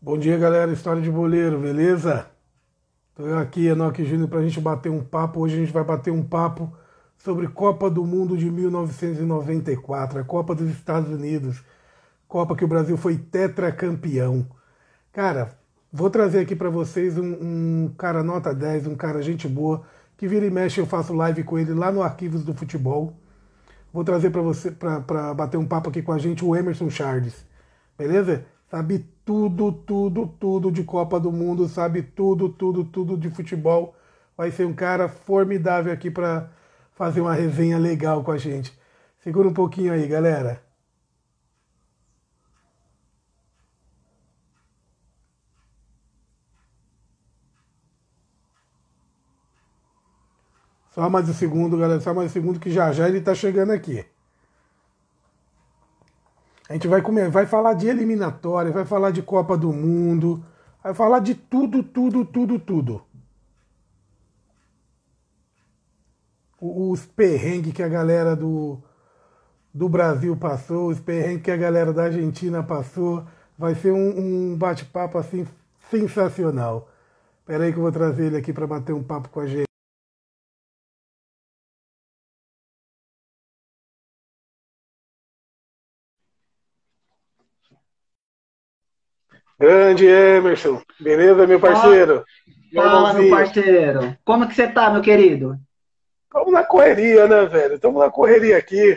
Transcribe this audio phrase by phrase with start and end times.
[0.00, 0.70] Bom dia, galera.
[0.70, 2.30] História de boleiro, beleza?
[3.10, 5.40] Estou eu aqui, Enoque Júnior, para a gente bater um papo.
[5.40, 6.72] Hoje a gente vai bater um papo
[7.16, 11.64] sobre Copa do Mundo de 1994, a Copa dos Estados Unidos.
[12.28, 14.46] Copa que o Brasil foi tetracampeão.
[15.12, 15.58] Cara,
[15.92, 19.82] vou trazer aqui para vocês um, um, cara nota 10, um cara gente boa,
[20.16, 23.14] que vira e mexe eu faço live com ele lá no Arquivos do Futebol.
[23.92, 27.44] Vou trazer para você para bater um papo aqui com a gente o Emerson Charles.
[27.98, 28.46] Beleza?
[28.70, 33.94] sabe tudo, tudo, tudo de Copa do Mundo, sabe tudo, tudo, tudo de futebol.
[34.34, 36.50] Vai ser um cara formidável aqui para
[36.92, 38.72] fazer uma resenha legal com a gente.
[39.18, 40.62] Segura um pouquinho aí, galera.
[50.94, 52.00] Só mais um segundo, galera.
[52.00, 54.06] Só mais um segundo que já já ele tá chegando aqui.
[56.68, 60.44] A gente vai comer, vai falar de eliminatória, vai falar de Copa do Mundo,
[60.82, 63.02] vai falar de tudo, tudo, tudo, tudo.
[66.60, 68.82] Os perrengues que a galera do,
[69.72, 73.24] do Brasil passou, os perrengues que a galera da Argentina passou.
[73.56, 75.46] Vai ser um, um bate-papo assim
[75.90, 76.88] sensacional.
[77.40, 79.67] Espera aí que eu vou trazer ele aqui para bater um papo com a gente.
[89.58, 92.24] Grande Emerson, beleza, meu parceiro?
[92.72, 94.16] Fala, meu parceiro.
[94.24, 95.58] Como que você tá, meu querido?
[96.26, 97.74] Estamos na correria, né, velho?
[97.74, 98.96] Estamos na correria aqui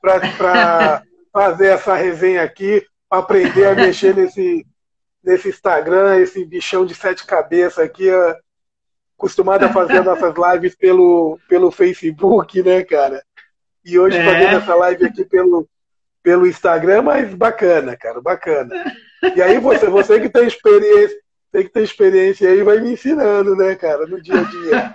[0.00, 0.20] para
[1.32, 4.66] fazer essa resenha aqui, aprender a mexer nesse,
[5.22, 8.08] nesse Instagram, esse bichão de sete cabeças aqui,
[9.16, 13.22] acostumado a fazer nossas lives pelo, pelo Facebook, né, cara?
[13.84, 14.24] E hoje é.
[14.24, 15.68] fazendo essa live aqui pelo,
[16.20, 18.74] pelo Instagram, mas bacana, cara, bacana.
[19.36, 21.16] E aí você, você que tem experiência,
[21.52, 24.94] tem que ter experiência aí, vai me ensinando, né, cara, no dia a dia.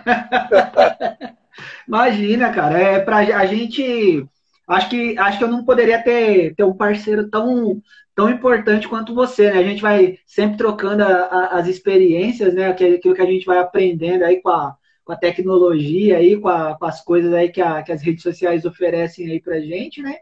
[1.87, 4.25] Imagina, cara, é pra a gente.
[4.67, 7.79] Acho que, acho que eu não poderia ter, ter um parceiro tão,
[8.15, 9.59] tão importante quanto você, né?
[9.59, 12.67] A gente vai sempre trocando a, a, as experiências, né?
[12.69, 16.75] Aquilo que a gente vai aprendendo aí com a, com a tecnologia aí, com, a,
[16.77, 20.15] com as coisas aí que, que as redes sociais oferecem aí pra gente, né?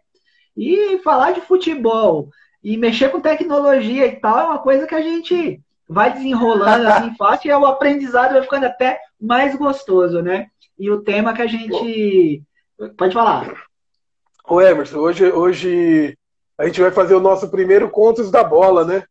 [0.58, 2.30] E falar de futebol
[2.64, 7.14] e mexer com tecnologia e tal é uma coisa que a gente vai desenrolando assim
[7.18, 10.48] fácil e o aprendizado vai ficando até mais gostoso, né?
[10.80, 12.42] E o tema que a gente.
[12.98, 13.54] Pode falar.
[14.48, 16.18] Ô Emerson, hoje, hoje
[16.58, 19.04] a gente vai fazer o nosso primeiro Contos da Bola, né?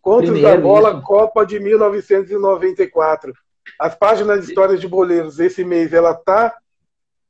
[0.00, 1.02] Contos primeiro, da Bola, isso.
[1.02, 3.32] Copa de 1994.
[3.78, 6.56] As páginas de histórias de boleiros esse mês ela tá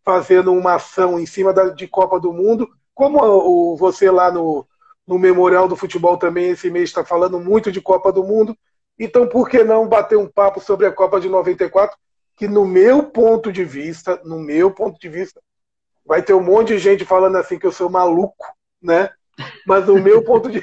[0.04, 4.66] fazendo uma ação em cima da, de Copa do Mundo como o, você lá no,
[5.08, 8.54] no Memorial do Futebol também esse mês está falando muito de Copa do Mundo,
[8.98, 11.96] então por que não bater um papo sobre a Copa de 94,
[12.36, 15.40] que no meu ponto de vista, no meu ponto de vista,
[16.04, 18.44] vai ter um monte de gente falando assim que eu sou maluco,
[18.82, 19.08] né?
[19.66, 20.62] Mas no meu ponto de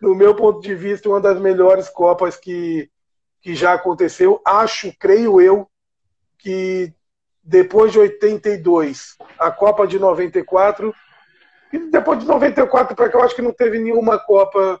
[0.00, 2.90] no meu ponto de vista, uma das melhores Copas que,
[3.40, 5.66] que já aconteceu, acho, creio eu,
[6.38, 6.92] que
[7.42, 10.94] depois de 82, a Copa de 94
[11.74, 14.80] e depois de 94 para cá, eu acho que não teve nenhuma Copa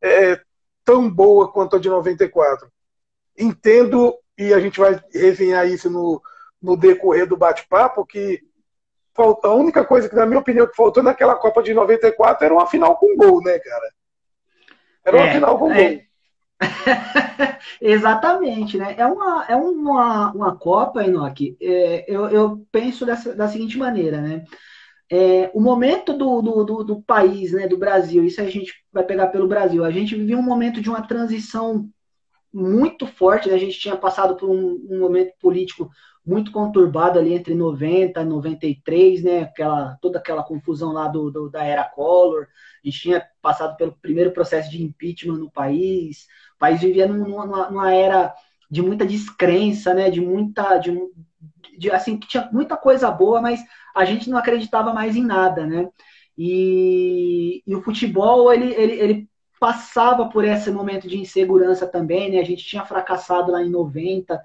[0.00, 0.40] é,
[0.84, 2.70] tão boa quanto a de 94.
[3.36, 6.22] Entendo, e a gente vai resenhar isso no,
[6.62, 8.40] no decorrer do bate-papo, que
[9.42, 12.68] a única coisa que, na minha opinião, que faltou naquela Copa de 94 era uma
[12.68, 13.92] final com gol, né, cara?
[15.04, 15.90] Era uma é, final com é...
[15.90, 16.02] gol.
[17.82, 18.94] Exatamente, né?
[18.96, 24.20] É uma, é uma, uma Copa, Enoque, é, eu, eu penso dessa, da seguinte maneira,
[24.20, 24.44] né?
[25.10, 29.04] É, o momento do, do, do, do, país, né, do Brasil, isso a gente vai
[29.04, 29.84] pegar pelo Brasil.
[29.84, 31.88] A gente vivia um momento de uma transição
[32.52, 33.54] muito forte, né?
[33.54, 35.90] a gente tinha passado por um, um momento político
[36.28, 39.42] muito conturbado ali entre 90 e 93, né?
[39.44, 42.46] Aquela, toda aquela confusão lá do, do, da era Collor.
[42.84, 46.26] A gente tinha passado pelo primeiro processo de impeachment no país.
[46.56, 48.34] O país vivia numa, numa era
[48.70, 50.10] de muita descrença, né?
[50.10, 50.90] De muita, de,
[51.78, 53.62] de, assim, que tinha muita coisa boa, mas
[53.94, 55.88] a gente não acreditava mais em nada, né?
[56.36, 59.28] E, e o futebol, ele, ele, ele
[59.58, 62.38] passava por esse momento de insegurança também, né?
[62.38, 64.40] A gente tinha fracassado lá em 90,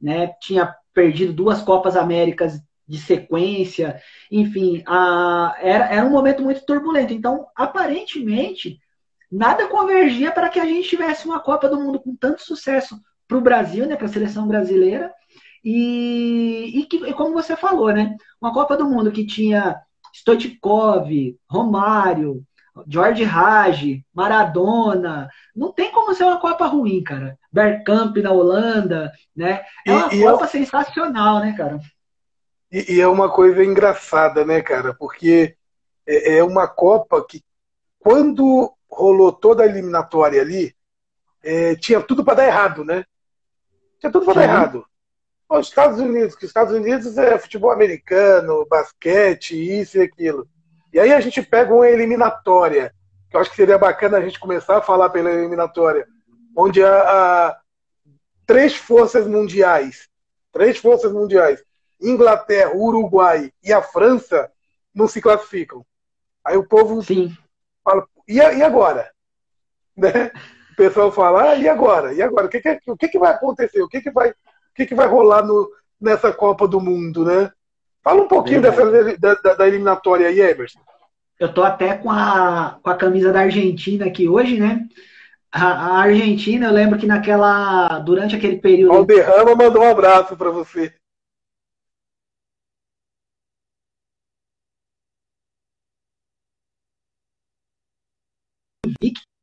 [0.00, 0.28] né?
[0.40, 7.12] Tinha perdido duas Copas Américas de sequência, enfim, a, era, era um momento muito turbulento.
[7.12, 8.80] Então, aparentemente,
[9.30, 13.38] nada convergia para que a gente tivesse uma Copa do Mundo com tanto sucesso para
[13.38, 15.12] o Brasil, né, para a seleção brasileira,
[15.64, 18.16] e, e, que, e como você falou, né?
[18.40, 19.80] Uma Copa do Mundo que tinha
[20.14, 21.08] Stoichkov,
[21.48, 22.42] Romário,
[22.88, 25.28] George Rage, Maradona.
[25.54, 27.38] Não tem como ser uma Copa ruim, cara.
[27.52, 29.62] Bergkamp na Holanda, né?
[29.86, 31.78] É uma e, Copa sensacional, né, cara?
[32.70, 34.94] E, e, é uma coisa engraçada, né, cara?
[34.94, 35.56] Porque
[36.06, 37.42] é, é uma Copa que,
[37.98, 40.74] quando rolou toda a eliminatória ali,
[41.42, 43.04] é, tinha tudo para dar errado, né?
[43.98, 44.86] Tinha tudo para dar errado.
[45.50, 50.48] Os Estados Unidos, que os Estados Unidos é futebol americano, basquete, isso e aquilo.
[50.92, 52.94] E aí a gente pega uma eliminatória,
[53.28, 56.06] que eu acho que seria bacana a gente começar a falar pela eliminatória,
[56.56, 57.58] onde há,
[58.46, 60.08] três forças mundiais,
[60.52, 61.62] três forças mundiais,
[62.00, 64.50] Inglaterra, Uruguai e a França,
[64.94, 65.84] não se classificam.
[66.44, 67.36] Aí o povo Sim.
[67.82, 69.10] fala, e, e agora?
[69.96, 70.30] Né?
[70.72, 72.14] O pessoal fala, ah, e agora?
[72.14, 72.46] E agora?
[72.46, 73.82] O que, que, o que, que vai acontecer?
[73.82, 74.32] O que, que vai
[74.80, 77.50] que, que vai rolar no, nessa Copa do Mundo, né?
[78.02, 78.82] Fala um pouquinho dessa,
[79.18, 80.80] da, da, eliminatória aí, Emerson.
[81.38, 84.86] Eu tô até com a, com a camisa da Argentina aqui hoje, né?
[85.52, 87.98] A, a Argentina, eu lembro que naquela.
[87.98, 89.00] Durante aquele período.
[89.00, 90.94] O Derrama mandou um abraço para você.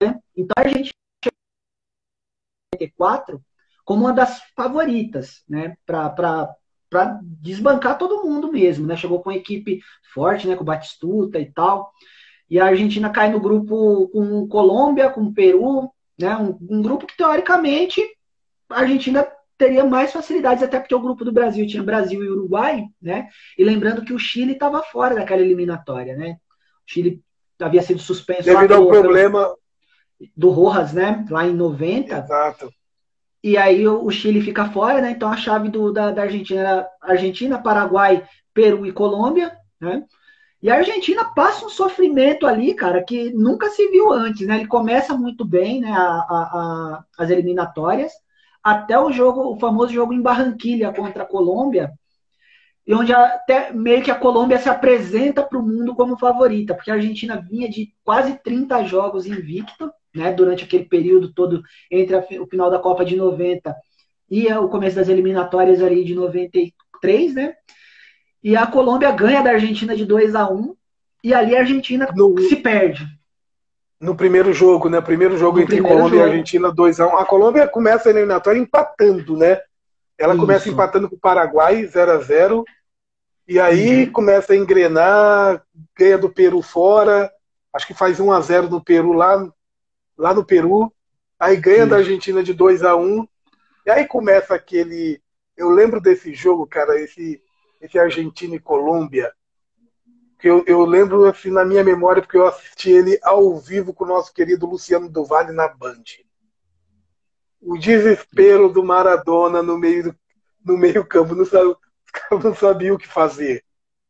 [0.02, 0.20] Né?
[0.36, 0.92] Então a gente
[2.74, 3.42] 94
[3.88, 6.54] como uma das favoritas, né, para
[7.24, 8.98] desbancar todo mundo mesmo, né?
[8.98, 9.80] Chegou com uma equipe
[10.14, 11.90] forte, né, com o Batistuta e tal.
[12.50, 15.90] E a Argentina cai no grupo com Colômbia, com Peru,
[16.20, 16.36] né?
[16.36, 18.02] Um, um grupo que teoricamente
[18.70, 19.26] a Argentina
[19.58, 23.30] teria mais facilidades, até porque o grupo do Brasil tinha Brasil e Uruguai, né?
[23.58, 26.32] E lembrando que o Chile estava fora daquela eliminatória, né?
[26.86, 27.22] O Chile
[27.58, 29.56] havia sido suspenso devido ao problema
[30.36, 31.26] do Rojas, né?
[31.30, 32.18] Lá em 90.
[32.18, 32.70] Exato.
[33.44, 35.12] E aí o Chile fica fora, né?
[35.12, 40.04] Então a chave do, da, da Argentina era Argentina, Paraguai, Peru e Colômbia, né?
[40.62, 44.56] E a Argentina passa um sofrimento ali, cara, que nunca se viu antes, né?
[44.58, 45.92] Ele começa muito bem, né?
[45.92, 48.12] A, a, a, as eliminatórias,
[48.64, 51.94] até o jogo, o famoso jogo em Barranquilha contra a Colômbia,
[52.88, 56.90] e onde até meio que a Colômbia se apresenta para o mundo como favorita, porque
[56.90, 62.26] a Argentina vinha de quase 30 jogos invicta, né, durante aquele período todo entre a,
[62.42, 63.76] o final da Copa de 90
[64.30, 67.54] e o começo das eliminatórias ali de 93, né?
[68.44, 70.76] E a Colômbia ganha da Argentina de 2 a 1
[71.24, 73.06] e ali a Argentina no, se perde.
[74.00, 75.02] No primeiro jogo, né?
[75.02, 76.28] Primeiro jogo no entre Colômbia jogo.
[76.28, 77.18] e Argentina 2 a 1.
[77.18, 79.60] A Colômbia começa a eliminatória empatando, né?
[80.18, 80.42] Ela Isso.
[80.42, 82.66] começa empatando com o Paraguai 0 a 0
[83.48, 84.12] e aí uhum.
[84.12, 85.64] começa a engrenar,
[85.98, 87.32] ganha do Peru fora,
[87.74, 89.50] acho que faz 1 a 0 no Peru lá
[90.18, 90.92] lá no Peru,
[91.40, 91.90] aí ganha Sim.
[91.90, 93.28] da Argentina de 2 a 1
[93.86, 95.22] e aí começa aquele.
[95.56, 97.42] Eu lembro desse jogo, cara, esse,
[97.80, 99.32] esse Argentina e Colômbia,
[100.40, 104.04] que eu, eu lembro assim na minha memória, porque eu assisti ele ao vivo com
[104.04, 106.04] o nosso querido Luciano do Vale na Band.
[107.62, 110.16] O desespero do Maradona no meio, do,
[110.66, 111.76] no meio campo, não, sabe,
[112.44, 113.64] não sabia o que fazer.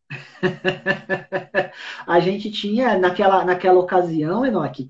[2.07, 4.89] a gente tinha naquela, naquela ocasião, Enoque,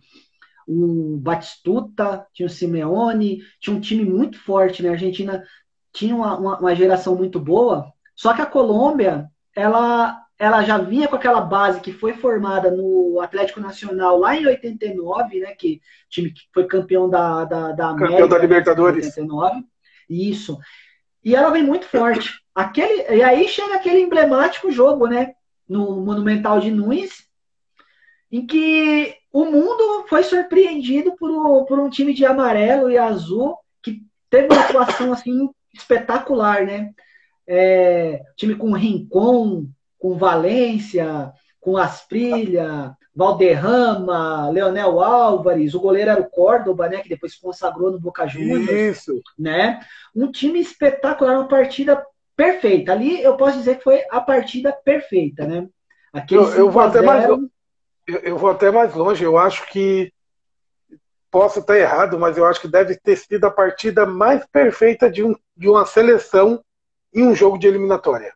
[0.67, 4.89] o Batistuta, tinha o Simeone, tinha um time muito forte, né?
[4.89, 5.43] A Argentina
[5.93, 11.07] tinha uma, uma, uma, geração muito boa, só que a Colômbia, ela, ela já vinha
[11.07, 15.55] com aquela base que foi formada no Atlético Nacional lá em 89, né?
[15.55, 18.11] Que time que foi campeão da, da, da América.
[18.11, 19.05] Campeão da Libertadores.
[19.05, 19.63] 89.
[20.09, 20.59] Isso.
[21.23, 22.41] E ela vem muito forte.
[22.53, 25.33] Aquele, e aí chega aquele emblemático jogo, né?
[25.67, 27.27] No Monumental de Nunes,
[28.31, 34.01] em que o mundo foi surpreendido por, por um time de amarelo e azul que
[34.29, 36.91] teve uma atuação assim espetacular, né?
[37.45, 39.67] É, time com Rincon,
[39.97, 47.33] com Valência, com Asprilha, Valderrama, Leonel Álvares, o goleiro era o Córdoba, né, que depois
[47.33, 48.69] se consagrou no Boca Juniors.
[48.69, 49.21] Isso.
[49.37, 49.79] Né?
[50.15, 52.05] Um time espetacular, uma partida
[52.35, 52.91] perfeita.
[52.91, 55.67] Ali eu posso dizer que foi a partida perfeita, né?
[56.13, 57.49] Aquele eu, eu vou até mais eu,
[58.07, 59.23] eu vou até mais longe.
[59.23, 60.11] Eu acho que
[61.29, 65.23] posso estar errado, mas eu acho que deve ter sido a partida mais perfeita de,
[65.23, 66.63] um, de uma seleção
[67.13, 68.33] em um jogo de eliminatória.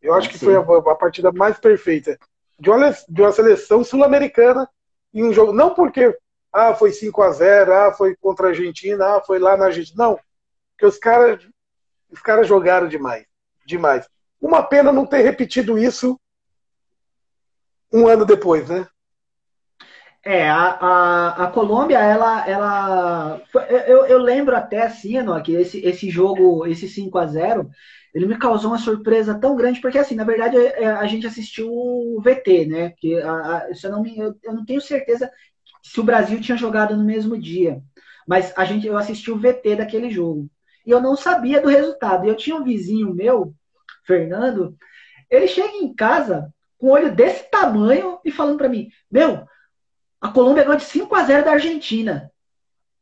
[0.00, 0.46] Eu acho que Sim.
[0.46, 2.18] foi a, a, partida mais perfeita
[2.58, 4.68] de uma, de uma seleção sul-americana
[5.12, 5.52] em um jogo.
[5.52, 6.16] Não porque
[6.52, 10.04] ah, foi 5 a 0 ah, foi contra a Argentina, ah, foi lá na Argentina.
[10.04, 10.20] Não.
[10.72, 11.46] Porque os caras
[12.10, 13.26] os caras jogaram demais.
[13.66, 14.08] Demais.
[14.40, 16.18] Uma pena não ter repetido isso
[17.94, 18.86] um ano depois, né?
[20.24, 22.48] É, a, a, a Colômbia, ela.
[22.48, 23.42] ela
[23.86, 27.70] eu, eu lembro até assim, ó, que esse, esse jogo, esse 5 a 0
[28.14, 31.68] ele me causou uma surpresa tão grande, porque assim, na verdade, é, a gente assistiu
[31.68, 32.90] o VT, né?
[32.96, 35.30] Que a, a, eu, não me, eu, eu não tenho certeza
[35.82, 37.82] se o Brasil tinha jogado no mesmo dia.
[38.26, 40.48] Mas a gente, eu assisti o VT daquele jogo.
[40.86, 42.26] E eu não sabia do resultado.
[42.26, 43.52] Eu tinha um vizinho meu,
[44.06, 44.76] Fernando,
[45.28, 46.54] ele chega em casa
[46.84, 49.46] com um olho desse tamanho e falando para mim: Meu,
[50.20, 52.30] a Colômbia ganhou de 5 a 0 da Argentina.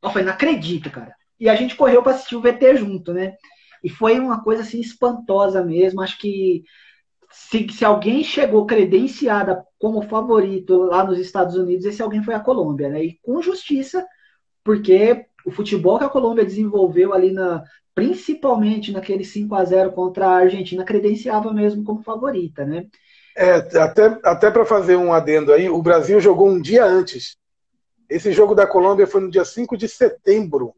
[0.00, 1.12] Eu falei: Não acredito, cara.
[1.38, 3.34] E a gente correu para assistir o VT junto, né?
[3.82, 6.00] E foi uma coisa assim espantosa mesmo.
[6.00, 6.62] Acho que
[7.28, 12.40] se, se alguém chegou credenciada como favorito lá nos Estados Unidos, esse alguém foi a
[12.40, 13.04] Colômbia, né?
[13.04, 14.06] E com justiça,
[14.62, 20.26] porque o futebol que a Colômbia desenvolveu ali na principalmente naquele 5 a 0 contra
[20.28, 22.86] a Argentina credenciava mesmo como favorita, né?
[23.36, 27.36] É, até, até para fazer um adendo aí, o Brasil jogou um dia antes.
[28.08, 30.74] Esse jogo da Colômbia foi no dia 5 de setembro.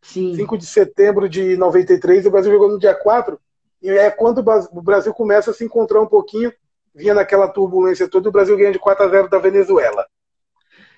[0.00, 0.34] Sim.
[0.34, 3.38] 5 de setembro de 93, o Brasil jogou no dia 4,
[3.82, 4.38] e é quando
[4.72, 6.52] o Brasil começa a se encontrar um pouquinho,
[6.94, 10.06] vinha naquela turbulência toda, o Brasil ganha de 4 a 0 da Venezuela.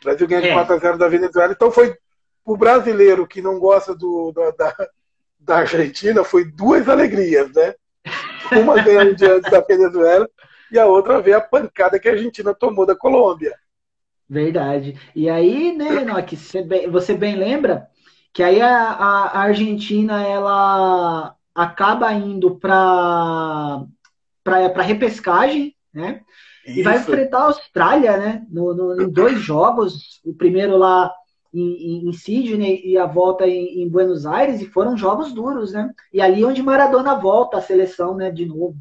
[0.01, 0.53] O Brasil ganha de é.
[0.53, 1.53] 4 a 0 da Venezuela.
[1.53, 1.97] Então foi
[2.45, 4.75] o brasileiro que não gosta do, do da,
[5.39, 7.75] da Argentina, foi duas alegrias, né?
[8.53, 10.29] Uma ganhando diante da Venezuela
[10.71, 13.55] e a outra ver a pancada que a Argentina tomou da Colômbia.
[14.29, 14.97] Verdade.
[15.15, 17.89] E aí, né, Enoque, você bem, você bem lembra
[18.33, 23.85] que aí a, a Argentina ela acaba indo para
[24.43, 26.23] para repescagem, né?
[26.67, 26.81] Isso.
[26.81, 28.47] E vai enfrentar a Austrália, né?
[28.49, 31.13] No, no, em dois jogos, o primeiro lá
[31.53, 35.91] em, em Sydney e a volta em, em, Buenos Aires, e foram jogos duros, né?
[36.13, 38.31] E ali onde Maradona volta a seleção, né?
[38.31, 38.77] De novo.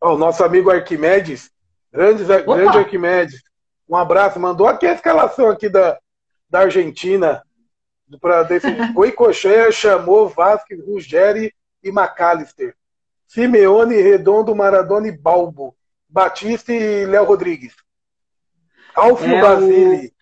[0.00, 1.50] Oh, o nosso amigo Arquimedes,
[1.92, 3.42] grande, grande Arquimedes,
[3.88, 5.98] um abraço, mandou aqui a escalação aqui da,
[6.48, 7.42] da Argentina
[8.20, 8.90] para decidir.
[8.94, 11.52] Goicoechea chamou Vasquez, Ruggeri
[11.82, 12.74] e McAllister.
[13.26, 15.76] Simeone, Redondo, Maradona e Balbo.
[16.08, 17.74] Batista e Léo Rodrigues.
[18.94, 20.12] Alfio é Basile.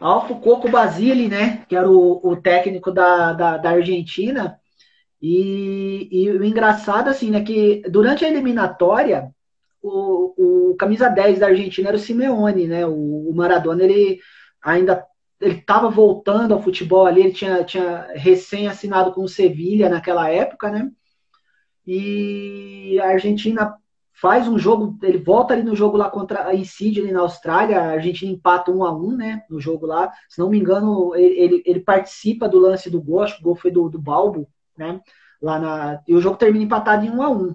[0.00, 0.04] O...
[0.04, 1.64] Alfo Coco Basile, né?
[1.68, 4.58] Que era o, o técnico da, da, da Argentina.
[5.20, 7.42] E, e, o engraçado, assim, né?
[7.42, 9.30] Que durante a eliminatória,
[9.82, 12.86] o, o camisa 10 da Argentina era o Simeone, né?
[12.86, 14.20] O, o Maradona, ele
[14.62, 15.04] ainda
[15.40, 20.28] ele estava voltando ao futebol ali, ele tinha, tinha recém assinado com o Sevilha naquela
[20.28, 20.90] época, né?
[21.86, 23.74] E a Argentina
[24.12, 27.92] faz um jogo, ele volta ali no jogo lá contra a Sydney na Austrália, a
[27.92, 30.12] Argentina empata um a um, né, no jogo lá.
[30.28, 33.44] Se não me engano, ele, ele, ele participa do lance do gol, acho que o
[33.44, 34.48] gol foi do, do Balbo,
[34.78, 35.00] né?
[35.40, 37.54] Lá na, e o jogo termina empatado em um a um.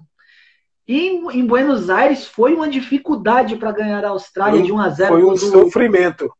[0.86, 4.88] E em Buenos Aires foi uma dificuldade para ganhar a Austrália foi, de 1 a
[4.90, 6.30] 0 Foi um do, sofrimento.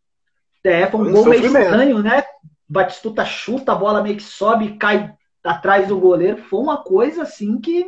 [0.62, 2.22] É, foi um, gol meio estranho, né?
[2.68, 6.38] Batistuta chuta, a bola meio que sobe, cai atrás do goleiro.
[6.38, 7.86] Foi uma coisa assim que.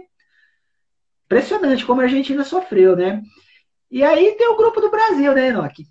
[1.27, 3.21] Impressionante como a Argentina sofreu, né?
[3.91, 5.85] E aí tem o grupo do Brasil, né, Enoque?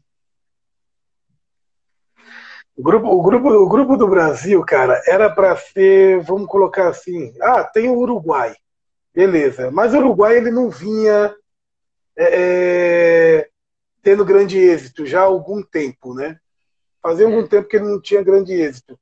[2.78, 7.34] O grupo, o, grupo, o grupo do Brasil, cara, era para ser, vamos colocar assim,
[7.42, 8.54] ah, tem o Uruguai,
[9.14, 9.72] beleza.
[9.72, 11.34] Mas o Uruguai ele não vinha
[12.18, 13.50] é, é
[14.04, 16.38] tendo grande êxito já há algum tempo, né?
[17.02, 19.00] Fazia algum tempo que ele não tinha grande êxito.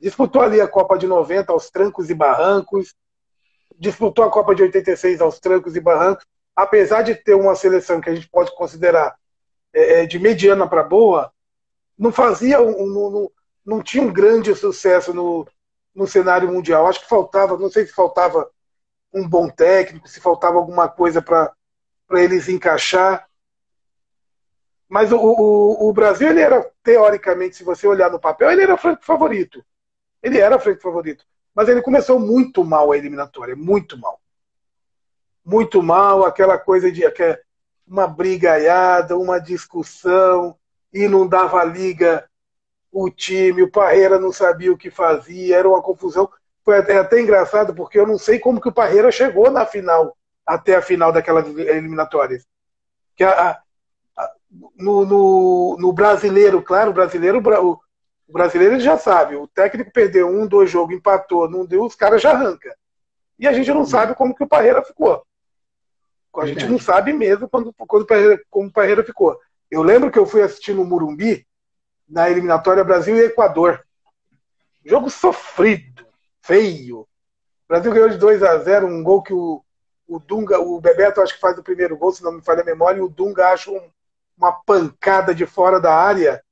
[0.00, 2.94] Disputou ali a Copa de 90 aos trancos e barrancos,
[3.78, 8.08] disputou a Copa de 86 aos trancos e barrancos, apesar de ter uma seleção que
[8.08, 9.16] a gente pode considerar
[9.74, 11.32] é, é de mediana para boa,
[11.98, 13.30] não fazia um, não,
[13.64, 15.46] não, tinha um grande sucesso no,
[15.94, 16.86] no cenário mundial.
[16.86, 18.48] Acho que faltava, não sei se faltava
[19.12, 21.54] um bom técnico, se faltava alguma coisa para
[22.10, 23.26] eles encaixar.
[24.88, 28.76] Mas o, o, o, Brasil, ele era, teoricamente, se você olhar no papel, ele era
[28.76, 29.64] franco favorito.
[30.22, 31.24] Ele era franco favorito.
[31.54, 34.20] Mas ele começou muito mal a eliminatória, muito mal.
[35.44, 37.38] Muito mal, aquela coisa de aquela,
[37.86, 40.56] uma brigaiada, uma discussão,
[40.96, 42.26] e não dava liga
[42.90, 46.28] o time, o Parreira não sabia o que fazia, era uma confusão.
[46.64, 50.16] Foi até, até engraçado, porque eu não sei como que o Parreira chegou na final,
[50.46, 52.46] até a final daquelas eliminatórias.
[53.14, 53.60] Que a,
[54.74, 57.72] no, no, no, brasileiro, claro, o brasileiro, o,
[58.28, 62.22] o brasileiro já sabe, o técnico perdeu um, dois jogos, empatou, não deu, os caras
[62.22, 62.74] já arranca.
[63.38, 65.22] E a gente não sabe como que o Parreira ficou.
[66.38, 68.06] A gente não sabe mesmo quando, quando
[68.50, 69.38] como o Parreira ficou.
[69.70, 71.46] Eu lembro que eu fui assistir no Murumbi,
[72.08, 73.84] na eliminatória Brasil e Equador.
[74.84, 76.06] Jogo sofrido,
[76.40, 77.00] feio.
[77.00, 77.08] O
[77.68, 79.62] Brasil ganhou de 2 a 0 um gol que o,
[80.06, 82.64] o Dunga, o Bebeto acho que faz o primeiro gol, se não me falha a
[82.64, 83.90] memória, e o Dunga acha um,
[84.38, 86.42] uma pancada de fora da área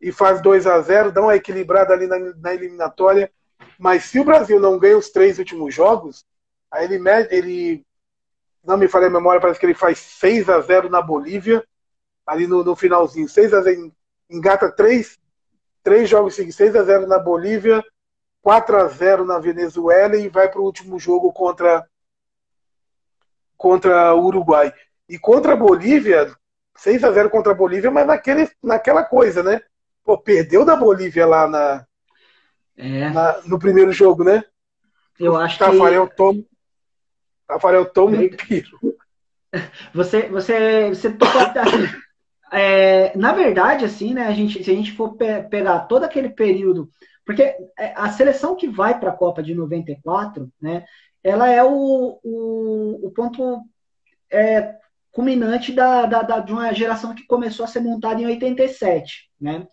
[0.00, 3.30] e faz 2 a 0 dá uma equilibrada ali na, na, eliminatória.
[3.78, 6.24] Mas se o Brasil não ganha os três últimos jogos,
[6.70, 7.86] aí ele, ele
[8.64, 11.62] não me falei a memória, parece que ele faz 6 a 0 na Bolívia,
[12.30, 13.28] ali no, no finalzinho.
[13.28, 13.92] 6 a 0
[14.30, 15.18] engata três,
[15.82, 17.84] três jogos seguidos, 6 a 0 na Bolívia,
[18.40, 21.84] 4 a 0 na Venezuela e vai para o último jogo contra
[23.56, 24.72] contra o Uruguai.
[25.08, 26.32] E contra a Bolívia,
[26.76, 29.60] 6 a 0 contra a Bolívia, mas naquele, naquela coisa, né?
[30.04, 31.86] Pô, perdeu da Bolívia lá na,
[32.76, 33.10] é.
[33.10, 34.44] na no primeiro jogo, né?
[35.18, 36.16] Eu acho Tafarel que.
[36.16, 36.42] Toma,
[37.46, 38.78] Tafarel toma um tiro.
[39.92, 41.42] Você, você, você tocou.
[42.52, 44.26] É, na verdade, assim, né?
[44.26, 46.90] A gente, se a gente for pe pegar todo aquele período.
[47.24, 47.42] Porque
[47.78, 50.84] é, a seleção que vai para a Copa de 94, né?
[51.22, 53.62] Ela é o, o, o ponto
[54.32, 54.74] é,
[55.12, 59.66] culminante da, da, da, de uma geração que começou a ser montada em 87, né?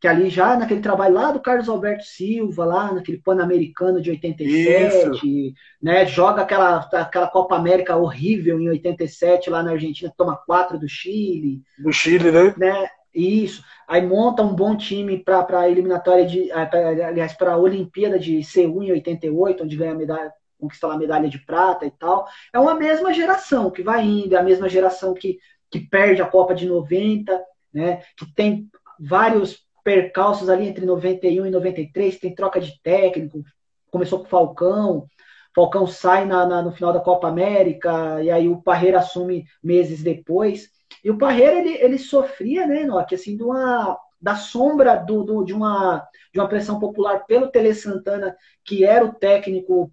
[0.00, 5.16] Que ali já naquele trabalho lá do Carlos Alberto Silva, lá naquele Pan-Americano de 87,
[5.16, 5.54] Isso.
[5.82, 10.88] né, joga aquela, aquela Copa América horrível em 87 lá na Argentina, toma quatro do
[10.88, 11.62] Chile.
[11.78, 12.54] Do Chile, né?
[12.56, 12.88] né?
[13.12, 13.64] Isso.
[13.88, 16.70] Aí monta um bom time para a eliminatória de, ah,
[17.08, 21.28] aliás, para a Olimpíada de Seul em 88, onde ganha a medalha, conquista a medalha
[21.28, 22.28] de prata e tal.
[22.52, 25.38] É uma mesma geração que vai indo, é a mesma geração que,
[25.68, 28.02] que perde a Copa de 90, né?
[28.16, 33.42] Que tem vários percalços ali entre 91 e 93, tem troca de técnico,
[33.90, 35.08] começou com o Falcão,
[35.54, 40.02] Falcão sai na, na, no final da Copa América, e aí o Parreira assume meses
[40.02, 40.70] depois.
[41.02, 45.44] E o Parreira, ele, ele sofria, né, Nock, assim, de uma, da sombra do, do,
[45.44, 49.92] de, uma, de uma pressão popular pelo Tele Santana, que era o técnico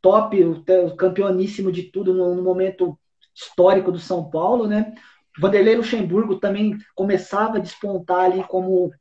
[0.00, 2.98] top, o, campeoníssimo de tudo no, no momento
[3.34, 4.94] histórico do São Paulo, né?
[5.38, 8.92] Vanderlei Luxemburgo também começava a despontar ali como,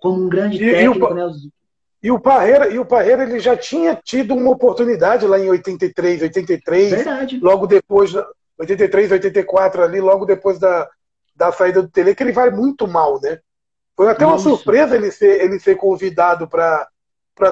[0.00, 1.32] como um grande e, técnico, e o, né?
[2.02, 6.22] E o Parreira, e o Parreira ele já tinha tido uma oportunidade lá em 83,
[6.22, 7.40] 83, Verdade.
[7.40, 8.12] logo depois
[8.58, 10.88] 83, 84 ali, logo depois da,
[11.34, 13.38] da saída do Tele, que ele vai muito mal, né?
[13.96, 14.48] Foi até uma Isso.
[14.48, 16.88] surpresa ele ser, ele ser convidado para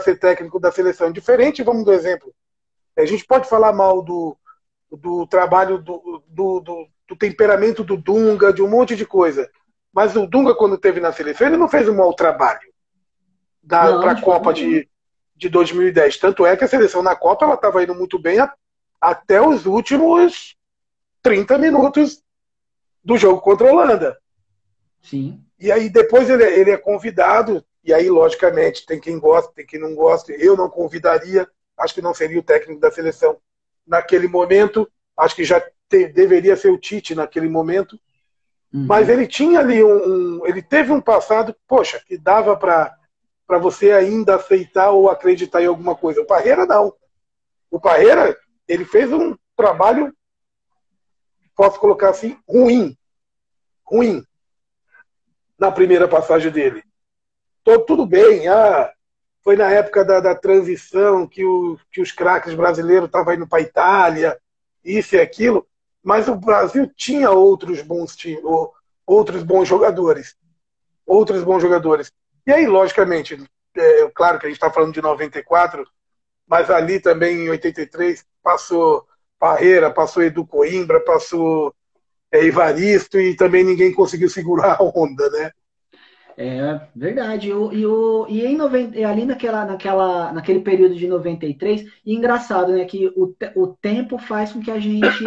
[0.00, 1.10] ser técnico da seleção.
[1.10, 2.32] Diferente, vamos do exemplo.
[2.96, 4.36] A gente pode falar mal do,
[4.90, 9.50] do trabalho do, do, do, do temperamento do Dunga, de um monte de coisa.
[9.92, 12.72] Mas o Dunga, quando teve na seleção, ele não fez um mau trabalho
[13.66, 14.88] para a Copa de,
[15.34, 16.18] de 2010.
[16.18, 18.52] Tanto é que a seleção na Copa ela estava indo muito bem a,
[19.00, 20.56] até os últimos
[21.22, 22.22] 30 minutos
[23.04, 24.18] do jogo contra a Holanda.
[25.00, 25.42] Sim.
[25.58, 29.78] E aí depois ele, ele é convidado, e aí, logicamente, tem quem gosta, tem quem
[29.78, 30.32] não gosta.
[30.32, 33.38] Eu não convidaria, acho que não seria o técnico da seleção
[33.86, 34.90] naquele momento.
[35.16, 37.98] Acho que já te, deveria ser o Tite naquele momento.
[38.72, 38.86] Uhum.
[38.86, 43.92] Mas ele tinha ali um, um, Ele teve um passado, poxa, que dava para você
[43.92, 46.20] ainda aceitar ou acreditar em alguma coisa.
[46.20, 46.92] O Parreira não.
[47.70, 48.36] O Parreira,
[48.68, 50.14] ele fez um trabalho,
[51.54, 52.96] posso colocar assim, ruim.
[53.84, 54.24] Ruim.
[55.58, 56.82] Na primeira passagem dele.
[57.64, 58.92] Tô, tudo bem, ah,
[59.42, 63.58] foi na época da, da transição que, o, que os craques brasileiros estavam indo para
[63.58, 64.38] a Itália,
[64.84, 65.66] isso e aquilo.
[66.06, 68.40] Mas o Brasil tinha outros bons times,
[69.04, 70.36] outros bons jogadores.
[71.04, 72.12] Outros bons jogadores.
[72.46, 73.36] E aí, logicamente,
[73.76, 75.84] é, claro que a gente está falando de 94,
[76.46, 79.04] mas ali também em 83 passou
[79.36, 81.74] Parreira, passou Edu Coimbra, passou
[82.30, 85.50] é, Ivaristo e também ninguém conseguiu segurar a onda, né?
[86.38, 87.48] É verdade.
[87.48, 92.84] E, o, e, em 90, ali naquela, naquela, naquele período de 93, e engraçado, né?
[92.84, 95.24] Que o, o tempo faz com que a gente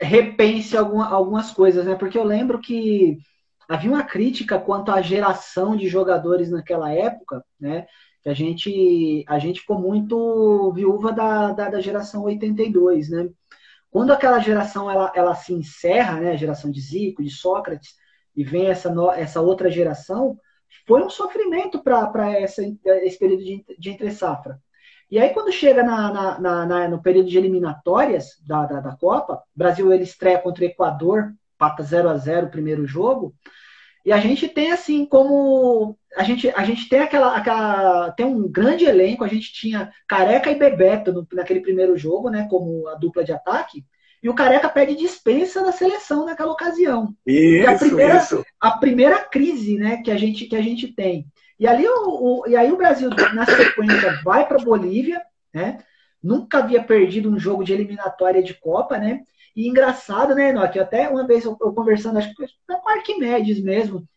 [0.00, 1.94] repense alguma, algumas coisas, né?
[1.94, 3.18] Porque eu lembro que
[3.68, 7.86] havia uma crítica quanto à geração de jogadores naquela época, né?
[8.22, 13.28] Que a gente, a gente ficou muito viúva da, da, da geração 82, né?
[13.90, 16.32] Quando aquela geração ela, ela se encerra, né?
[16.32, 17.94] A geração de Zico, de Sócrates,
[18.36, 20.38] e vem essa, no, essa outra geração,
[20.86, 24.60] foi um sofrimento para esse período de, de entre safra.
[25.14, 28.96] E aí, quando chega na, na, na, na no período de eliminatórias da, da, da,
[28.96, 33.32] Copa, o Brasil ele estreia contra o Equador, pata 0 a 0 o primeiro jogo,
[34.04, 35.96] e a gente tem assim como.
[36.16, 38.10] A gente, a gente tem aquela, aquela.
[38.10, 42.48] Tem um grande elenco, a gente tinha Careca e Bebeto no, naquele primeiro jogo, né?
[42.50, 43.84] Como a dupla de ataque.
[44.20, 47.14] E o Careca pede dispensa da seleção naquela ocasião.
[47.24, 48.44] Isso, a primeira, isso.
[48.60, 51.26] a primeira crise né, que, a gente, que a gente tem.
[51.58, 55.78] E, ali o, o, e aí o Brasil, na sequência, vai para Bolívia, né?
[56.22, 59.20] Nunca havia perdido um jogo de eliminatória de Copa, né?
[59.54, 60.80] E engraçado, né, Enoque?
[60.80, 64.08] Até uma vez eu, eu conversando, acho que com Arquimedes mesmo.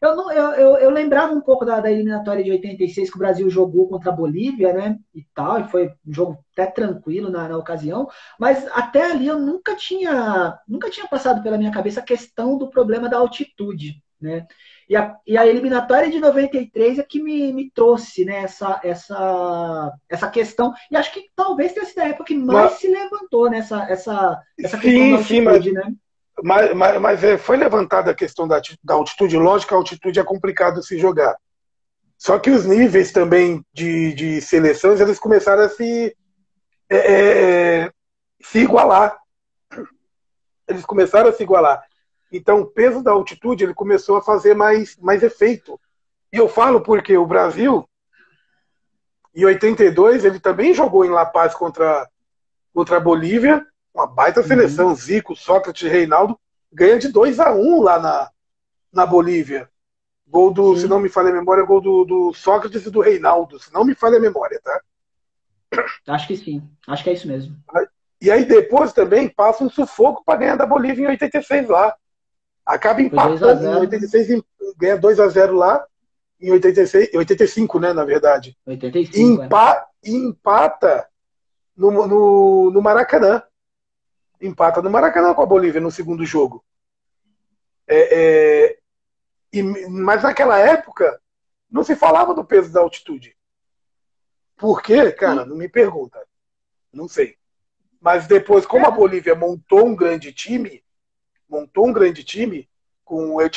[0.00, 3.18] Eu, não, eu, eu, eu, lembrava um pouco da, da, eliminatória de 86 que o
[3.18, 4.96] Brasil jogou contra a Bolívia, né?
[5.12, 9.38] E tal, e foi um jogo até tranquilo na, na ocasião, mas até ali eu
[9.38, 14.46] nunca tinha, nunca tinha passado pela minha cabeça a questão do problema da altitude, né?
[14.88, 19.92] E a, e a eliminatória de 93 é que me, me trouxe né, essa, essa,
[20.08, 20.72] essa questão.
[20.90, 24.40] E acho que talvez tenha sido a época que mais mas, se levantou nessa essa,
[24.58, 25.94] essa questão sim, da altitude, sim, mas, né?
[26.42, 29.36] Mas, mas, mas é, foi levantada a questão da, da altitude.
[29.36, 31.36] Lógico que a altitude é complicado se jogar.
[32.16, 36.16] Só que os níveis também de, de seleções, eles começaram a se,
[36.88, 37.90] é, é, é
[38.40, 39.18] se igualar.
[40.66, 41.82] Eles começaram a se igualar.
[42.30, 45.80] Então, o peso da altitude ele começou a fazer mais, mais efeito.
[46.32, 47.88] E eu falo porque o Brasil,
[49.34, 52.08] em 82, ele também jogou em La Paz contra,
[52.74, 54.94] contra a Bolívia, uma baita seleção, uhum.
[54.94, 56.38] Zico, Sócrates, Reinaldo,
[56.72, 58.30] ganha de 2 a 1 lá na,
[58.92, 59.68] na Bolívia.
[60.26, 60.82] Gol do, Sim.
[60.82, 63.84] se não me falha a memória, gol do, do Sócrates e do Reinaldo, se não
[63.84, 64.82] me falha a memória, tá?
[66.06, 67.56] Acho que sim, acho que é isso mesmo.
[68.20, 71.96] E aí depois também passa um sufoco para ganhar da Bolívia em 86 lá.
[72.68, 74.42] Acaba empatando em 86,
[74.76, 75.86] ganha 2 a 0 lá,
[76.38, 78.58] em 86, 85, né, na verdade.
[78.66, 80.10] 85, e, empa, é.
[80.10, 81.08] empata
[81.74, 83.42] no, no, no Maracanã.
[84.38, 86.62] Empata no Maracanã com a Bolívia no segundo jogo.
[87.86, 88.78] É, é,
[89.50, 91.18] e, mas naquela época
[91.70, 93.34] não se falava do peso da altitude.
[94.58, 95.46] Por quê, cara?
[95.46, 96.22] Não me pergunta.
[96.92, 97.34] Não sei.
[97.98, 100.84] Mas depois, como a Bolívia montou um grande time,
[101.48, 102.68] montou um grande time
[103.04, 103.48] com o é,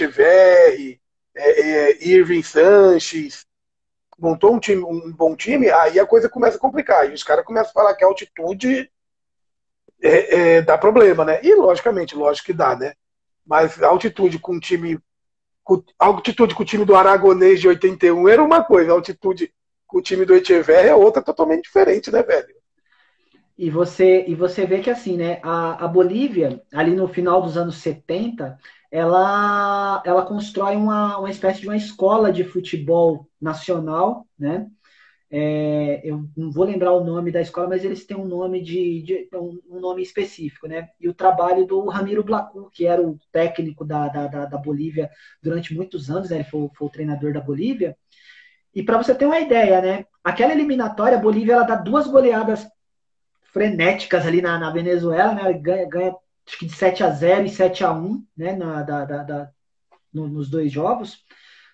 [1.35, 3.45] é, Irving Sanches,
[4.17, 7.09] montou um, time, um bom time, aí a coisa começa a complicar.
[7.09, 8.89] E os caras começam a falar que a altitude
[10.01, 11.39] é, é, dá problema, né?
[11.43, 12.93] E logicamente, lógico que dá, né?
[13.45, 14.99] Mas a altitude com o time.
[15.63, 19.53] Com, altitude com o time do Aragonês de 81 era uma coisa, a altitude
[19.85, 22.55] com o time do Echeverri é outra totalmente diferente, né, velho?
[23.57, 27.57] E você, e você vê que assim, né, a, a Bolívia, ali no final dos
[27.57, 28.57] anos 70,
[28.91, 34.67] ela, ela constrói uma, uma espécie de uma escola de futebol nacional, né?
[35.33, 39.01] É, eu não vou lembrar o nome da escola, mas eles têm um nome de,
[39.01, 40.89] de um, nome específico, né?
[40.99, 45.09] E o trabalho do Ramiro Blacu, que era o técnico da, da, da, da Bolívia
[45.41, 46.37] durante muitos anos, né?
[46.37, 47.95] ele foi, foi o treinador da Bolívia.
[48.75, 50.05] E para você ter uma ideia, né?
[50.21, 52.67] Aquela eliminatória, a Bolívia ela dá duas goleadas
[53.51, 55.53] frenéticas ali na, na Venezuela, né?
[55.53, 56.15] Ganha, ganha
[56.47, 58.53] acho que de 7 a 0 e 7 a 1 né?
[58.53, 59.49] Na, da, da, da
[60.13, 61.23] no, nos dois jogos.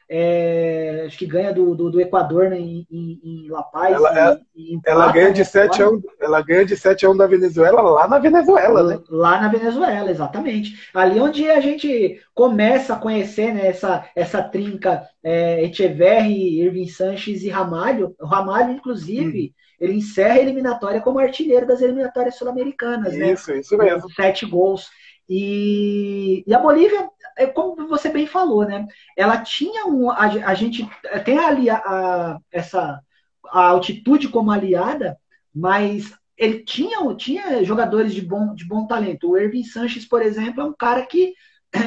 [0.10, 3.94] É, acho que ganha do, do, do Equador né, em, em, La Paz.
[3.94, 7.18] Ela, e, e ela, ganha de 7 a 1, ela ganha de 7 a 1
[7.18, 9.00] da Venezuela lá na Venezuela, né?
[9.10, 10.90] Lá na Venezuela, exatamente.
[10.94, 17.44] Ali onde a gente começa a conhecer né, essa, essa trinca é, Echeverri, Irving Sanches
[17.44, 18.16] e Ramalho.
[18.18, 23.34] O Ramalho, inclusive, hum ele encerra a eliminatória como artilheiro das eliminatórias sul-americanas, né?
[23.34, 24.02] Isso, isso mesmo.
[24.02, 24.90] Com sete gols.
[25.30, 28.88] E, e, a Bolívia, é como você bem falou, né?
[29.16, 30.10] Ela tinha um.
[30.10, 30.88] A, a gente
[31.26, 33.02] tem ali a, a, essa
[33.46, 35.18] a altitude como aliada,
[35.54, 39.30] mas ele tinha, tinha jogadores de bom, de bom talento.
[39.30, 41.34] O Ervin Sanches, por exemplo, é um cara que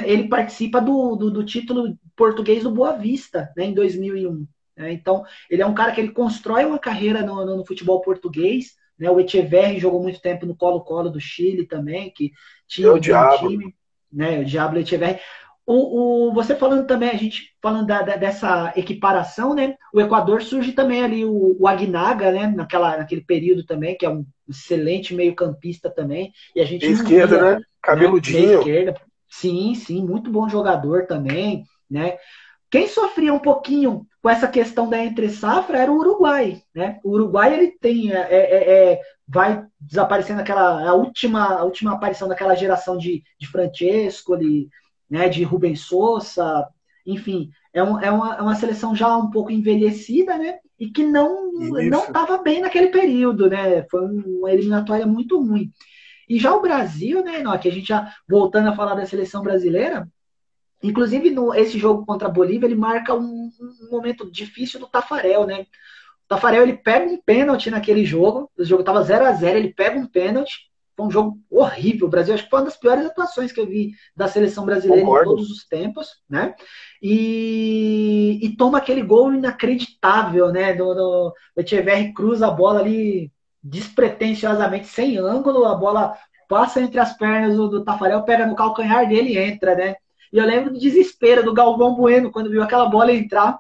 [0.05, 4.47] ele participa do, do, do título português do Boa Vista, né, em 2001.
[4.81, 4.93] Né?
[4.93, 8.75] Então, ele é um cara que ele constrói uma carreira no, no, no futebol português.
[8.99, 9.11] Né?
[9.11, 12.33] O Echeverri jogou muito tempo no Colo-Colo do Chile também, que
[12.67, 13.75] tinha um time.
[14.11, 14.41] Né?
[14.41, 15.21] O Diablo Echeverri.
[15.67, 19.77] O, o, você falando também, a gente falando da, da, dessa equiparação, né?
[19.95, 22.49] O Equador surge também ali o, o Agnaga, né?
[22.49, 26.33] Naquela, naquele período também, que é um excelente meio-campista também.
[26.57, 27.63] E a gente esquerda, via, né?
[27.81, 28.49] Cabeludinho.
[28.49, 28.55] Né?
[28.55, 29.01] Esquerda.
[29.29, 32.17] Sim, sim, muito bom jogador também, né?
[32.71, 37.01] Quem sofria um pouquinho com essa questão da entre safra era o Uruguai, né?
[37.03, 41.93] O Uruguai ele tem é, é, é, é vai desaparecendo aquela a última a última
[41.93, 44.69] aparição daquela geração de, de Francesco, ali,
[45.09, 45.29] né?
[45.29, 46.69] De Rubens Sousa,
[47.07, 50.59] enfim, é, um, é, uma, é uma seleção já um pouco envelhecida, né?
[50.79, 53.85] E que não não estava bem naquele período, né?
[53.91, 55.73] Foi uma eliminatória muito ruim.
[56.29, 57.43] E já o Brasil, né?
[57.43, 60.09] Não, aqui a gente já voltando a falar da seleção brasileira,
[60.83, 65.47] Inclusive, no, esse jogo contra a Bolívia, ele marca um, um, momento difícil do Tafarel,
[65.47, 65.63] né?
[66.25, 69.75] O Tafarel, ele pega um pênalti naquele jogo, o jogo estava 0 a 0 ele
[69.75, 72.07] pega um pênalti, foi um jogo horrível.
[72.07, 75.05] O Brasil, acho que foi uma das piores atuações que eu vi da seleção brasileira
[75.05, 75.33] Concordo.
[75.33, 76.55] em todos os tempos, né?
[77.03, 80.73] E, e toma aquele gol inacreditável, né?
[80.75, 83.31] Do, do, o Echeverri cruza a bola ali
[83.63, 86.17] despretensiosamente, sem ângulo, a bola
[86.49, 89.97] passa entre as pernas do, do Tafarel, pega no calcanhar dele e entra, né?
[90.33, 93.59] E eu lembro do desespero do Galvão Bueno quando viu aquela bola entrar.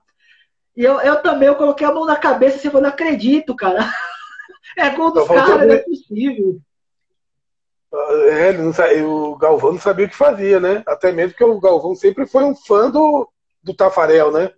[0.76, 3.54] E eu, eu também, eu coloquei a mão na cabeça e assim, eu não acredito,
[3.54, 3.78] cara.
[4.78, 6.60] É gol dos caras, não é possível.
[7.92, 10.82] É, ele não, o Galvão não sabia o que fazia, né?
[10.86, 13.28] Até mesmo que o Galvão sempre foi um fã do,
[13.62, 14.52] do Tafarel, né?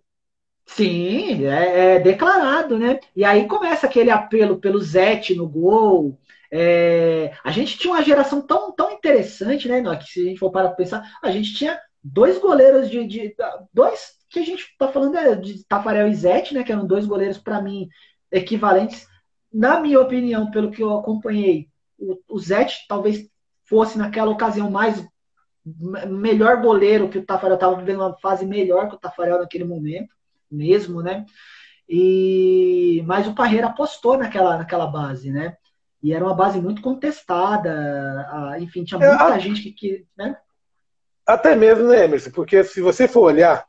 [0.67, 3.01] Sim, é, é, declarado, né?
[3.17, 6.19] E aí começa aquele apelo pelo Zete no gol.
[6.51, 9.83] É, a gente tinha uma geração tão, tão interessante, né?
[9.97, 13.37] Que se a gente for para pensar, a gente tinha dois goleiros de, de
[13.73, 16.63] dois que a gente tá falando é de Tafarel e Zete, né?
[16.65, 17.89] Que eram dois goleiros para mim
[18.31, 19.07] equivalentes.
[19.53, 23.29] Na minha opinião, pelo que eu acompanhei, o, o Zete talvez
[23.65, 25.07] fosse naquela ocasião mais
[25.65, 30.13] melhor goleiro que o Tafarel estava vivendo uma fase melhor que o Tafarel naquele momento
[30.51, 31.25] mesmo, né?
[31.89, 35.57] E mas o Parreira apostou naquela, naquela base, né?
[36.03, 40.37] E era uma base muito contestada, enfim, tinha muita é, gente que, que né?
[41.33, 42.31] Até mesmo, né, Emerson?
[42.31, 43.65] Porque se você for olhar,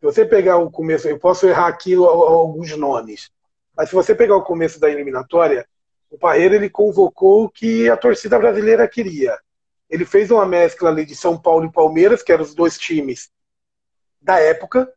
[0.00, 3.30] se você pegar o começo, eu posso errar aqui alguns nomes,
[3.76, 5.64] mas se você pegar o começo da eliminatória,
[6.10, 9.38] o Parreira ele convocou o que a torcida brasileira queria.
[9.88, 13.30] Ele fez uma mescla ali de São Paulo e Palmeiras, que eram os dois times
[14.20, 14.92] da época,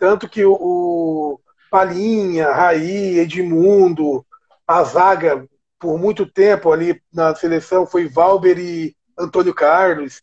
[0.00, 4.24] tanto que o, o Palinha, Raí, Edmundo,
[4.66, 5.46] a zaga
[5.78, 10.22] por muito tempo ali na seleção foi Valber e Antônio Carlos.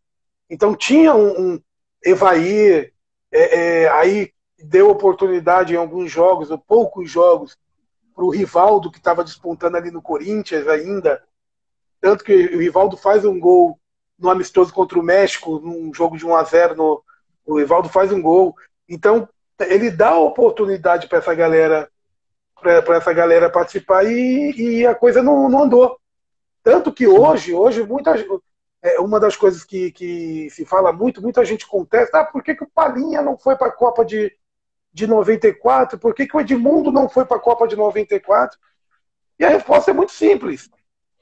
[0.50, 1.62] Então tinha um, um
[2.04, 2.94] Evair,
[3.32, 7.58] é, é, aí deu oportunidade em alguns jogos, ou poucos jogos,
[8.14, 11.22] para o Rivaldo, que estava despontando ali no Corinthians ainda.
[12.00, 13.80] Tanto que o Rivaldo faz um gol
[14.18, 17.04] no amistoso contra o México, num jogo de 1 a 0 no,
[17.46, 18.56] o Rivaldo faz um gol.
[18.88, 19.28] Então,
[19.60, 21.90] ele dá oportunidade para essa galera
[22.56, 26.00] para essa galera participar e, e a coisa não, não, andou.
[26.64, 28.16] Tanto que hoje, hoje muita,
[28.86, 32.54] é, uma das coisas que, que se fala muito, muita gente contesta, ah, por que,
[32.54, 34.32] que o Palinha não foi para a Copa de,
[34.94, 35.98] de 94?
[35.98, 38.60] Por que, que o Edmundo não foi para a Copa de 94?
[39.40, 40.70] E a resposta é muito simples.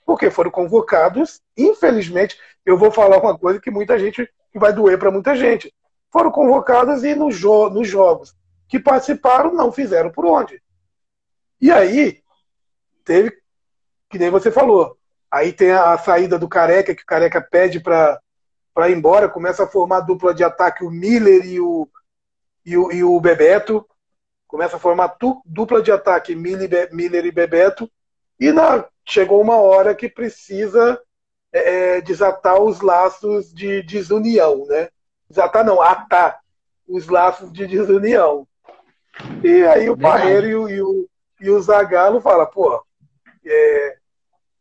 [0.06, 4.99] Porque foram convocados, infelizmente, eu vou falar uma coisa que muita gente que vai doer
[4.99, 5.73] para muita gente
[6.12, 8.36] foram convocadas e nos, jo nos jogos
[8.67, 10.62] que participaram não fizeram por onde.
[11.62, 12.21] E aí,
[13.06, 13.32] teve,
[14.10, 14.97] que nem você falou,
[15.34, 18.19] aí tem a, a saída do Careca, que o Careca pede para
[18.88, 21.89] ir embora, começa a formar dupla de ataque o Miller e o,
[22.63, 23.84] e o, e o Bebeto,
[24.48, 27.89] começa a formar tu, dupla de ataque Miller, Miller e Bebeto,
[28.39, 31.02] e na, chegou uma hora que precisa
[31.52, 34.89] é, é desatar os laços de desunião, né?
[35.28, 36.41] desatar não, atar
[36.88, 38.48] os laços de desunião.
[39.43, 41.10] E aí o Barreiro e o, e o,
[41.41, 42.84] e o Zagallo fala, pô,
[43.43, 43.98] é,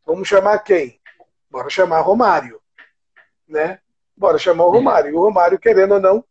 [0.06, 1.00] vamos chamar quem?
[1.50, 2.60] Bora chamar Romário,
[3.46, 3.80] né?
[4.16, 5.10] Bora chamar o Romário.
[5.10, 6.24] E o Romário, querendo ou não,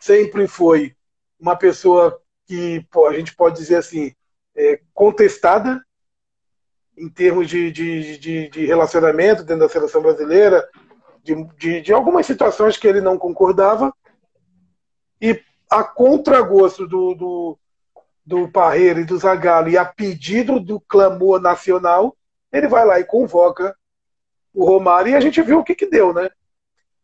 [0.00, 0.94] sempre foi
[1.38, 4.14] uma pessoa que a gente pode dizer assim,
[4.56, 5.84] é, contestada
[6.96, 10.68] em termos de, de, de, de relacionamento dentro da seleção brasileira,
[11.22, 13.94] de, de, de algumas situações que ele não concordava,
[15.20, 17.58] e a contragosto do, do,
[18.24, 22.16] do Parreira e do Zagallo, e a pedido do clamor nacional,
[22.52, 23.76] ele vai lá e convoca
[24.52, 26.28] o Romário, e a gente viu o que, que deu, né?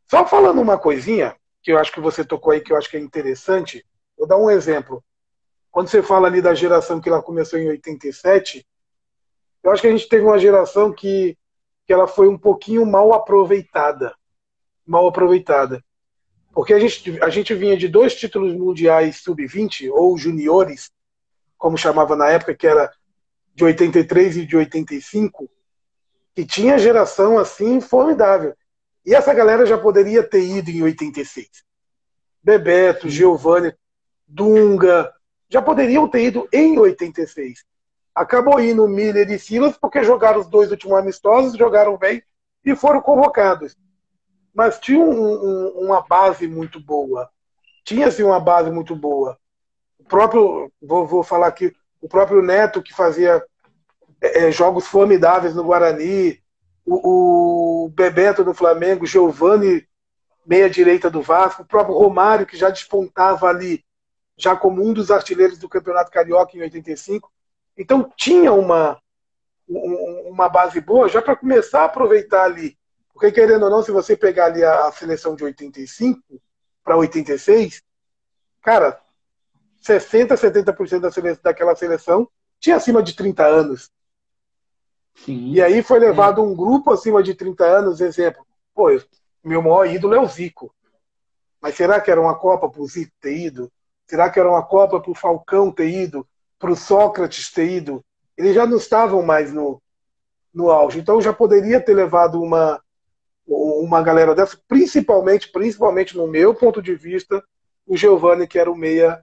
[0.09, 2.97] Só falando uma coisinha, que eu acho que você tocou aí, que eu acho que
[2.97, 3.85] é interessante,
[4.17, 5.03] vou dar um exemplo.
[5.71, 8.67] Quando você fala ali da geração que ela começou em 87,
[9.63, 11.37] eu acho que a gente teve uma geração que
[11.87, 14.15] que ela foi um pouquinho mal aproveitada.
[14.85, 15.83] Mal aproveitada.
[16.53, 20.91] Porque a gente, a gente vinha de dois títulos mundiais sub-20, ou juniores,
[21.57, 22.93] como chamava na época, que era
[23.57, 25.51] de 83 e de 85,
[26.35, 28.55] que tinha geração assim formidável.
[29.05, 31.49] E essa galera já poderia ter ido em 86.
[32.43, 33.75] Bebeto, Giovanni,
[34.29, 35.11] Dunga,
[35.49, 37.65] já poderiam ter ido em 86.
[38.15, 42.23] Acabou indo Miller e Silas porque jogaram os dois últimos amistosos, jogaram bem
[42.63, 43.75] e foram convocados.
[44.53, 47.31] Mas tinha um, um, uma base muito boa.
[47.85, 49.39] Tinha-se uma base muito boa.
[49.99, 51.75] O próprio, vou, vou falar aqui,
[52.07, 53.45] o próprio Neto que fazia
[54.23, 56.41] é, é jogos formidáveis no Guarani,
[56.85, 59.85] o, o Bebeto no Flamengo, Giovani,
[60.47, 63.85] meia-direita do Vasco, o próprio Romário, que já despontava ali,
[64.37, 67.29] já como um dos artilheiros do Campeonato Carioca em 85.
[67.77, 69.01] Então tinha uma,
[69.67, 72.79] uma base boa já para começar a aproveitar ali.
[73.13, 76.21] Porque, querendo ou não, se você pegar ali a, seleção de 85
[76.85, 77.83] para 86,
[78.63, 79.01] cara,
[79.87, 83.91] 60%, 70% da seleção, daquela seleção tinha acima de 30 anos.
[85.15, 86.45] Sim, e aí foi levado é.
[86.45, 88.47] um grupo acima de 30 anos, exemplo.
[88.75, 88.89] Pô,
[89.43, 90.75] meu maior ídolo é o Zico.
[91.61, 93.73] Mas será que era uma Copa para o Zico ter ido?
[94.07, 96.27] Será que era uma Copa para o Falcão ter ido?
[96.59, 98.05] Para o Sócrates ter ido?
[98.37, 99.81] Eles já não estavam mais no,
[100.53, 100.99] no auge.
[100.99, 102.81] Então já poderia ter levado uma,
[103.47, 107.43] uma galera dessa, principalmente, principalmente no meu ponto de vista,
[107.87, 109.23] o Giovani, que era o meia,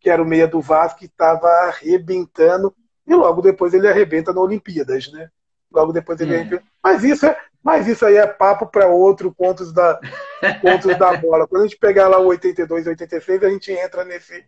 [0.00, 2.74] que era o meia do Vasco, que estava arrebentando,
[3.06, 5.28] e logo depois ele arrebenta na Olimpíadas, né?
[5.72, 6.40] Logo depois ele é.
[6.40, 6.64] arrebenta.
[6.82, 10.00] Mas isso é, mas isso aí é papo para outro pontos da
[10.60, 11.46] pontos da bola.
[11.46, 14.44] Quando a gente pegar lá o 82, 86, a gente entra nesse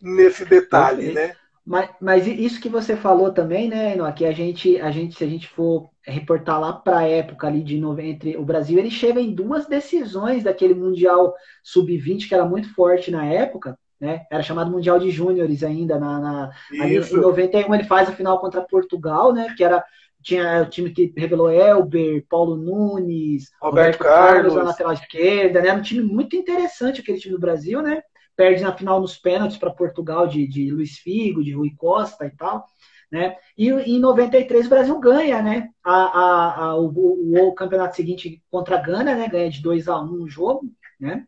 [0.00, 1.36] nesse detalhe, né?
[1.64, 5.22] Mas, mas isso que você falou também, né, Enoch, que a gente, a gente, se
[5.22, 9.20] a gente for reportar lá para a época ali de 90, o Brasil ele chega
[9.20, 14.24] em duas decisões daquele Mundial Sub-20 que era muito forte na época, né?
[14.30, 18.40] Era chamado Mundial de Júniores ainda, na, na ali, em 91 ele faz a final
[18.40, 19.54] contra Portugal, né?
[19.56, 19.84] Que era
[20.22, 24.32] tinha o time que revelou Elber, Paulo Nunes, Roberto, Roberto Carlos.
[24.32, 25.68] Carlos na lateral esquerda, né?
[25.68, 28.02] Era um time muito interessante aquele time do Brasil, né?
[28.36, 32.30] Perde na final nos pênaltis para Portugal de, de Luiz Figo, de Rui Costa e
[32.30, 32.64] tal.
[33.10, 33.34] Né?
[33.58, 35.68] E em 93 o Brasil ganha, né?
[35.82, 39.28] A, a, a o, o, campeonato seguinte contra a Gana, né?
[39.28, 41.26] Ganha de 2 a 1 um o jogo, né?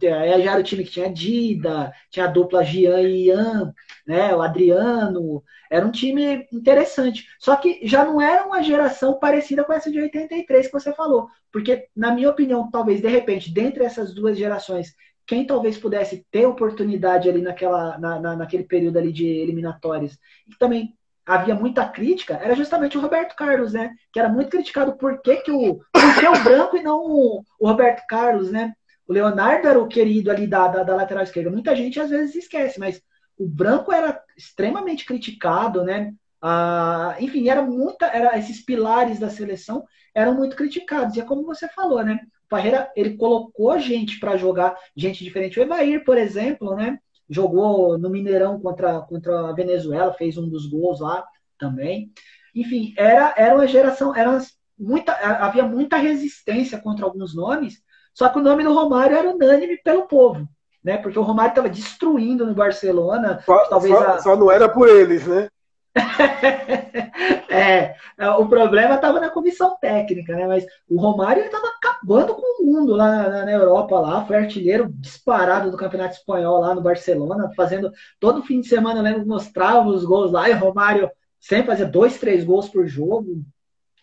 [0.00, 3.72] Já era o time que tinha Dida, tinha a dupla Gian e Ian,
[4.06, 4.34] né?
[4.34, 5.42] O Adriano.
[5.70, 7.26] Era um time interessante.
[7.38, 11.28] Só que já não era uma geração parecida com essa de 83 que você falou.
[11.52, 14.94] Porque, na minha opinião, talvez, de repente, dentre essas duas gerações,
[15.26, 20.56] quem talvez pudesse ter oportunidade ali naquela, na, na, naquele período ali de eliminatórias, e
[20.56, 20.94] também
[21.26, 23.90] havia muita crítica, era justamente o Roberto Carlos, né?
[24.12, 27.42] Que era muito criticado por que, que o, por que o branco e não o,
[27.58, 28.72] o, Roberto Carlos, né?
[29.06, 31.50] O Leonardo era o querido ali da, da, da, lateral esquerda.
[31.50, 33.00] Muita gente às vezes esquece, mas
[33.38, 36.12] o branco era extremamente criticado, né?
[36.40, 41.16] Ah, enfim, era muita, era, esses pilares da seleção eram muito criticados.
[41.16, 42.20] E é como você falou, né?
[42.46, 45.58] O Parreira, ele colocou gente para jogar, gente diferente.
[45.58, 46.98] O Evair, por exemplo, né?
[47.28, 51.24] jogou no Mineirão contra, contra a Venezuela, fez um dos gols lá
[51.58, 52.12] também.
[52.54, 54.40] Enfim, era, era uma geração, era
[54.78, 57.82] muita, havia muita resistência contra alguns nomes,
[58.16, 60.48] só que o nome do Romário era unânime pelo povo,
[60.82, 60.96] né?
[60.96, 63.42] Porque o Romário estava destruindo no Barcelona.
[63.44, 64.18] Só, talvez só, a...
[64.20, 65.50] só não era por eles, né?
[67.50, 67.94] é,
[68.38, 70.46] o problema estava na comissão técnica, né?
[70.46, 74.88] Mas o Romário estava acabando com o mundo lá na, na, Europa, lá foi artilheiro
[74.94, 80.06] disparado do Campeonato Espanhol lá no Barcelona, fazendo todo fim de semana, lembro, mostrava os
[80.06, 83.42] gols lá e o Romário sempre fazia dois, três gols por jogo,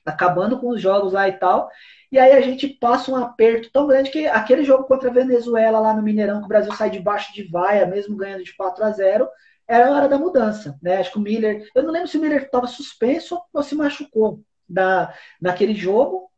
[0.05, 1.67] acabando com os jogos lá e tal.
[2.13, 5.79] E aí a gente passa um aperto tão grande que aquele jogo contra a Venezuela
[5.79, 8.91] lá no Mineirão, que o Brasil sai debaixo de vaia, mesmo ganhando de 4 a
[8.91, 9.27] 0
[9.67, 10.97] era a hora da mudança, né?
[10.97, 14.43] Acho que o Miller, eu não lembro se o Miller estava suspenso ou se machucou
[14.69, 16.29] da, naquele jogo,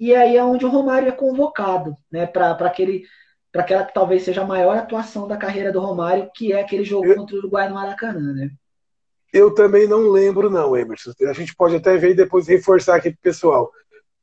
[0.00, 2.26] e aí é onde o Romário é convocado, né?
[2.26, 3.04] Para aquele
[3.52, 6.82] para aquela que talvez seja a maior atuação da carreira do Romário, que é aquele
[6.82, 8.50] jogo eu, contra o Uruguai no Maracanã, né?
[9.32, 11.12] Eu também não lembro, não, Emerson.
[11.28, 13.70] A gente pode até ver e depois reforçar aqui pro pessoal.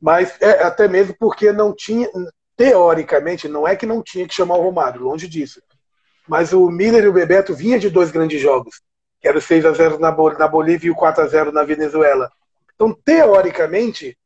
[0.02, 2.10] Mas é, até mesmo porque não tinha,
[2.56, 5.62] teoricamente, não é que não tinha que chamar o Romário, longe disso.
[6.28, 8.82] Mas o Miller e o Bebeto vinham de dois grandes jogos,
[9.22, 11.64] que era o 6 a 0 na, na Bolívia e o 4 a 0 na
[11.64, 12.30] Venezuela.
[12.76, 14.18] Então, teoricamente,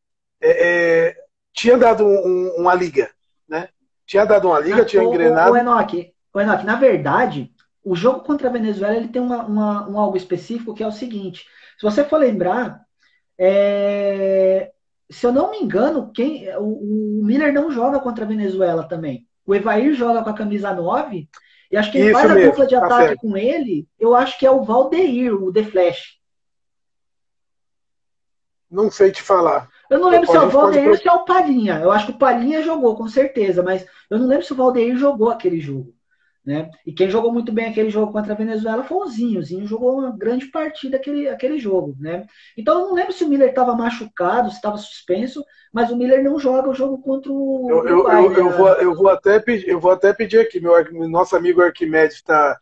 [0.41, 1.15] é, é,
[1.53, 3.09] tinha dado um, uma liga,
[3.47, 3.69] né?
[4.05, 5.51] Tinha dado uma liga, ah, tinha o, engrenado.
[5.51, 7.51] O, o, Enoch, o Enoch, na verdade,
[7.83, 10.91] o jogo contra a Venezuela ele tem uma, uma, um algo específico que é o
[10.91, 11.45] seguinte:
[11.77, 12.81] se você for lembrar,
[13.37, 14.71] é,
[15.11, 19.27] se eu não me engano, quem o, o, Miller não joga contra a Venezuela também.
[19.45, 21.27] O Evair joga com a camisa 9
[21.69, 24.39] e acho que quem faz mesmo, a dupla de tá ataque com ele, eu acho
[24.39, 26.19] que é o Valdeir, o The Flash.
[28.69, 29.69] Não sei te falar.
[29.89, 31.79] Eu não lembro se é o Valdeir ou se é o Palhinha.
[31.79, 34.95] Eu acho que o Palhinha jogou, com certeza, mas eu não lembro se o Valdeir
[34.95, 35.93] jogou aquele jogo.
[36.43, 36.71] Né?
[36.85, 39.39] E quem jogou muito bem aquele jogo contra a Venezuela foi o Zinho.
[39.39, 41.95] O Zinho jogou uma grande partida aquele, aquele jogo.
[41.99, 42.25] Né?
[42.57, 46.23] Então eu não lembro se o Miller estava machucado, se estava suspenso, mas o Miller
[46.23, 47.67] não joga o jogo contra o.
[47.69, 50.73] Eu, eu, eu, eu, vou, eu, vou, até pedir, eu vou até pedir aqui, meu,
[51.07, 52.59] nosso amigo Arquimedes está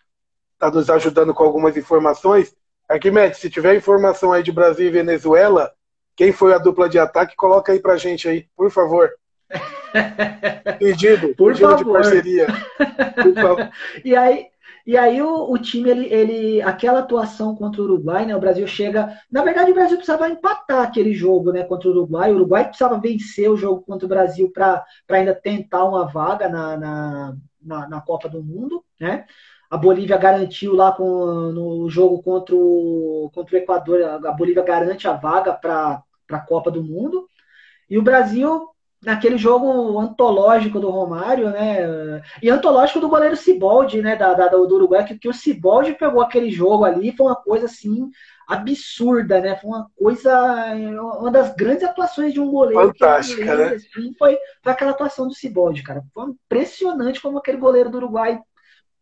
[0.57, 2.53] tá nos ajudando com algumas informações.
[2.87, 5.71] Arquimedes, se tiver informação aí de Brasil e Venezuela,
[6.17, 9.09] quem foi a dupla de ataque, coloca aí pra gente aí, por favor.
[10.77, 11.77] Pedido, por pedido favor.
[11.77, 12.47] de parceria.
[13.15, 13.69] Por favor.
[14.05, 14.47] e aí,
[14.85, 18.35] e aí o, o, time, ele, ele, aquela atuação contra o Uruguai, né?
[18.35, 19.17] O Brasil chega.
[19.31, 21.63] Na verdade, o Brasil precisava empatar aquele jogo, né?
[21.63, 22.31] Contra o Uruguai.
[22.31, 26.77] O Uruguai precisava vencer o jogo contra o Brasil para ainda tentar uma vaga na,
[26.77, 29.25] na, na, na, Copa do Mundo, né?
[29.69, 31.05] A Bolívia garantiu lá com,
[31.51, 36.71] no jogo contra o, contra o Equador, a Bolívia garante a vaga para a Copa
[36.71, 37.29] do Mundo.
[37.87, 38.67] E o Brasil
[39.01, 42.21] naquele jogo antológico do Romário, né?
[42.41, 44.15] E antológico do goleiro Ciboldi, né?
[44.15, 47.65] Da, da, do Uruguai, que, que o Ciboldi pegou aquele jogo ali, foi uma coisa
[47.65, 48.09] assim
[48.47, 49.55] absurda, né?
[49.55, 50.73] Foi uma coisa,
[51.19, 52.87] uma das grandes atuações de um goleiro.
[52.87, 53.75] Fantástica, que, né?
[53.75, 56.03] Assim, foi, foi aquela atuação do Ciboldi, cara.
[56.13, 58.41] Foi impressionante como aquele goleiro do Uruguai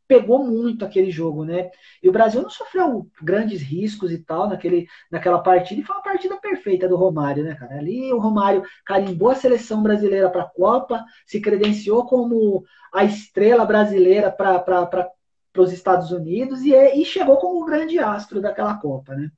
[0.07, 1.69] pegou muito aquele jogo, né?
[2.01, 6.03] E o Brasil não sofreu grandes riscos e tal naquele, naquela partida, e foi uma
[6.03, 7.75] partida perfeita do Romário, né, cara?
[7.75, 13.65] Ali o Romário carimbou a seleção brasileira para a Copa, se credenciou como a estrela
[13.65, 15.11] brasileira para
[15.57, 19.29] os Estados Unidos e, e chegou como o grande astro daquela Copa, né?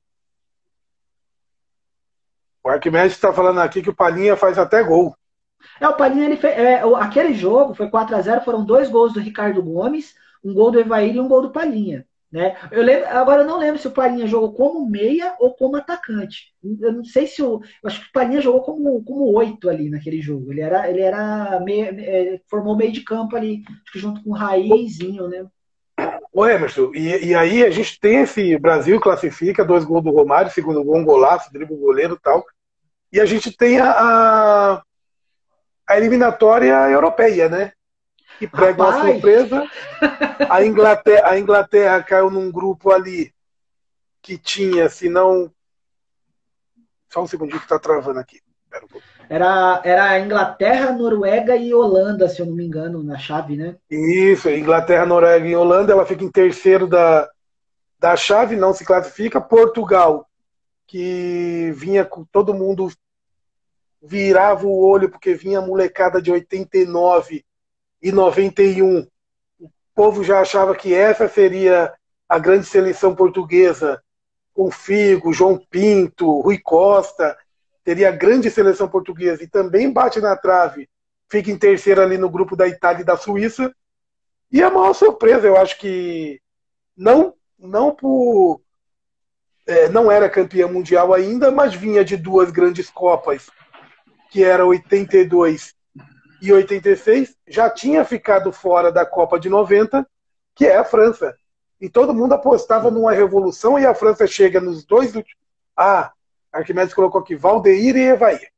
[2.62, 5.16] O Arquimedes está falando aqui que o Palinha faz até gol.
[5.80, 9.12] É, o Palinha, ele fez, é, aquele jogo foi 4 a 0 foram dois gols
[9.12, 12.06] do Ricardo Gomes, um gol do Evair e um gol do Palinha.
[12.32, 12.56] Né?
[12.70, 16.54] Eu lembro, agora eu não lembro se o Palinha jogou como meia ou como atacante.
[16.62, 17.60] Eu não sei se o.
[17.84, 20.52] Acho que o Palinha jogou como, como oito ali naquele jogo.
[20.52, 23.64] Ele era, ele era meia, é, formou meio de campo ali,
[23.96, 25.44] junto com o Raizinho, né?
[26.32, 30.50] Ô Emerson, e, e, aí a gente tem esse Brasil classifica, dois gols do Romário,
[30.50, 32.44] segundo gol, um golaço, drible goleiro e tal.
[33.12, 34.80] E a gente tem a,
[35.88, 37.72] a eliminatória europeia, né?
[38.40, 39.70] Que prega uma surpresa.
[40.48, 43.34] A Inglaterra, a Inglaterra caiu num grupo ali
[44.22, 45.52] que tinha, se não.
[47.10, 48.40] Só um segundinho que tá travando aqui.
[49.28, 53.76] Era, era Inglaterra, Noruega e Holanda, se eu não me engano, na chave, né?
[53.90, 57.28] Isso, Inglaterra, Noruega e Holanda, ela fica em terceiro da,
[57.98, 59.38] da chave, não se classifica.
[59.38, 60.26] Portugal,
[60.86, 62.90] que vinha com todo mundo
[64.02, 67.44] virava o olho porque vinha a molecada de 89
[68.02, 69.06] e 91,
[69.60, 71.92] o povo já achava que essa seria
[72.28, 74.02] a grande seleção portuguesa,
[74.54, 77.36] com Figo, João Pinto, Rui Costa,
[77.84, 80.88] teria a grande seleção portuguesa e também bate na trave,
[81.28, 83.74] fica em terceiro ali no grupo da Itália e da Suíça.
[84.52, 86.40] E a maior surpresa, eu acho que
[86.96, 88.60] não não por
[89.66, 93.48] é, não era campeã mundial ainda, mas vinha de duas grandes copas,
[94.30, 95.74] que era 82
[96.40, 100.06] e 86 já tinha ficado fora da Copa de 90,
[100.54, 101.34] que é a França.
[101.80, 105.38] E todo mundo apostava numa revolução e a França chega nos dois últimos.
[105.76, 106.12] Ah,
[106.52, 108.50] Arquimedes colocou aqui Valdeir e Evair.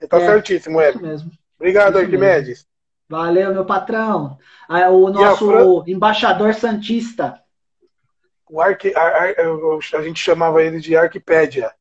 [0.00, 1.02] Está é, certíssimo, Hélio.
[1.02, 1.30] mesmo.
[1.58, 2.48] Obrigado, isso Arquimedes.
[2.48, 2.70] Mesmo.
[3.08, 4.38] Valeu, meu patrão.
[4.68, 5.82] Ah, o nosso Fran...
[5.86, 7.42] embaixador santista.
[8.48, 8.92] O arqui...
[8.96, 11.72] a, gente chamava ele de Arquipédia.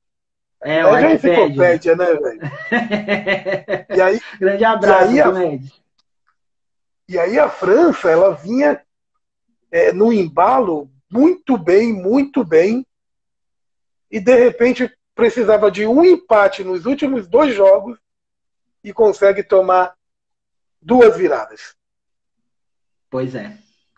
[0.62, 2.42] É, o é enciclopédia, né, velho?
[3.96, 5.60] e aí, Grande abraço, e aí, a,
[7.08, 8.82] e aí a França, ela vinha
[9.72, 12.86] é, no embalo muito bem, muito bem,
[14.12, 17.98] e de repente precisava de um empate nos últimos dois jogos
[18.84, 19.96] e consegue tomar
[20.82, 21.76] duas viradas.
[23.10, 23.58] Pois é.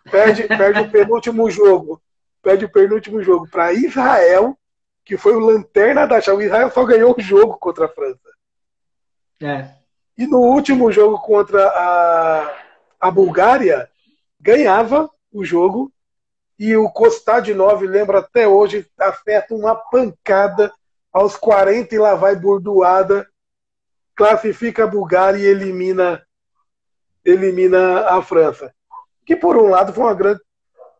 [0.09, 2.01] Perde, perde o penúltimo jogo.
[2.41, 4.57] Perde o penúltimo jogo para Israel
[5.03, 6.37] que foi o lanterna da chave.
[6.37, 8.29] O Israel só ganhou o jogo contra a França.
[9.41, 9.69] É.
[10.17, 12.63] E no último jogo contra a,
[12.99, 13.89] a Bulgária,
[14.39, 15.91] ganhava o jogo.
[16.59, 16.91] E o
[17.43, 20.71] de 9, lembra até hoje, acerta uma pancada
[21.11, 23.27] aos 40 e lá vai bordoada.
[24.15, 26.23] Classifica a Bulgária e elimina,
[27.25, 28.71] elimina a França.
[29.25, 30.41] Que por um lado foi uma grande.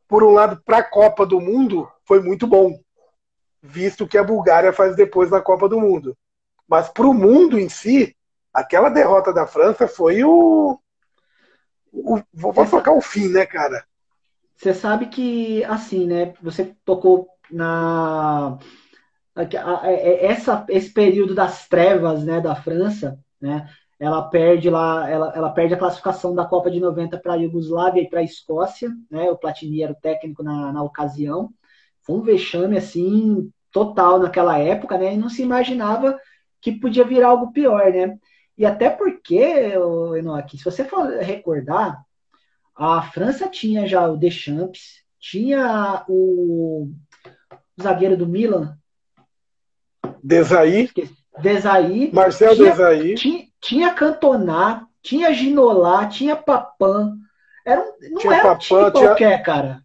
[0.08, 2.78] Por um lado, para a Copa do Mundo, foi muito bom
[3.62, 6.18] visto que a Bulgária faz depois na Copa do Mundo.
[6.68, 8.16] Mas para o mundo em si,
[8.54, 10.80] aquela derrota da França foi o.
[11.92, 13.86] o vou colocar o fim, né, cara?
[14.56, 16.34] Você sabe que, assim, né?
[16.42, 18.58] Você tocou na.
[20.22, 23.66] Essa, esse período das trevas né, da França, né,
[23.98, 28.02] ela perde lá, ela, ela perde a classificação da Copa de 90 para a Iugoslávia
[28.02, 31.50] e para a Escócia, né, o Platini era o técnico na, na ocasião,
[32.12, 35.14] um vexame assim total naquela época, né?
[35.14, 36.20] E não se imaginava
[36.60, 38.18] que podia virar algo pior, né?
[38.58, 39.74] E até porque,
[40.18, 42.00] Enoch, se você for recordar,
[42.76, 46.90] a França tinha já o Deschamps, tinha o,
[47.78, 48.78] o zagueiro do Milan.
[50.24, 50.90] Desaí.
[51.40, 52.12] Desaí.
[52.14, 53.16] Marcel tinha, Desaí.
[53.16, 57.18] Tinha, tinha Cantona, tinha Ginolá, tinha Papan.
[57.66, 59.44] Era um, não tinha era um Papan, time qualquer, tinha...
[59.44, 59.82] cara.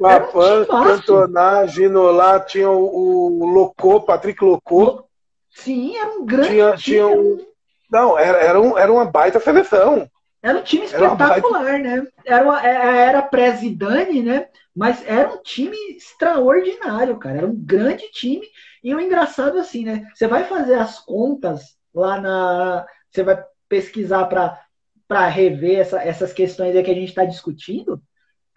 [0.00, 5.04] Lapan, Cantona, Ginolá, tinha o, o Locô, Patrick Locô.
[5.50, 6.82] Sim, era um grande tinha, time.
[6.82, 7.46] Tinha um,
[7.90, 10.08] não, era, era, um, era uma baita seleção.
[10.42, 12.06] Era um time espetacular, era né?
[12.24, 14.48] Era, uma, é, é, era pré-Zidane, né?
[14.74, 17.38] Mas era um time extraordinário, cara.
[17.38, 18.46] Era um grande time.
[18.82, 20.06] E o engraçado assim, né?
[20.14, 22.86] Você vai fazer as contas lá na.
[23.10, 28.00] Você vai pesquisar para rever essa, essas questões que a gente está discutindo,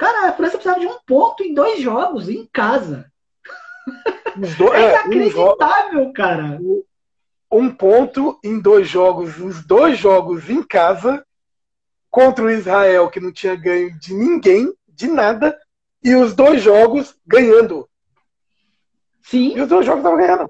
[0.03, 3.09] cara, a França precisava de um ponto em dois jogos, em casa.
[4.57, 6.59] Do, é, é inacreditável, um cara.
[7.51, 11.25] Um ponto em dois jogos, os dois jogos em casa,
[12.09, 15.57] contra o Israel, que não tinha ganho de ninguém, de nada,
[16.03, 17.87] e os dois jogos ganhando.
[19.21, 19.55] Sim.
[19.55, 20.49] E os dois jogos estavam ganhando.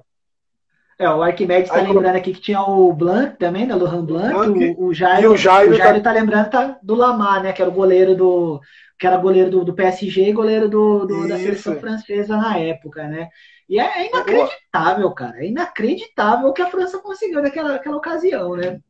[0.98, 3.74] É, o Arquimedes está lembrando aqui que tinha o Blanc também, né?
[3.74, 4.32] Lohan Blanc.
[4.32, 6.10] Blanc o, o Jairo, o Jairo, o Jairo tá...
[6.10, 6.12] tá...
[6.12, 7.52] lembrando tá, do Lamar, né?
[7.52, 8.60] Que era o goleiro do.
[9.04, 13.06] Que era goleiro do, do PSG e goleiro do, do da seleção francesa na época,
[13.06, 13.28] né?
[13.68, 15.44] E é, é inacreditável, cara.
[15.44, 18.80] É inacreditável o que a França conseguiu naquela, naquela ocasião, né?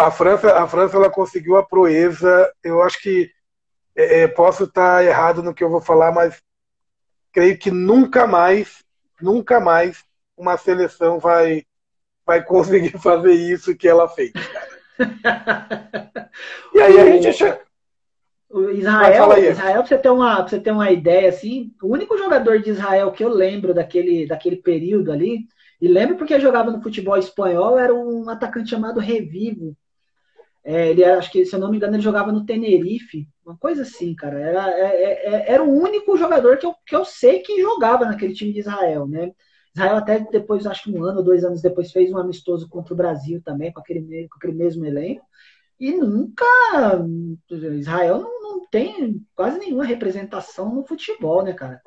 [0.00, 2.52] A França, a França ela conseguiu a proeza.
[2.60, 3.30] Eu acho que
[3.94, 6.42] é, é posso estar errado no que eu vou falar, mas
[7.30, 8.82] creio que nunca mais
[9.20, 10.02] nunca mais
[10.36, 11.62] uma seleção vai,
[12.26, 14.32] vai conseguir fazer isso que ela fez.
[16.74, 17.62] e aí a gente chega.
[18.72, 19.48] Israel, aí.
[19.48, 22.70] Israel pra, você ter uma, pra você ter uma ideia, assim, o único jogador de
[22.70, 25.46] Israel que eu lembro daquele, daquele período ali,
[25.80, 29.76] e lembro porque jogava no futebol espanhol, era um atacante chamado Revivo.
[30.64, 33.56] É, ele era, acho que, se eu não me engano, ele jogava no Tenerife, uma
[33.56, 34.38] coisa assim, cara.
[34.38, 38.04] Era, é, é, é, era o único jogador que eu, que eu sei que jogava
[38.04, 39.32] naquele time de Israel, né?
[39.74, 42.94] Israel até depois, acho que um ano ou dois anos depois, fez um amistoso contra
[42.94, 45.24] o Brasil também, com aquele, com aquele mesmo elenco.
[45.78, 46.44] E nunca.
[47.50, 51.80] Israel não, não tem quase nenhuma representação no futebol, né, cara?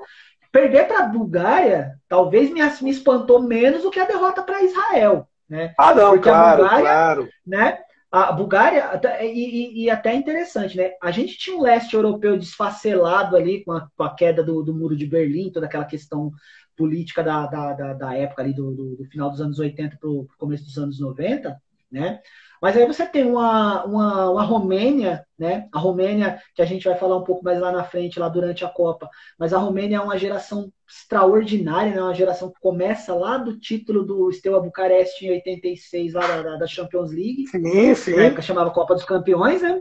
[0.52, 5.28] Perder para a Bulgária talvez me, me espantou menos do que a derrota para Israel.
[5.50, 5.74] Né?
[5.78, 7.30] Ah, não, Porque claro, Bulgária, claro.
[7.46, 7.78] Né,
[8.12, 10.92] a Bulgária, e, e, até é interessante, né?
[11.02, 14.74] A gente tinha um leste europeu desfacelado ali com a, com a queda do, do,
[14.74, 16.32] muro de Berlim, toda aquela questão
[16.78, 20.10] política da, da, da, da época ali do, do, do, final dos anos 80 para
[20.10, 21.62] o começo dos anos 90,
[21.92, 22.22] né?
[22.66, 25.70] Mas aí você tem uma, uma, uma Romênia, né?
[25.72, 28.66] A Romênia, que a gente vai falar um pouco mais lá na frente, lá durante
[28.66, 29.08] a Copa,
[29.38, 32.02] mas a Romênia é uma geração extraordinária, né?
[32.02, 36.66] Uma geração que começa lá do título do Steaua Bucareste em 86, lá da, da
[36.66, 37.46] Champions League.
[37.46, 38.16] Sim, sim.
[38.16, 39.80] Na época chamava Copa dos Campeões, né?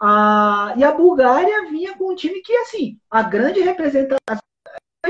[0.00, 4.38] Ah, e a Bulgária vinha com um time que, assim, a grande representação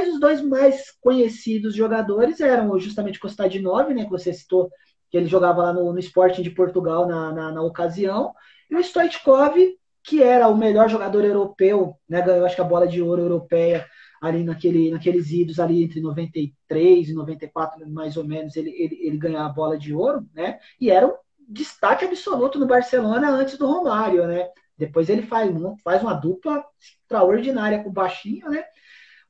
[0.09, 4.71] os dois mais conhecidos jogadores eram justamente o Kostadinov, né, que você citou
[5.11, 8.33] que ele jogava lá no, no Sporting de Portugal na, na, na ocasião,
[8.71, 9.57] e o Stoichkov,
[10.03, 13.87] que era o melhor jogador europeu, né, ganhou acho que a bola de ouro europeia
[14.21, 19.17] ali naquele, naqueles idos ali entre 93 e 94, mais ou menos, ele, ele, ele
[19.17, 20.59] ganhou a bola de ouro, né?
[20.79, 21.15] E era um
[21.49, 24.49] destaque absoluto no Barcelona antes do Romário, né?
[24.77, 25.51] Depois ele faz,
[25.83, 28.63] faz uma dupla extraordinária com o baixinho, né?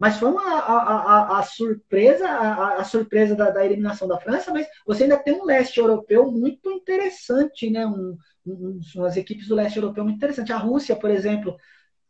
[0.00, 4.50] Mas foi uma, a, a, a surpresa, a, a surpresa da, da, eliminação da França,
[4.50, 7.86] mas você ainda tem um leste europeu muito interessante, né?
[7.86, 10.54] Um, um, umas equipes do leste europeu muito interessante.
[10.54, 11.54] A Rússia, por exemplo,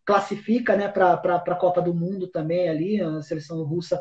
[0.05, 4.01] classifica né, para a Copa do Mundo também ali, a seleção russa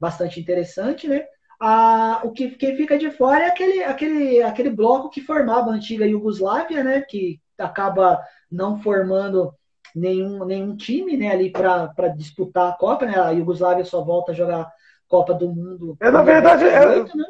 [0.00, 1.24] bastante interessante, né?
[1.60, 5.74] Ah, o que quem fica de fora é aquele, aquele, aquele bloco que formava a
[5.74, 7.02] antiga Iugoslávia, né?
[7.02, 8.20] Que acaba
[8.50, 9.54] não formando
[9.94, 13.18] nenhum, nenhum time né, ali para disputar a Copa, né?
[13.18, 14.70] A Iugoslávia só volta a jogar
[15.08, 15.96] Copa do Mundo.
[16.00, 17.24] É, na verdade, 2008, é, né?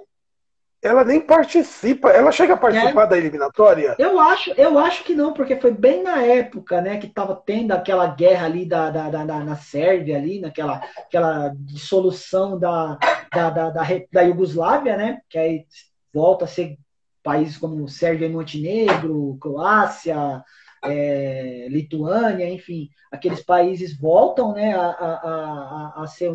[0.83, 2.11] ela nem participa.
[2.11, 3.07] Ela chega a participar é.
[3.07, 3.97] da eliminatória?
[3.99, 7.73] Eu acho, eu acho que não, porque foi bem na época, né, que estava tendo
[7.73, 12.99] aquela guerra ali da, da, da, da, na Sérvia ali, naquela aquela dissolução da,
[13.33, 13.83] da, da, da,
[14.13, 15.21] da Iugoslávia, né?
[15.29, 15.67] Que aí
[16.13, 16.79] volta a ser
[17.23, 20.43] países como Sérvia e Montenegro, Croácia,
[20.85, 26.33] é, Lituânia, enfim, aqueles países voltam né, a, a, a, a ser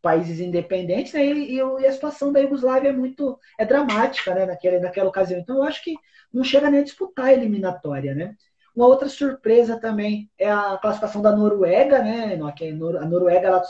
[0.00, 4.78] países independentes, né, e, e, a situação da Iugoslávia é muito é dramática né, naquela,
[4.78, 5.40] naquela ocasião.
[5.40, 5.94] Então, eu acho que
[6.32, 8.14] não chega nem a disputar a eliminatória.
[8.14, 8.34] Né?
[8.74, 12.34] Uma outra surpresa também é a classificação da Noruega, né?
[12.34, 13.62] A Noruega ela,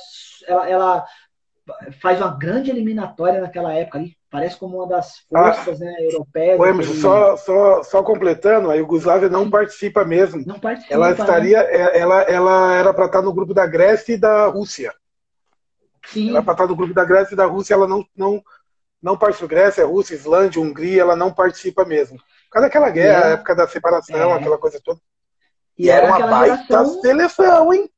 [0.46, 1.06] ela, ela
[2.00, 6.86] faz uma grande eliminatória naquela época ali, parece como uma das forças ah, né, europeias.
[7.00, 10.42] Só, só, só completando, a Iugoslávia não participa mesmo.
[10.46, 10.94] Não participa.
[10.94, 11.98] Ela estaria, né?
[11.98, 14.94] ela, ela era para estar no grupo da Grécia e da Rússia.
[16.06, 16.30] Sim.
[16.30, 18.42] Ela para estar no grupo da Grécia e da Rússia, ela não, não,
[19.02, 19.48] não participa.
[19.48, 22.18] Grécia, Rússia, Islândia, Hungria, ela não participa mesmo.
[22.18, 23.32] Por causa daquela guerra, é.
[23.32, 24.34] época da separação, é.
[24.34, 25.00] aquela coisa toda.
[25.78, 27.00] E, e era, era uma baita geração...
[27.00, 27.90] seleção, hein?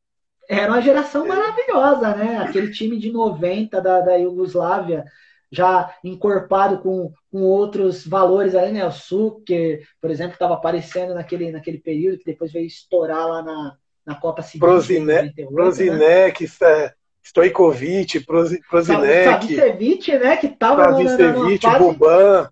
[0.48, 2.38] Era uma geração maravilhosa, né?
[2.38, 5.04] Aquele time de 90 da, da Iugoslávia,
[5.50, 8.86] já encorpado com, com outros valores ali, né?
[8.86, 13.76] O Suker, por exemplo, estava aparecendo naquele, naquele período, que depois veio estourar lá na,
[14.06, 14.60] na Copa seguinte.
[14.60, 16.92] Prozinek, Prozinek né?
[17.22, 19.24] Stojkovic, Prozinek.
[19.24, 20.36] Savicevic, né?
[20.36, 22.48] Que estava Savicevic, Boban.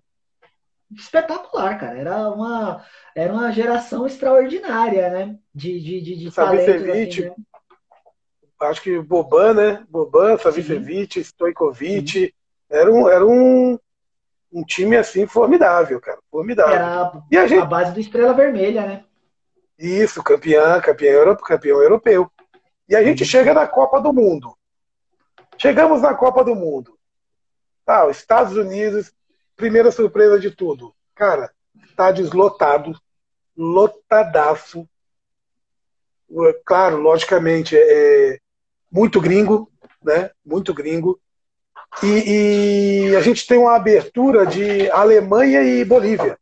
[0.95, 1.97] espetacular, cara.
[1.97, 2.85] Era uma,
[3.15, 5.35] era uma geração extraordinária, né?
[5.55, 7.35] De, de, de, de Savicevic, assim, né?
[8.61, 9.85] acho que Boban, né?
[9.89, 12.33] Boban, Savicevic, Stojkovic.
[12.69, 13.79] Era um, era um,
[14.51, 16.19] um time assim formidável, cara.
[16.29, 16.75] Formidável.
[16.75, 17.61] Era e a, gente...
[17.61, 19.03] a base do Estrela Vermelha, né?
[19.77, 22.29] Isso, campeão, campeão, campeão europeu.
[22.87, 23.29] E a gente uhum.
[23.29, 24.53] chega na Copa do Mundo.
[25.57, 26.97] Chegamos na Copa do Mundo.
[27.85, 29.11] Tá, os Estados Unidos,
[29.55, 30.93] primeira surpresa de tudo.
[31.15, 31.51] Cara,
[31.83, 32.99] estádios lotados,
[33.57, 34.87] lotadaço.
[36.65, 38.39] Claro, logicamente, é
[38.91, 39.71] muito gringo,
[40.03, 40.31] né?
[40.45, 41.19] Muito gringo.
[42.03, 46.37] E, e, a gente tem uma abertura de Alemanha e Bolívia.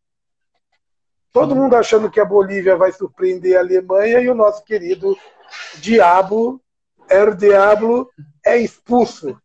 [1.31, 5.17] Todo mundo achando que a Bolívia vai surpreender a Alemanha e o nosso querido
[5.75, 6.61] Diabo,
[7.09, 8.09] El Diablo,
[8.45, 9.39] é expulso.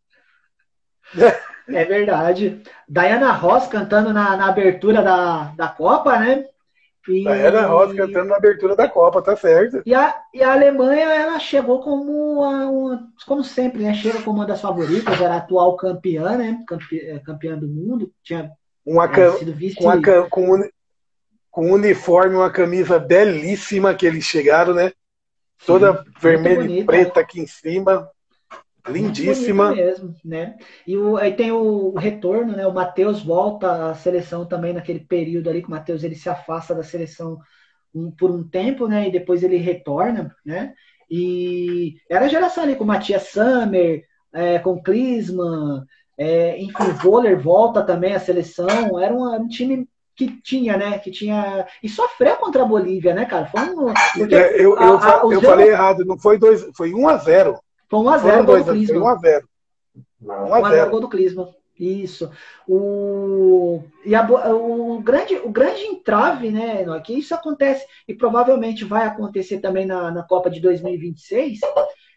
[1.67, 2.61] É verdade.
[2.89, 6.45] Diana Ross cantando na, na abertura da, da Copa, né?
[7.07, 7.23] E...
[7.23, 9.81] Diana Ross cantando na abertura da Copa, tá certo.
[9.85, 13.93] E a, e a Alemanha, ela chegou como, uma, uma, como sempre, né?
[13.93, 16.63] Chega como uma das favoritas, era a atual campeã, né?
[16.67, 18.11] Campe, é, campeã do mundo.
[18.23, 18.51] Tinha
[18.85, 19.75] uma é, sido vice...
[19.75, 20.69] com, a, com,
[21.51, 24.91] com uniforme, uma camisa belíssima que eles chegaram, né?
[25.65, 28.09] Toda Sim, vermelha e preta aqui em cima.
[28.87, 29.73] Lindíssima.
[29.73, 30.57] mesmo, né?
[30.85, 32.67] E o, aí tem o retorno, né?
[32.67, 36.75] O Matheus volta à seleção também naquele período ali que o Matheus ele se afasta
[36.75, 37.39] da seleção
[37.95, 39.07] um, por um tempo, né?
[39.07, 40.73] E depois ele retorna, né?
[41.09, 44.03] E era a geração ali com o Matias Summer,
[44.33, 45.85] é, com o Klinsmann,
[46.17, 48.99] é, enfim, o Voller volta também à seleção.
[48.99, 50.99] Era um, um, time que tinha, né?
[50.99, 51.65] Que tinha.
[51.81, 53.45] E sofreu contra a Bolívia, né, cara?
[53.45, 53.93] Foi um.
[54.17, 57.59] Porque, é, eu, eu, a, eu falei errado, não foi dois, foi 1 a 0
[57.93, 59.15] foi 1x0 gol do Clisma.
[59.15, 59.43] 1x0.
[60.23, 61.55] 1x0 gol do Clisma.
[61.79, 62.31] Isso.
[62.67, 69.05] O, e a, o, grande, o grande entrave, né, que isso acontece e provavelmente vai
[69.05, 71.59] acontecer também na, na Copa de 2026,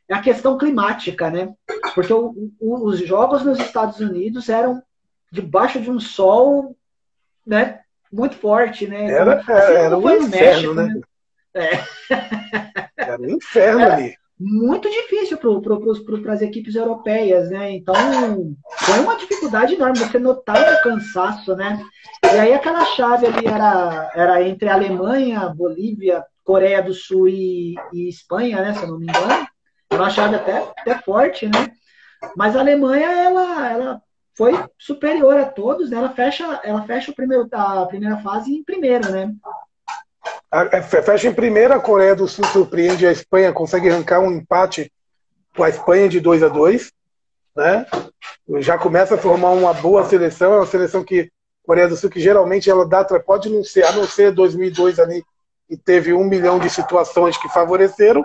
[0.08, 1.52] é a questão climática, né?
[1.94, 4.82] Porque o, o, os jogos nos Estados Unidos eram
[5.32, 6.76] debaixo de um sol,
[7.44, 7.80] né,
[8.12, 9.10] muito forte, né?
[9.10, 10.84] Era, assim, era um inferno, México, né?
[10.84, 11.00] né?
[11.54, 13.02] É.
[13.02, 13.92] Era um inferno é.
[13.92, 17.72] ali muito difícil para as equipes europeias, né?
[17.72, 17.94] Então,
[18.78, 19.98] foi uma dificuldade enorme.
[19.98, 21.82] Você notava o cansaço, né?
[22.24, 28.08] E aí aquela chave ali era, era entre Alemanha, Bolívia, Coreia do Sul e, e
[28.08, 28.74] Espanha, né?
[28.74, 29.46] Se eu não me engano.
[29.90, 31.72] Uma chave até, até forte, né?
[32.36, 34.02] Mas a Alemanha, ela, ela
[34.36, 35.96] foi superior a todos, né?
[35.96, 39.32] Ela fecha, ela fecha o primeiro, a primeira fase em primeiro, né?
[40.72, 44.92] É, fecha em primeira, a Coreia do Sul surpreende a Espanha, consegue arrancar um empate
[45.56, 46.92] com a Espanha de 2 a 2
[47.56, 47.86] né?
[48.58, 52.10] Já começa a formar uma boa seleção, é uma seleção que a Coreia do Sul
[52.10, 55.24] que geralmente ela dá, pode não ser, a não ser 2002 ali
[55.68, 58.22] e teve um milhão de situações que favoreceram,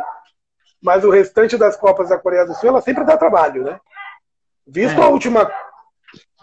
[0.82, 3.80] mas o restante das copas da Coreia do Sul ela sempre dá trabalho, né?
[4.68, 5.04] Visto é.
[5.04, 5.50] a última,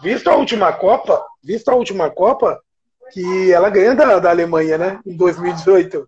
[0.01, 2.59] visto a última Copa, visto a última Copa,
[3.11, 4.99] que ela ganha da, da Alemanha, né?
[5.05, 6.07] Em 2018.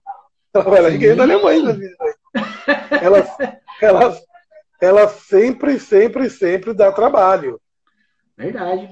[0.54, 0.98] Ela Sim.
[0.98, 2.18] ganha da Alemanha em 2018.
[3.02, 3.38] Ela,
[3.82, 4.20] ela,
[4.82, 7.60] ela sempre, sempre, sempre dá trabalho.
[8.38, 8.90] Verdade.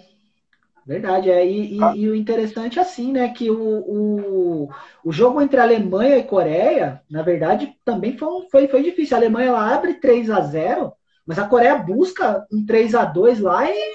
[0.85, 1.45] Verdade, é.
[1.45, 1.93] E, e, ah.
[1.95, 3.29] e, o interessante é assim, né?
[3.29, 4.69] Que o, o,
[5.03, 9.15] o jogo entre Alemanha e Coreia, na verdade, também foi, foi, foi difícil.
[9.15, 10.93] A Alemanha ela abre 3 a 0
[11.29, 13.93] mas a Coreia busca um 3 a 2 lá e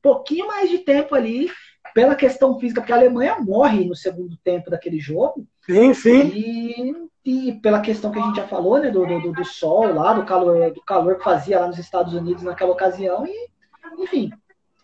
[0.00, 1.50] pouquinho mais de tempo ali
[1.94, 5.46] pela questão física, porque a Alemanha morre no segundo tempo daquele jogo.
[5.64, 6.32] Sim, sim.
[6.34, 6.92] E,
[7.24, 10.24] e pela questão que a gente já falou, né, do, do, do, sol lá, do
[10.24, 13.48] calor, do calor que fazia lá nos Estados Unidos naquela ocasião, e,
[14.02, 14.32] enfim.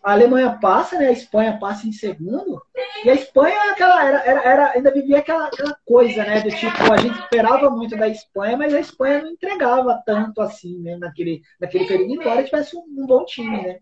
[0.01, 1.09] A Alemanha passa, né?
[1.09, 2.59] A Espanha passa em segundo.
[3.05, 6.41] E a Espanha aquela, era, era, era, ainda vivia aquela, aquela coisa, né?
[6.41, 10.79] Do tipo, a gente esperava muito da Espanha, mas a Espanha não entregava tanto assim,
[10.79, 10.97] né?
[10.97, 13.79] Naquele, naquele período, embora tivesse um, um bom time, né?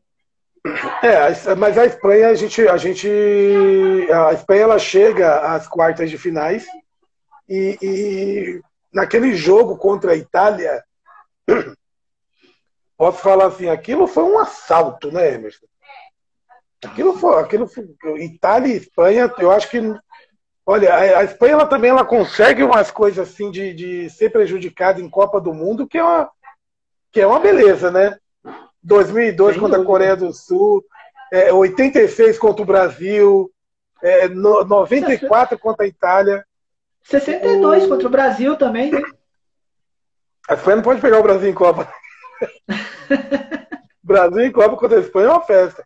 [1.01, 3.07] É, mas a Espanha, a gente, a gente.
[4.11, 6.65] A Espanha ela chega às quartas de finais
[7.47, 8.61] e, e
[8.93, 10.83] naquele jogo contra a Itália,
[12.97, 15.65] posso falar assim, aquilo foi um assalto, né, Emerson?
[16.83, 17.85] Aquilo foi, aquilo foi,
[18.23, 19.79] Itália e Espanha, eu acho que
[20.71, 25.09] Olha, a Espanha ela também ela consegue umas coisas assim de, de ser prejudicada em
[25.09, 26.29] Copa do Mundo, que é uma,
[27.11, 28.15] que é uma beleza, né?
[28.83, 29.83] 2002 Sem contra dúvida.
[29.83, 30.83] a Coreia do Sul,
[31.31, 33.51] é, 86 contra o Brasil,
[34.01, 36.45] é, no, 94 contra a Itália.
[37.03, 37.89] 62 o...
[37.89, 38.91] contra o Brasil também.
[40.49, 41.91] A Espanha não pode pegar o Brasil em Copa.
[44.01, 45.85] Brasil em Copa contra a Espanha é uma festa.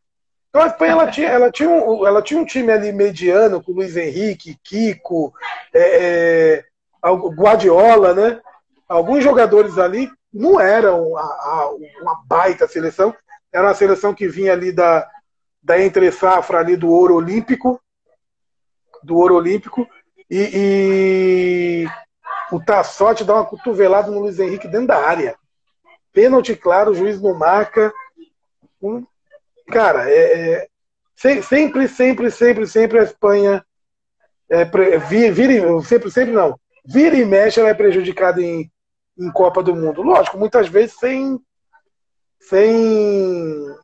[0.50, 3.72] Então a Espanha ela tinha, ela tinha, um, ela tinha um time ali mediano com
[3.72, 5.34] Luiz Henrique, Kiko,
[5.74, 6.66] é, é,
[7.36, 8.40] Guardiola, né?
[8.88, 11.70] Alguns jogadores ali não eram a, a,
[12.02, 13.16] uma baita seleção,
[13.52, 15.08] era uma seleção que vinha ali da,
[15.62, 17.80] da entre safra ali do ouro olímpico,
[19.04, 19.88] do ouro olímpico,
[20.30, 25.36] e, e o Tassotti dá uma cotovelada no Luiz Henrique dentro da área.
[26.12, 27.94] Pênalti claro, o juiz não marca.
[28.82, 29.06] Um,
[29.70, 30.68] cara, é, é,
[31.16, 33.66] sempre, sempre, sempre, sempre a Espanha
[34.50, 34.66] é,
[34.98, 36.60] vira, sempre, sempre não.
[36.86, 38.70] Vira e mexe, ela é prejudicada em,
[39.18, 40.02] em Copa do Mundo.
[40.02, 41.40] Lógico, muitas vezes sem,
[42.40, 43.76] sem,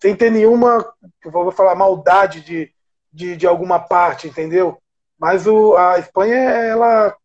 [0.00, 0.84] sem ter nenhuma,
[1.24, 2.72] vou falar, maldade de,
[3.12, 4.78] de, de alguma parte, entendeu?
[5.18, 7.16] Mas o, a Espanha, ela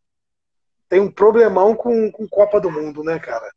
[0.87, 3.49] tem um problemão com, com Copa do Mundo, né, cara?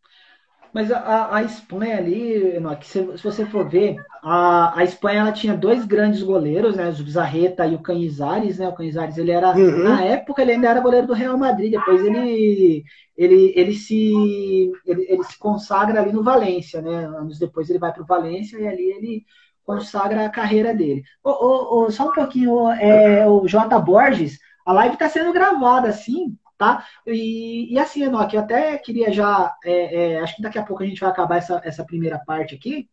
[0.74, 5.30] Mas a, a Espanha ali, Enoch, se, se, você for ver, a, a Espanha ela
[5.30, 6.88] tinha dois grandes goleiros, né?
[6.88, 8.68] O Bizarreta e o Canizares, né?
[8.68, 9.84] O Canizares, ele era, uhum.
[9.84, 12.82] na época, ele ainda era goleiro do Real Madrid, depois ele,
[13.16, 17.04] ele, ele, se, ele, ele se consagra ali no Valência, né?
[17.06, 19.24] Anos depois ele vai para o Valência e ali ele
[19.64, 21.02] consagra a carreira dele.
[21.22, 23.78] Oh, oh, só um pouquinho, é, o J.
[23.80, 26.84] Borges, a live está sendo gravada, assim, tá?
[27.06, 30.82] E, e assim, Enoque, eu até queria já, é, é, acho que daqui a pouco
[30.82, 32.88] a gente vai acabar essa, essa primeira parte aqui.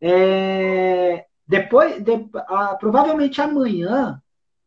[0.00, 2.12] É, depois, de,
[2.48, 4.20] a, provavelmente amanhã,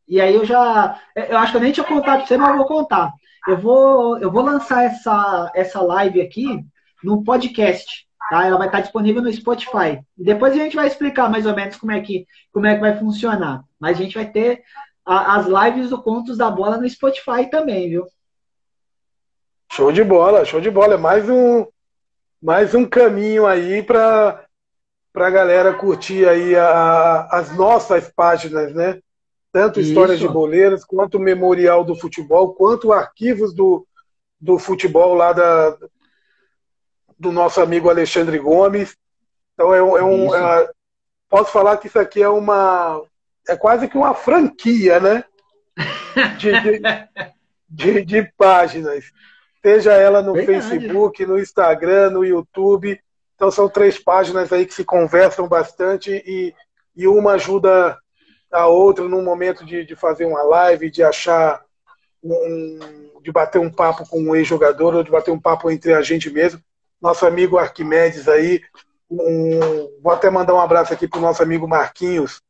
[0.07, 2.65] e aí eu já, eu acho que eu nem tinha contado você, mas eu vou
[2.65, 3.13] contar.
[3.45, 6.63] Eu vou, eu vou lançar essa, essa live aqui
[7.03, 8.45] no podcast, tá?
[8.45, 9.99] Ela vai estar disponível no Spotify.
[10.17, 12.97] Depois a gente vai explicar mais ou menos como é que, como é que vai
[12.97, 13.63] funcionar.
[13.79, 14.61] Mas a gente vai ter
[15.05, 18.05] a, as lives do Contos da Bola no Spotify também, viu?
[19.71, 20.95] Show de bola, show de bola.
[20.95, 21.65] É mais um,
[22.41, 24.43] mais um caminho aí para
[25.13, 28.99] a galera curtir aí a, as nossas páginas, né?
[29.57, 33.87] Tanto Histórias de Boleiras, quanto o Memorial do Futebol, quanto arquivos do,
[34.39, 35.75] do futebol lá da,
[37.17, 38.95] do nosso amigo Alexandre Gomes.
[39.55, 40.69] Então é, um, é um é,
[41.27, 43.01] posso falar que isso aqui é uma
[43.47, 45.23] é quase que uma franquia, né?
[46.37, 46.81] De, de,
[47.67, 49.05] de, de páginas
[49.63, 50.69] seja ela no Verdade.
[50.69, 53.01] Facebook, no Instagram, no YouTube.
[53.33, 56.53] Então são três páginas aí que se conversam bastante e,
[56.95, 57.97] e uma ajuda
[58.51, 61.61] a outra no momento de, de fazer uma live, de achar
[62.23, 62.79] um,
[63.21, 66.29] de bater um papo com um ex-jogador ou de bater um papo entre a gente
[66.29, 66.61] mesmo.
[67.01, 68.61] Nosso amigo Arquimedes aí,
[69.09, 72.41] um, vou até mandar um abraço aqui para o nosso amigo Marquinhos,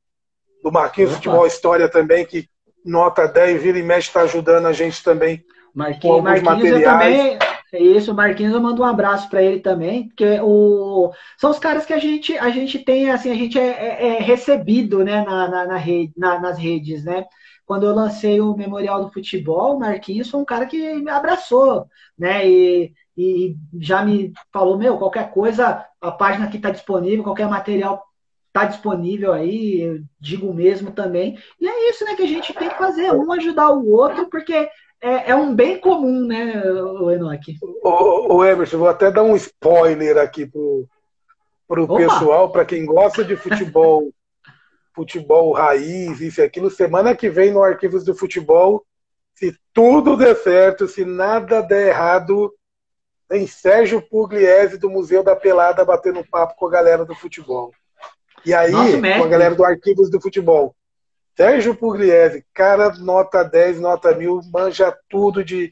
[0.64, 1.18] do Marquinhos Opa.
[1.18, 2.48] Futebol História também, que
[2.86, 5.44] nota 10, vira e mexe, está ajudando a gente também
[5.78, 7.38] Marquinhos, Marquinhos eu também.
[7.74, 11.86] É isso, Marquinhos, eu mando um abraço para ele também, porque o, são os caras
[11.86, 15.50] que a gente, a gente tem, assim, a gente é, é, é recebido, né, na,
[15.50, 17.26] na, na rede, na, nas redes, né?
[17.66, 21.86] Quando eu lancei o Memorial do Futebol, o Marquinhos foi um cara que me abraçou,
[22.18, 22.48] né?
[22.50, 28.02] E, e já me falou, meu, qualquer coisa, a página aqui está disponível, qualquer material
[28.48, 31.38] está disponível aí, eu digo mesmo também.
[31.60, 34.70] E é isso, né, que a gente tem que fazer, um ajudar o outro, porque
[35.02, 37.58] é, é um bem comum, né, o Enoch?
[37.84, 40.88] Ô, ô Emerson, vou até dar um spoiler aqui pro,
[41.68, 44.12] pro pessoal, para quem gosta de futebol,
[44.96, 46.70] futebol raiz, isso e aquilo.
[46.70, 48.84] Semana que vem no Arquivos do Futebol,
[49.36, 52.52] se tudo der certo, se nada der errado,
[53.30, 57.72] tem Sérgio Pugliese do Museu da Pelada batendo papo com a galera do futebol.
[58.46, 60.74] E aí, com a galera do Arquivos do Futebol.
[61.38, 65.72] Sérgio Pugliese, cara nota 10, nota 1000, manja tudo de,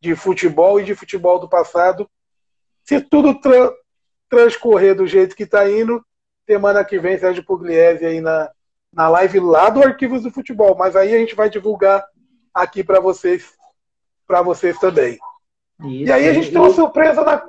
[0.00, 2.08] de futebol e de futebol do passado.
[2.82, 3.70] Se tudo tra
[4.30, 6.02] transcorrer do jeito que está indo,
[6.46, 8.50] semana que vem Sérgio Pugliese aí na,
[8.90, 10.74] na live lá do Arquivos do Futebol.
[10.78, 12.02] Mas aí a gente vai divulgar
[12.54, 13.52] aqui para vocês,
[14.26, 15.18] para vocês também.
[15.84, 17.44] Isso, e aí a gente tem uma surpresa na.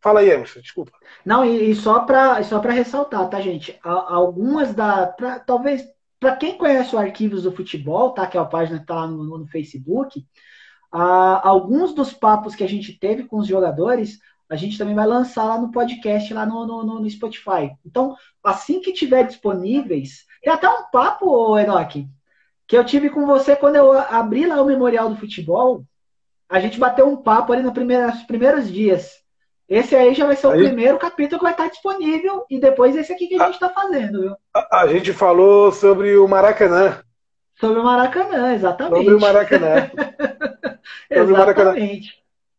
[0.00, 0.92] Fala aí, Emerson, desculpa.
[1.24, 3.76] Não, e, e só para só ressaltar, tá, gente?
[3.82, 5.08] Algumas da.
[5.08, 5.84] Pra, talvez
[6.20, 8.26] para quem conhece o Arquivos do Futebol, tá?
[8.26, 10.24] Que é a página que está lá no, no Facebook,
[10.92, 14.18] alguns dos papos que a gente teve com os jogadores,
[14.48, 17.72] a gente também vai lançar lá no podcast, lá no, no, no Spotify.
[17.86, 22.06] Então, assim que tiver disponíveis, tem até um papo, Enoch,
[22.66, 25.84] que eu tive com você quando eu abri lá o Memorial do Futebol.
[26.48, 29.19] A gente bateu um papo ali no primeiro, nos primeiros dias.
[29.70, 32.96] Esse aí já vai ser o aí, primeiro capítulo que vai estar disponível e depois
[32.96, 34.36] esse aqui que a, a gente está fazendo, viu?
[34.52, 37.00] A, a, gente falou sobre o Maracanã.
[37.54, 39.04] Sobre o Maracanã, exatamente.
[39.04, 39.90] Sobre o Maracanã.
[41.14, 41.74] sobre o Maracanã.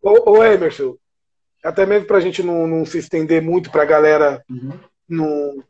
[0.02, 0.96] Ô, ô, Emerson,
[1.62, 4.80] até mesmo para a gente não, não, se estender muito para a galera uhum.
[5.08, 5.64] não,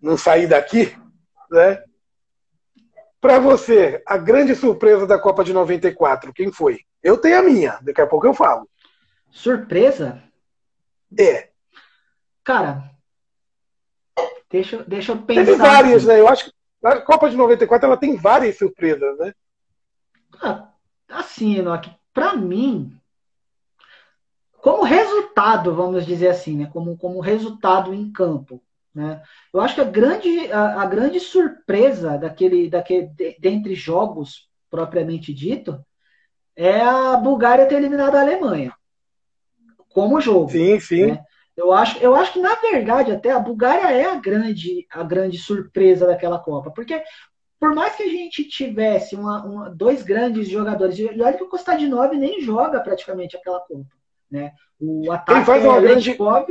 [0.00, 0.96] não sair daqui,
[1.50, 1.82] né?
[3.20, 6.80] Para você, a grande surpresa da Copa de 94, quem foi?
[7.02, 8.66] Eu tenho a minha, daqui a pouco eu falo.
[9.30, 10.31] Surpresa?
[11.18, 11.50] É.
[12.44, 12.90] Cara,
[14.50, 15.44] deixa, deixa eu pensar.
[15.44, 16.20] Teve várias, né?
[16.20, 16.52] Eu acho que
[16.84, 19.32] a Copa de 94 ela tem várias surpresas, né?
[20.40, 20.68] Ah,
[21.08, 22.98] assim, Enoch, para mim,
[24.60, 26.70] como resultado, vamos dizer assim, né?
[26.72, 28.62] Como, como resultado em campo,
[28.94, 29.22] né?
[29.52, 35.32] Eu acho que a grande, a, a grande surpresa daquele, daquele de, dentre jogos propriamente
[35.32, 35.84] dito
[36.56, 38.74] é a Bulgária ter eliminado a Alemanha
[39.92, 40.50] como jogo.
[40.50, 41.06] Sim, sim.
[41.06, 41.24] Né?
[41.56, 45.38] Eu acho, eu acho que, na verdade, até a Bulgária é a grande, a grande
[45.38, 46.70] surpresa daquela Copa.
[46.70, 47.02] Porque,
[47.60, 51.48] por mais que a gente tivesse uma, uma, dois grandes jogadores, e olha que o
[51.48, 53.86] Kostadinov nem joga praticamente aquela Copa.
[54.30, 54.52] Né?
[54.80, 56.46] O ataque faz é Letkov,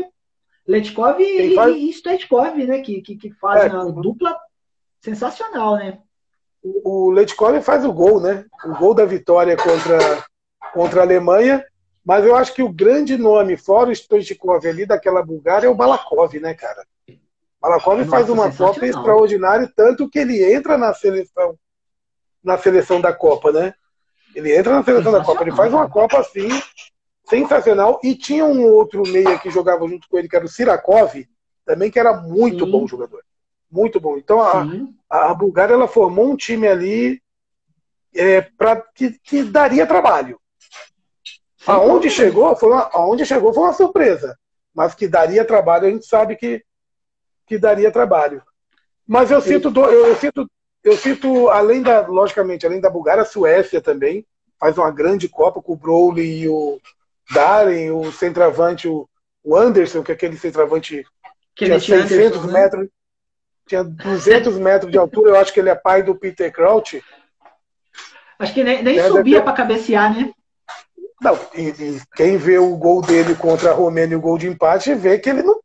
[0.68, 1.76] Letkov e, faz...
[1.76, 2.82] e Stoichkov, né?
[2.82, 4.38] Que, que, que fazem é, uma dupla
[5.02, 5.98] sensacional, né?
[6.62, 8.46] O, o Letkov faz o gol, né?
[8.64, 9.98] O gol da vitória contra,
[10.74, 11.66] contra a Alemanha
[12.04, 15.76] mas eu acho que o grande nome, fora o Stoichkov ali daquela Bulgária, é o
[15.76, 16.86] Balakov, né, cara?
[17.62, 21.56] Balakov Nossa, faz uma Copa extraordinária, tanto que ele entra na seleção,
[22.43, 23.74] na seleção da Copa, né?
[24.34, 26.49] Ele entra na seleção da Copa, ele faz uma Copa assim,
[27.30, 27.99] sensacional.
[28.04, 31.28] E tinha um outro meia que jogava junto com ele, que era o Sirakov,
[31.66, 32.72] também que era muito Sim.
[32.72, 33.24] bom jogador.
[33.72, 34.18] Muito bom.
[34.18, 34.66] Então a,
[35.10, 37.22] a, Bulgária ela formou um time ali
[38.14, 40.41] é, pra, que, que daria trabalho.
[41.68, 44.38] Aonde chegou, foi uma, aonde chegou foi uma surpresa.
[44.74, 46.64] Mas que daria trabalho, a gente sabe que,
[47.45, 48.41] que daria trabalho.
[49.07, 50.49] Mas eu sinto, eu, eu sinto,
[50.84, 54.26] eu sinto, além da, logicamente, além da Bulgária, a Suécia também
[54.59, 56.80] faz uma grande Copa com o Broley e o
[57.32, 59.07] Darren, o centroavante, o,
[59.43, 61.05] o Anderson, que é aquele centroavante
[61.55, 62.53] que tinha 600 Anderson, né?
[62.53, 62.89] metros, né?
[63.68, 65.32] tinha 200 metros de altura.
[65.32, 67.03] Eu acho que ele é pai do Peter Crouch.
[68.39, 70.32] Acho que nem, nem é, subia para cabecear, né?
[71.22, 74.47] Não, e, e, quem vê o gol dele contra a Romênia e o gol de
[74.47, 75.61] empate vê que ele não.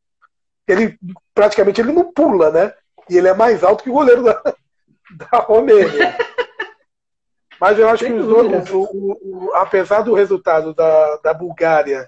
[0.68, 0.98] Ele
[1.34, 2.74] praticamente ele não pula, né?
[3.09, 4.42] E ele é mais alto que o goleiro da,
[5.16, 6.14] da Romênia.
[7.59, 11.32] Mas eu acho Sem que os dois, o, o, o, apesar do resultado da, da
[11.32, 12.07] Bulgária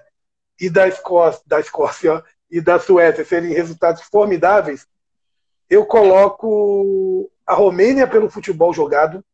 [0.61, 4.85] e da Escócia, da Escócia e da Suécia serem resultados formidáveis,
[5.67, 9.25] eu coloco a Romênia pelo futebol jogado,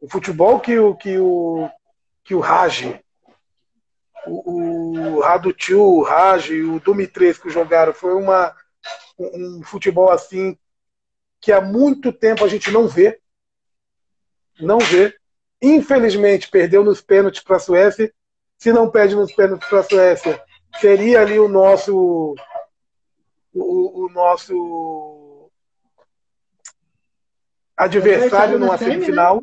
[0.00, 1.70] o futebol que o que o
[2.24, 2.98] que o Raj
[4.26, 7.92] o, o Radutiu, o Raj e o Dumitrescu jogaram.
[7.92, 8.54] Foi uma,
[9.18, 10.58] um, um futebol assim
[11.40, 13.20] que há muito tempo a gente não vê.
[14.58, 15.14] Não vê.
[15.60, 18.12] Infelizmente, perdeu nos pênaltis para a Suécia.
[18.58, 20.42] Se não perde nos pênaltis para a Suécia,
[20.80, 22.34] seria ali o nosso.
[23.52, 25.50] O, o nosso
[27.76, 29.42] adversário numa semifinal,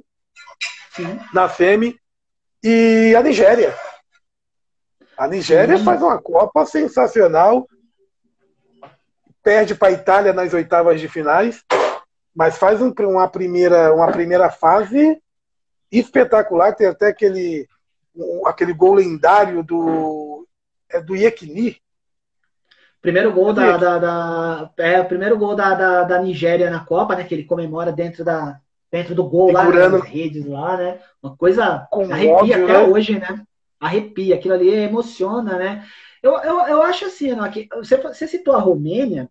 [1.00, 1.30] né?
[1.34, 2.00] na semi,
[2.64, 3.76] e a Nigéria.
[5.18, 5.84] A Nigéria Sim.
[5.84, 7.68] faz uma Copa sensacional,
[9.44, 11.64] perde para a Itália nas oitavas de finais,
[12.36, 15.22] mas faz uma primeira, uma primeira fase
[15.92, 16.74] espetacular.
[16.74, 17.68] Tem até aquele,
[18.46, 20.48] aquele gol lendário do,
[20.90, 21.78] é do Iekini.
[23.02, 27.26] Primeiro gol da, da, da, é, primeiro gol da, da, da, Nigéria na Copa, né?
[27.26, 28.60] Que ele comemora dentro da
[28.90, 29.98] dentro do gol Figurando.
[29.98, 31.00] lá, nas redes lá, né?
[31.22, 32.80] Uma coisa Com arrepia até né?
[32.80, 33.44] hoje, né?
[33.84, 35.86] Arrepia, aquilo ali emociona, né?
[36.22, 39.30] Eu, eu, eu acho assim, que você, você citou a Romênia,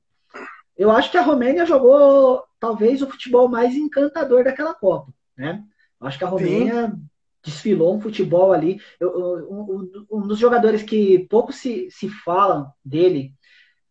[0.77, 5.63] eu acho que a Romênia jogou talvez o futebol mais encantador daquela Copa, né?
[6.01, 7.03] Eu acho que a Romênia Sim.
[7.43, 8.81] desfilou um futebol ali.
[9.01, 13.33] Eu, um, um, dos jogadores que pouco se, se fala dele,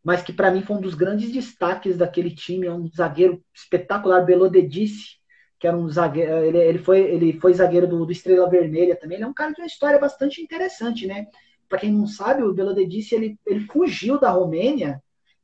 [0.03, 4.25] mas que para mim foi um dos grandes destaques daquele time, é um zagueiro espetacular,
[4.25, 5.20] Belodedice,
[5.61, 9.17] que era um zagueiro, ele, ele, foi, ele foi zagueiro do, do, Estrela Vermelha também.
[9.17, 11.27] Ele é um cara de uma história bastante interessante, né?
[11.69, 14.99] Para quem não sabe, o Belodedice ele, ele fugiu da Romênia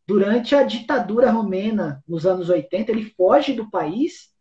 [0.08, 2.92] durante a ditadura romena nos anos 80.
[2.92, 4.32] Ele foge do país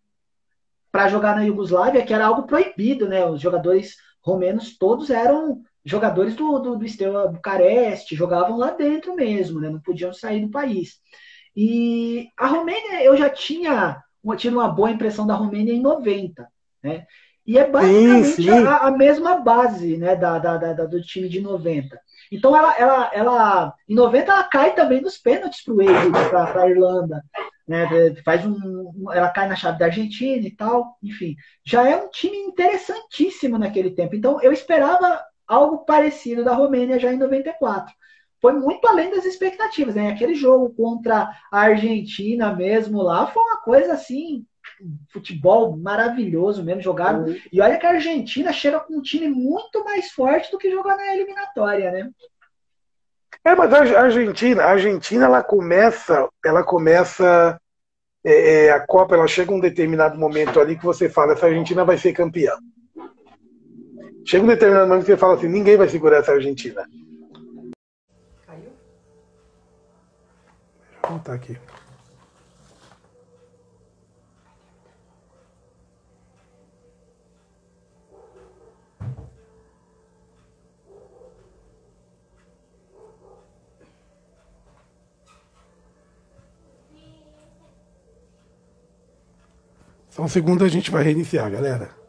[0.91, 3.27] para jogar na Iugoslávia, que era algo proibido, né?
[3.27, 9.61] Os jogadores romenos todos eram jogadores do, do, do Estrela Bucareste, jogavam lá dentro mesmo,
[9.61, 9.69] né?
[9.69, 10.95] Não podiam sair do país.
[11.55, 14.03] E a Romênia, eu já tinha
[14.35, 16.49] tive uma boa impressão da Romênia em 90,
[16.83, 17.07] né?
[17.47, 18.51] E é basicamente sim, sim.
[18.51, 21.99] A, a, mesma base né, da, da, da, do time de 90.
[22.33, 26.63] Então ela, ela, ela em 90 ela cai também nos pênaltis para o Wales, para
[26.63, 27.23] a Irlanda.
[27.69, 27.87] Né,
[28.25, 31.37] faz um, ela cai na chave da Argentina e tal, enfim.
[31.65, 34.17] Já é um time interessantíssimo naquele tempo.
[34.17, 37.95] Então eu esperava algo parecido da Romênia já em 94.
[38.41, 40.11] Foi muito além das expectativas, né?
[40.11, 44.45] Aquele jogo contra a Argentina mesmo lá foi uma coisa assim,
[45.11, 47.25] futebol maravilhoso mesmo, jogaram.
[47.25, 47.37] Uhum.
[47.53, 50.97] E olha que a Argentina chega com um time muito mais forte do que jogar
[50.97, 52.11] na eliminatória, né?
[53.45, 57.61] É, mas a Argentina, a Argentina ela começa, ela começa
[58.25, 61.85] é, é, a Copa, ela chega um determinado momento ali que você fala, essa Argentina
[61.85, 62.53] vai ser campeã.
[64.27, 66.85] Chega um determinado momento que você fala assim, ninguém vai segurar essa Argentina.
[71.17, 71.59] Vou voltar aqui.
[90.11, 92.06] Só um segundo a gente vai reiniciar, galera.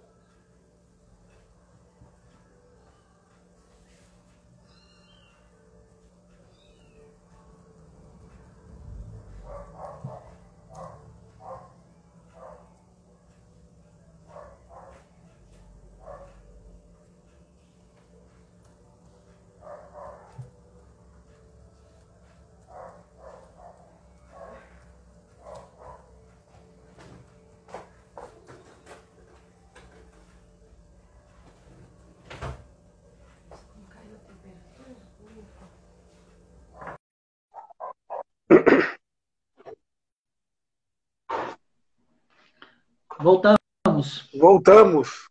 [43.27, 44.29] Voltamos.
[44.39, 45.29] Voltamos.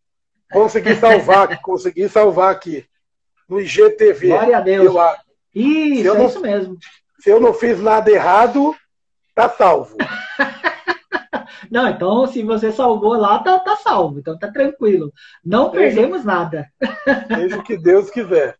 [0.52, 2.84] Consegui salvar, consegui salvar aqui.
[3.48, 4.28] No IGTV.
[4.28, 4.94] Glória a Deus.
[4.94, 6.76] Eu, isso, é não, isso mesmo.
[7.18, 8.76] Se eu não fiz nada errado,
[9.34, 9.96] tá salvo.
[11.70, 14.18] não, então se você salvou lá, tá, tá salvo.
[14.18, 15.10] Então tá tranquilo.
[15.42, 16.68] Não perdemos nada.
[17.34, 18.58] Seja o que Deus quiser.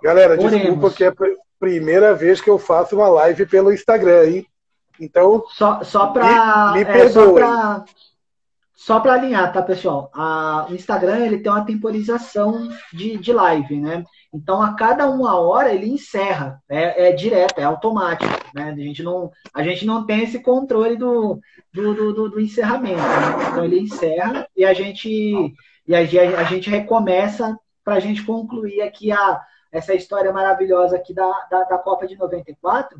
[0.00, 0.52] Galera, Oremos.
[0.52, 1.14] desculpa que é a
[1.58, 4.46] primeira vez que eu faço uma live pelo Instagram, hein?
[5.00, 5.42] Então.
[5.48, 6.74] Só, só para.
[6.74, 7.84] Me, me é, só pra,
[8.84, 10.10] só para alinhar, tá, pessoal?
[10.12, 14.02] A, o Instagram ele tem uma temporização de, de live, né?
[14.34, 16.60] Então, a cada uma hora ele encerra.
[16.68, 18.34] É, é direto, é automático.
[18.52, 18.70] Né?
[18.70, 21.38] A, gente não, a gente não tem esse controle do,
[21.72, 22.96] do, do, do encerramento.
[22.96, 23.48] Né?
[23.50, 25.08] Então, ele encerra e a gente,
[25.86, 26.00] e a,
[26.40, 31.62] a gente recomeça para a gente concluir aqui a, essa história maravilhosa aqui da, da,
[31.62, 32.98] da Copa de 94.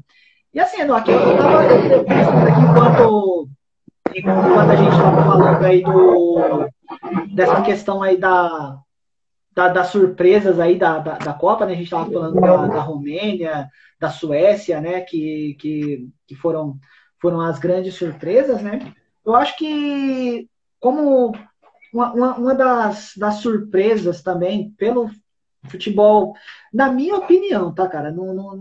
[0.55, 3.49] E assim, aqui eu estava aqui enquanto
[4.14, 6.68] enquanto a gente estava falando aí do,
[7.34, 8.78] dessa questão aí da,
[9.54, 11.72] da, das surpresas aí da, da, da Copa, né?
[11.72, 15.00] A gente estava falando da, da Romênia, da Suécia, né?
[15.00, 16.78] Que, que, que foram,
[17.20, 18.92] foram as grandes surpresas, né?
[19.24, 20.48] Eu acho que
[20.80, 21.32] como
[21.92, 25.10] uma, uma, uma das, das surpresas também pelo
[25.68, 26.34] futebol,
[26.72, 28.10] na minha opinião, tá, cara?
[28.10, 28.56] Não, não,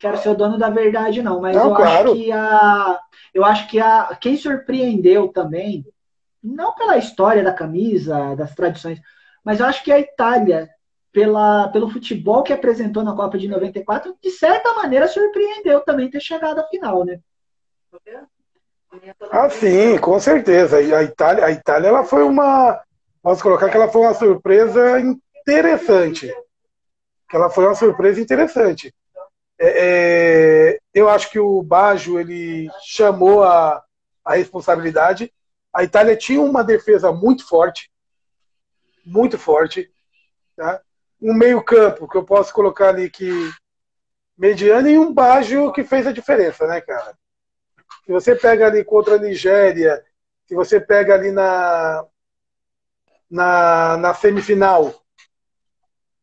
[0.00, 2.12] quero ser o dono da verdade, não, mas não, eu claro.
[2.12, 2.98] acho que a.
[3.32, 4.18] Eu acho que a.
[4.20, 5.86] Quem surpreendeu também,
[6.42, 8.98] não pela história da camisa, das tradições,
[9.44, 10.70] mas eu acho que a Itália,
[11.12, 16.20] pela, pelo futebol que apresentou na Copa de 94, de certa maneira surpreendeu também ter
[16.20, 17.20] chegado à final, né?
[19.30, 20.78] Ah, sim, com certeza.
[20.78, 22.82] A Itália, a Itália ela foi uma.
[23.22, 24.98] Posso colocar que ela foi uma surpresa
[25.46, 26.34] interessante.
[27.28, 28.92] Que ela foi uma surpresa interessante.
[29.62, 33.84] É, é, eu acho que o Baggio ele chamou a,
[34.24, 35.30] a responsabilidade.
[35.70, 37.92] A Itália tinha uma defesa muito forte,
[39.04, 39.92] muito forte.
[40.56, 40.80] Tá?
[41.20, 43.30] Um meio campo que eu posso colocar ali que
[44.36, 47.14] mediano e um Baggio que fez a diferença, né, cara?
[48.06, 50.02] Se você pega ali contra a Nigéria,
[50.46, 52.06] se você pega ali na,
[53.30, 54.94] na, na semifinal,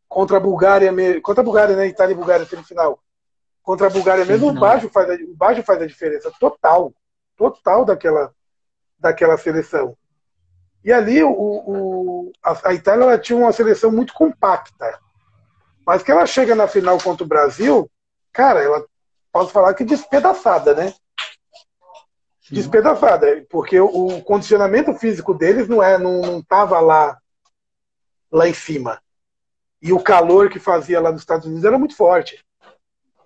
[0.10, 1.86] contra a Bulgária, contra a Bulgária, né?
[1.86, 3.00] Itália e Bulgária semifinal.
[3.68, 6.94] Contra a Bulgária Sim, mesmo, o Baggio, faz a, o Baggio faz a diferença total,
[7.36, 8.34] total daquela,
[8.98, 9.94] daquela seleção.
[10.86, 14.98] E ali o, o a, a, Itália ela tinha uma seleção muito compacta.
[15.86, 17.92] Mas que ela chega na final contra o Brasil,
[18.32, 18.86] cara, ela
[19.34, 20.94] posso falar que despedaçada, né?
[22.44, 22.56] Sim.
[22.56, 27.18] Despedaçada, porque o, o, condicionamento físico deles não é, não, não tava lá
[28.32, 29.02] lá em cima.
[29.82, 32.47] E o calor que fazia lá nos Estados Unidos era muito forte.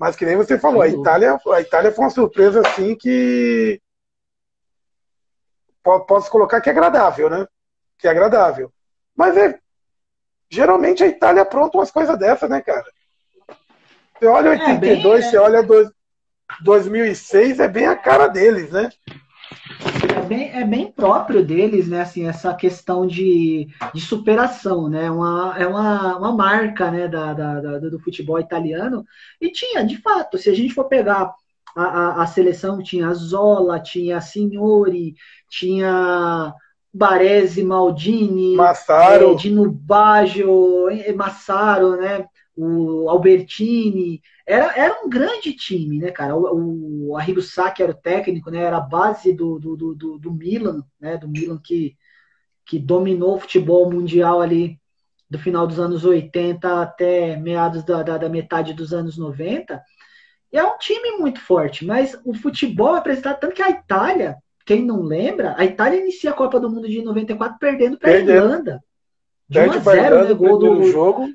[0.01, 3.79] Mas que nem você falou, a Itália, a Itália foi uma surpresa assim que
[5.83, 7.45] posso colocar que é agradável, né?
[7.99, 8.73] Que é agradável.
[9.15, 9.59] Mas é
[10.49, 12.83] geralmente a Itália apronta umas coisas dessas, né, cara?
[14.17, 15.87] Você olha 82, é bem, você olha dois,
[16.63, 18.89] 2006, é bem a cara deles, né?
[20.31, 22.01] Bem, é bem próprio deles, né?
[22.01, 25.11] Assim, essa questão de, de superação, né?
[25.11, 27.07] Uma, é uma, uma marca né?
[27.09, 29.05] da, da, da, do futebol italiano.
[29.41, 31.33] E tinha, de fato, se a gente for pegar
[31.75, 35.15] a, a, a seleção, tinha Zola, tinha Signori,
[35.49, 36.53] tinha
[36.93, 42.25] Baresi, Maldini, Massaro, é, Dino Baggio, Massaro, né?
[42.63, 46.35] O Albertini, era, era um grande time, né, cara?
[46.35, 48.59] O, o Arrigo Sacchi era o técnico, né?
[48.59, 51.17] Era a base do, do, do, do Milan, né?
[51.17, 51.95] Do Milan que,
[52.65, 54.79] que dominou o futebol mundial ali
[55.29, 59.81] do final dos anos 80 até meados da, da, da metade dos anos 90.
[60.51, 64.37] E é um time muito forte, mas o futebol é apresentado tanto que a Itália,
[64.65, 68.17] quem não lembra, a Itália inicia a Copa do Mundo de 94 perdendo para a
[68.17, 68.83] Irlanda.
[69.47, 70.33] De 1 a 0, né?
[70.33, 71.29] Gol do jogo.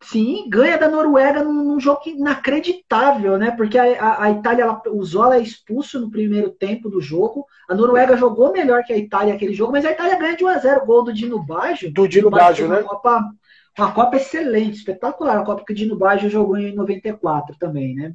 [0.00, 3.50] Sim, ganha da Noruega num, jogo inacreditável, né?
[3.50, 7.44] Porque a, a, Itália, ela, o Zola é expulso no primeiro tempo do jogo.
[7.68, 10.48] A Noruega jogou melhor que a Itália aquele jogo, mas a Itália ganha de 1
[10.48, 11.92] a 0 gol do Dino Baggio.
[11.92, 12.80] Do Dino Baggio, né?
[12.80, 13.24] Uma Copa,
[13.76, 15.38] uma Copa excelente, espetacular.
[15.38, 18.14] A Copa que o Dino Baggio jogou em 94 também, né?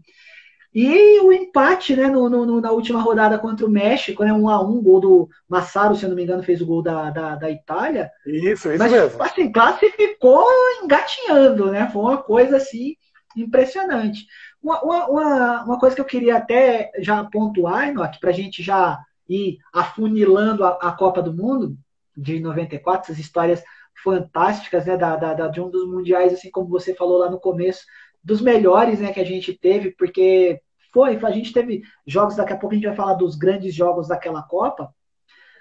[0.74, 4.60] E o empate, né, no, no, na última rodada contra o México, né, um a
[4.60, 7.52] um, gol do Massaro, se eu não me engano, fez o gol da, da, da
[7.52, 8.10] Itália.
[8.26, 9.22] Isso, isso Mas, mesmo.
[9.22, 10.48] Assim, classificou
[10.84, 11.88] engatinhando, né?
[11.94, 12.96] Foi uma coisa, assim,
[13.38, 14.26] impressionante.
[14.62, 19.00] Uma, uma, uma coisa que eu queria até já pontuar, Enoch, para a gente já
[19.30, 21.78] ir afunilando a, a, Copa do Mundo
[22.18, 23.64] de 94, essas histórias
[24.04, 27.84] fantásticas, né, da, da, de um dos mundiais, assim como você falou lá no começo,
[28.24, 30.62] dos melhores né, que a gente teve, porque
[30.94, 34.08] foi, a gente teve jogos, daqui a pouco a gente vai falar dos grandes jogos
[34.08, 34.94] daquela Copa.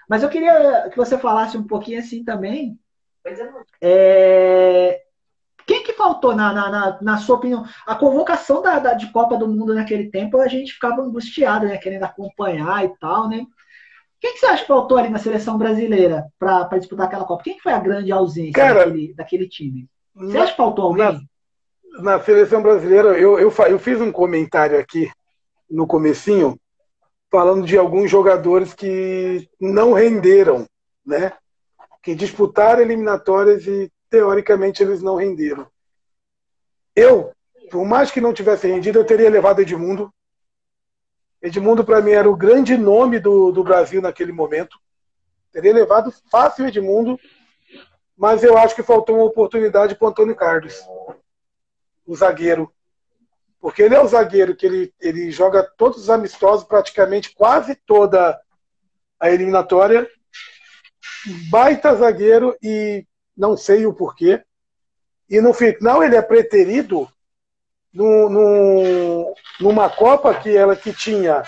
[0.07, 2.77] Mas eu queria que você falasse um pouquinho assim também.
[3.81, 5.01] É,
[5.65, 7.65] quem que faltou, na, na, na, sua opinião?
[7.85, 11.77] A convocação da, da, de Copa do Mundo naquele tempo, a gente ficava angustiado, né?
[11.77, 13.45] Querendo acompanhar e tal, né?
[14.19, 17.43] Quem que você acha que faltou ali na seleção brasileira para disputar aquela Copa?
[17.43, 19.89] Quem que foi a grande ausência Cara, daquele, daquele time?
[20.15, 21.27] Você acha que faltou alguém?
[21.99, 25.11] Na, seleção brasileira, eu, eu, eu fiz um comentário aqui
[25.69, 26.59] no comecinho,
[27.29, 30.67] falando de alguns jogadores que não renderam,
[31.05, 31.33] né?
[32.01, 35.67] Que disputaram eliminatórias e, teoricamente, eles não renderam.
[36.95, 37.31] Eu,
[37.69, 40.11] por mais que não tivesse rendido, eu teria levado Edmundo.
[41.41, 44.79] Edmundo, para mim, era o grande nome do, do Brasil naquele momento.
[45.51, 47.19] Teria levado fácil Edmundo,
[48.17, 50.83] mas eu acho que faltou uma oportunidade para o Antônio Carlos
[52.05, 52.71] o zagueiro.
[53.59, 58.39] Porque ele é o zagueiro que ele, ele joga todos os amistosos, praticamente quase toda
[59.19, 60.09] a eliminatória.
[61.49, 64.43] Baita zagueiro e não sei o porquê.
[65.29, 67.09] E no final ele é preterido
[67.93, 71.43] no, no, numa Copa que ela que tinha,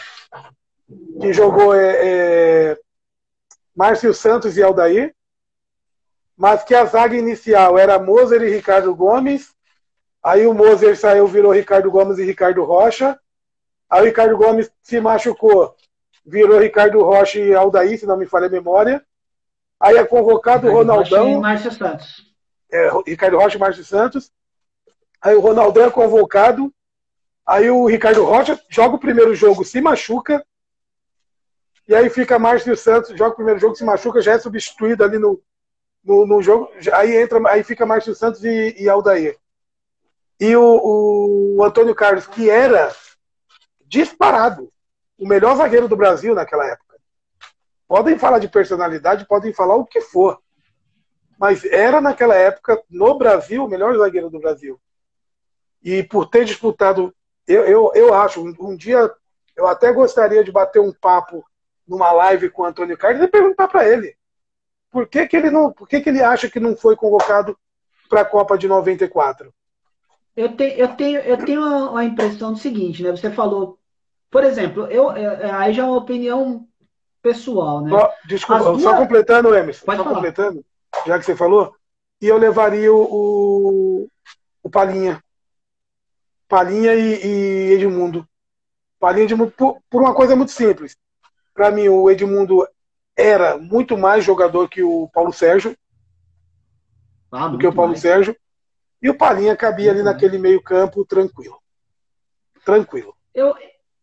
[1.20, 1.98] que jogou é,
[2.72, 2.80] é,
[3.76, 5.14] Márcio Santos e Aldair,
[6.38, 9.55] mas que a zaga inicial era Moser e Ricardo Gomes,
[10.26, 13.16] Aí o Moser saiu, virou Ricardo Gomes e Ricardo Rocha.
[13.88, 15.76] Aí o Ricardo Gomes se machucou,
[16.26, 19.06] virou Ricardo Rocha e Aldair, se não me falha a memória.
[19.80, 21.26] Aí é convocado o Ronaldão.
[21.26, 22.24] Rocha e Márcio Santos.
[22.72, 24.32] É, Ricardo Rocha e Márcio Santos.
[25.22, 26.74] Aí o Ronaldão é convocado.
[27.46, 30.44] Aí o Ricardo Rocha joga o primeiro jogo, se machuca.
[31.88, 35.20] E aí fica Márcio Santos, joga o primeiro jogo, se machuca, já é substituído ali
[35.20, 35.40] no,
[36.04, 36.72] no, no jogo.
[36.94, 39.38] Aí entra, aí fica Márcio Santos e, e Aldair.
[40.40, 42.94] E o, o Antônio Carlos, que era
[43.86, 44.72] disparado
[45.18, 46.98] o melhor zagueiro do Brasil naquela época.
[47.88, 50.40] Podem falar de personalidade, podem falar o que for.
[51.40, 54.80] Mas era naquela época, no Brasil, o melhor zagueiro do Brasil.
[55.84, 57.16] E por ter disputado,
[57.48, 59.12] eu, eu, eu acho, um, um dia
[59.56, 61.46] eu até gostaria de bater um papo
[61.88, 64.18] numa live com o Antônio Carlos e perguntar para ele
[64.96, 67.58] por que, que ele não, por que, que ele acha que não foi convocado
[68.10, 69.54] para a Copa de 94?
[70.36, 73.12] Eu, te, eu tenho, eu tenho a, impressão do seguinte, né?
[73.12, 73.80] Você falou,
[74.30, 76.68] por exemplo, eu, é, é, aí já é uma opinião
[77.22, 77.90] pessoal, né?
[77.90, 78.82] Só, desculpa, duas...
[78.82, 80.16] só completando, Emerson, Pode só falar.
[80.16, 80.66] completando,
[81.06, 81.74] já que você falou,
[82.22, 84.10] e eu levaria o, o,
[84.64, 85.24] o Palinha.
[86.48, 88.28] Palinha e, e Edmundo.
[89.00, 90.98] Palinha e Edmundo, por, por uma coisa muito simples.
[91.54, 92.68] Para mim, o Edmundo
[93.16, 95.78] era muito mais jogador que o Paulo Sérgio.
[97.32, 98.02] Ah, do que o Paulo mais.
[98.02, 98.36] Sérgio.
[99.06, 100.06] E o Palinha cabia ali uhum.
[100.06, 101.62] naquele meio campo tranquilo.
[102.66, 103.16] Tranquilo.
[103.36, 103.56] Eu,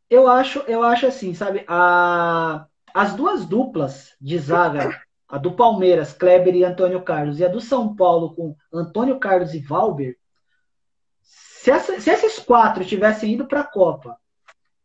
[0.09, 1.65] eu, acho, eu acho assim, sabe?
[1.67, 7.49] A, as duas duplas de zaga, a do Palmeiras, Kleber e Antônio Carlos, e a
[7.49, 10.17] do São Paulo com Antônio Carlos e Valber,
[11.21, 14.17] se, essa, se esses quatro tivessem ido para a Copa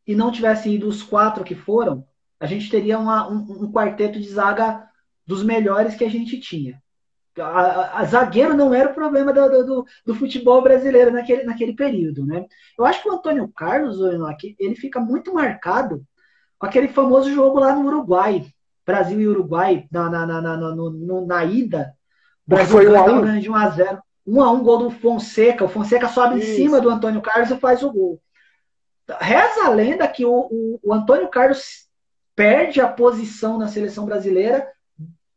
[0.08, 2.04] e não tivessem ido os quatro que foram,
[2.40, 4.90] a gente teria uma, um, um, quarteto de zaga
[5.28, 6.82] dos melhores que a gente tinha.
[7.40, 11.74] A, a, a zagueiro não era o problema do, do, do, futebol brasileiro naquele, naquele
[11.74, 12.46] período, né?
[12.78, 14.00] Eu acho que o Antônio Carlos,
[14.60, 16.04] ele fica muito marcado
[16.58, 18.46] com aquele famoso jogo lá no Uruguai,
[18.86, 21.94] Brasil e Uruguai, na, na, na, na, no, na ida.
[22.46, 25.64] Brasil foi a de 1 a 0 1 a 1 gol do Fonseca.
[25.64, 26.52] O Fonseca sobe Isso.
[26.52, 28.22] em cima do Antônio Carlos e faz o gol.
[29.20, 31.88] Reza a lenda que o, o, o Antônio Carlos
[32.36, 34.68] perde a posição na seleção brasileira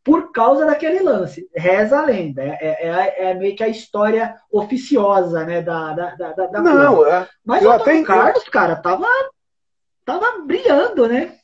[0.03, 1.49] por causa daquele lance.
[1.55, 2.43] Reza a lenda.
[2.43, 5.63] É, é, é, é meio que a história oficiosa, né?
[5.63, 9.07] Da, da, da, da Não, é, Mas o Antônio Carlos, cara, tava,
[10.05, 11.37] tava brilhando, né?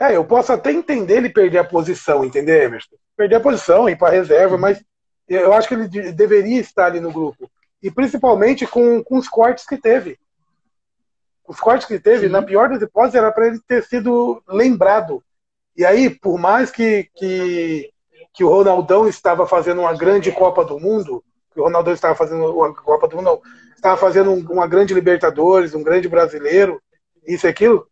[0.00, 2.96] É, eu posso até entender ele perder a posição, entendeu, Emerson?
[3.16, 4.82] Perder a posição, ir para reserva, mas
[5.28, 7.50] eu acho que ele deveria estar ali no grupo.
[7.82, 10.18] E principalmente com, com os cortes que teve.
[11.46, 12.32] Os cortes que teve, Sim.
[12.32, 15.22] na pior das hipóteses, era para ele ter sido lembrado.
[15.76, 17.90] E aí, por mais que, que,
[18.34, 22.44] que o Ronaldão estava fazendo uma grande Copa do Mundo, que o Ronaldão estava fazendo
[22.54, 23.40] uma Copa do Mundo, não,
[23.74, 26.80] estava fazendo uma grande Libertadores, um grande brasileiro,
[27.26, 27.86] isso e aquilo,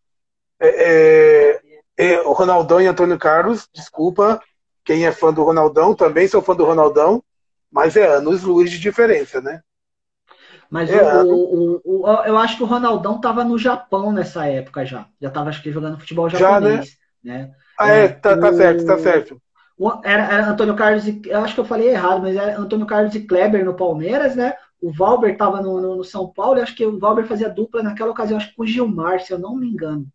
[0.59, 1.59] é,
[1.97, 4.41] é, é, o Ronaldão e Antônio Carlos, desculpa,
[4.85, 7.23] quem é fã do Ronaldão, também sou fã do Ronaldão,
[7.71, 9.61] mas é anos luz de diferença, né?
[10.69, 14.85] Mas é, o, o, o, eu acho que o Ronaldão estava no Japão nessa época
[14.85, 15.05] já.
[15.19, 16.85] Já estava, acho que, jogando futebol japonês.
[16.85, 17.39] Já, né?
[17.39, 17.51] né?
[17.81, 19.41] Ah, é, tá, tá certo, tá certo.
[20.03, 21.21] Era, era, Antônio Carlos e.
[21.25, 24.53] Eu acho que eu falei errado, mas era Antônio Carlos e Kleber no Palmeiras, né?
[24.79, 27.83] O Valber estava no, no, no, São Paulo, e acho que o Valber fazia dupla
[27.83, 30.05] naquela ocasião, acho que com o Gilmar, se eu não me engano.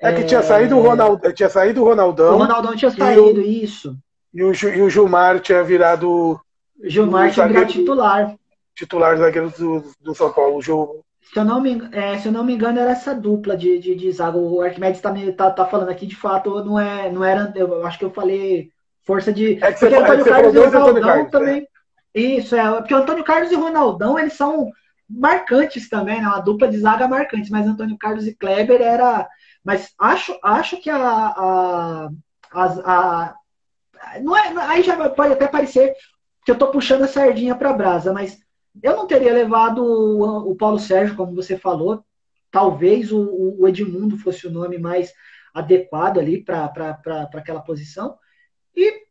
[0.00, 1.32] É que tinha saído o Ronaldão.
[1.32, 2.36] Tinha saído o Ronaldão.
[2.36, 3.96] O Ronaldão tinha saído, isso.
[4.32, 6.40] E o, e o Gilmar tinha virado.
[6.84, 8.34] Gilmar tinha virado titular.
[8.76, 10.58] Titular zagueiro do, do São Paulo.
[10.58, 11.02] O
[11.32, 13.94] se eu não me, é, se eu não me engano, era essa dupla de, de,
[13.94, 14.38] de zaga.
[14.38, 17.52] O Arquimedes tá, tá, tá falando aqui, de fato, não, é, não era.
[17.54, 18.70] Eu acho que eu falei
[19.02, 19.62] força de.
[19.62, 21.68] É que porque você, Antônio é Carlos e Ronaldão Carlos, também.
[22.14, 22.20] É.
[22.20, 22.72] Isso, é.
[22.72, 24.70] Porque o Antônio Carlos e Ronaldão, eles são
[25.08, 26.26] marcantes também, né?
[26.26, 29.28] Uma dupla de zaga marcante, mas Antônio Carlos e Kleber era.
[29.62, 32.08] Mas acho, acho que a, a,
[32.52, 33.34] a, a
[34.22, 35.94] não é, aí já pode até parecer
[36.44, 38.38] que eu estou puxando a sardinha para brasa, mas
[38.82, 42.04] eu não teria levado o, Paulo Sérgio, como você falou.
[42.50, 45.12] Talvez o, o Edmundo fosse o nome mais
[45.52, 46.72] adequado ali para
[47.34, 48.16] aquela posição.
[48.74, 49.02] E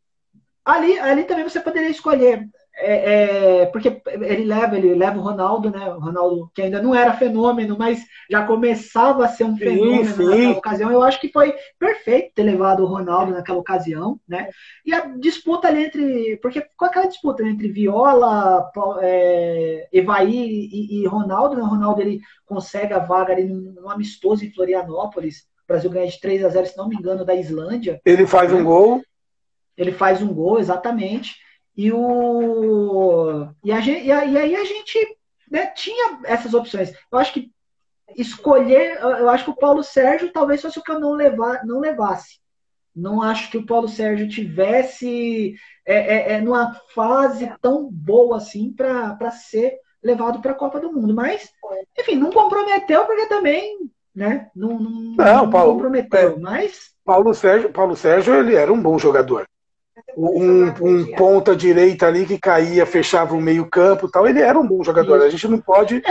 [0.64, 2.48] ali, ali também você poderia escolher
[2.80, 5.92] é, é, porque ele leva, ele leva o Ronaldo, né?
[5.92, 8.00] O Ronaldo, que ainda não era fenômeno, mas
[8.30, 10.24] já começava a ser um fenômeno sim, sim.
[10.24, 10.92] naquela ocasião.
[10.92, 14.48] Eu acho que foi perfeito ter levado o Ronaldo naquela ocasião, né?
[14.86, 16.36] E a disputa ali entre.
[16.36, 21.62] Porque com aquela disputa entre Viola, é, Evaí e, e, Ronaldo, né?
[21.62, 25.40] O Ronaldo ele consegue a vaga ali num, amistoso em Florianópolis.
[25.64, 28.00] O Brasil ganha de 3 a 0 se não me engano, da Islândia.
[28.04, 28.60] Ele faz né?
[28.60, 29.02] um gol.
[29.76, 31.36] Ele faz um gol, exatamente.
[31.78, 35.16] E, o, e, a gente, e, aí a gente
[35.48, 36.92] né, tinha essas opções.
[37.12, 37.52] Eu acho que
[38.16, 41.78] escolher, eu acho que o Paulo Sérgio talvez fosse o que eu não, levar, não
[41.78, 42.40] levasse.
[42.96, 45.54] Não acho que o Paulo Sérgio tivesse
[45.86, 50.92] é, é, é numa fase tão boa assim para ser levado para a Copa do
[50.92, 51.14] Mundo.
[51.14, 51.48] Mas,
[51.96, 54.50] enfim, não comprometeu porque também, né?
[54.52, 56.32] Não, não, não, Paulo, comprometeu.
[56.32, 59.46] É, mas Paulo Sérgio, Paulo Sérgio, ele era um bom jogador
[60.16, 64.26] um, um ponta direita ali que caía, fechava o meio campo tal.
[64.26, 65.22] Ele era um bom jogador.
[65.22, 66.02] A gente não pode.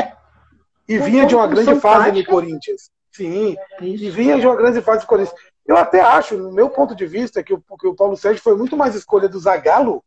[0.87, 2.89] E vinha de uma grande fase no Corinthians.
[3.11, 5.37] Sim, e vinha de uma grande fase no Corinthians.
[5.65, 8.55] Eu até acho, no meu ponto de vista, que o, que o Paulo Sérgio foi
[8.55, 10.03] muito mais escolha do Zagallo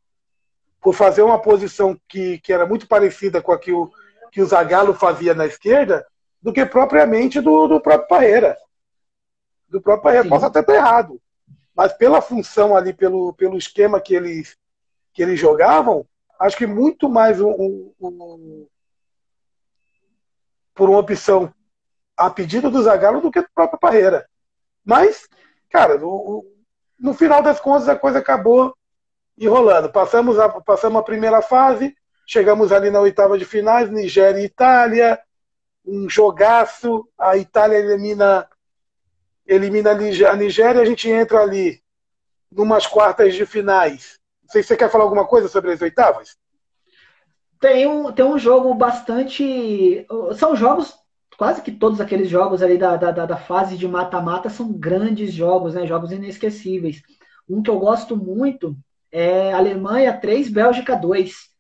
[0.81, 3.91] por fazer uma posição que, que era muito parecida com a que o,
[4.33, 6.07] que o Zagallo fazia na esquerda,
[6.41, 8.57] do que propriamente do, do próprio Parreira.
[9.69, 10.29] Do próprio Parreira.
[10.29, 11.21] Posso até estar errado
[11.81, 14.55] mas pela função ali, pelo, pelo esquema que eles,
[15.15, 16.07] que eles jogavam,
[16.39, 18.67] acho que muito mais um, um, um
[20.75, 21.51] por uma opção
[22.15, 24.29] a pedido do Zagallo do que do próprio Parreira.
[24.85, 25.27] Mas,
[25.71, 26.45] cara, no,
[26.99, 28.77] no final das contas a coisa acabou
[29.39, 29.91] enrolando.
[29.91, 31.97] Passamos a, passamos a primeira fase,
[32.27, 35.19] chegamos ali na oitava de finais, Nigéria e Itália,
[35.87, 38.47] um jogaço, a Itália elimina
[39.51, 41.83] elimina a Nigéria, a gente entra ali
[42.51, 44.19] numas quartas de finais.
[44.45, 46.37] Não sei se você quer falar alguma coisa sobre as oitavas.
[47.59, 50.07] Tem um, tem um jogo bastante.
[50.39, 50.95] São jogos,
[51.37, 55.75] quase que todos aqueles jogos ali da, da, da fase de mata-mata são grandes jogos,
[55.75, 55.87] né?
[55.87, 57.03] Jogos inesquecíveis.
[57.49, 58.77] Um que eu gosto muito
[59.11, 61.51] é Alemanha 3, Bélgica 2.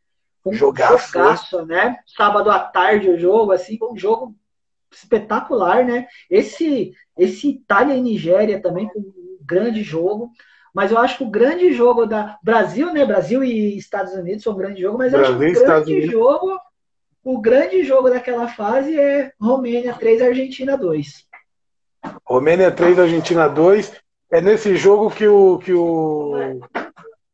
[0.47, 1.99] Um jogaço, jogaço né?
[2.07, 4.35] Sábado à tarde o jogo, assim, um jogo
[4.93, 6.07] espetacular, né?
[6.29, 10.31] Esse, esse Itália e Nigéria também com um grande jogo.
[10.73, 13.05] Mas eu acho que o grande jogo da Brasil, né?
[13.05, 16.07] Brasil e Estados Unidos são um grande jogo, mas Brasil, eu acho que o grande
[16.07, 16.61] jogo,
[17.25, 21.27] o grande jogo daquela fase é Romênia 3, Argentina 2.
[22.25, 23.93] Romênia 3, Argentina 2.
[24.31, 26.61] É nesse jogo que o que o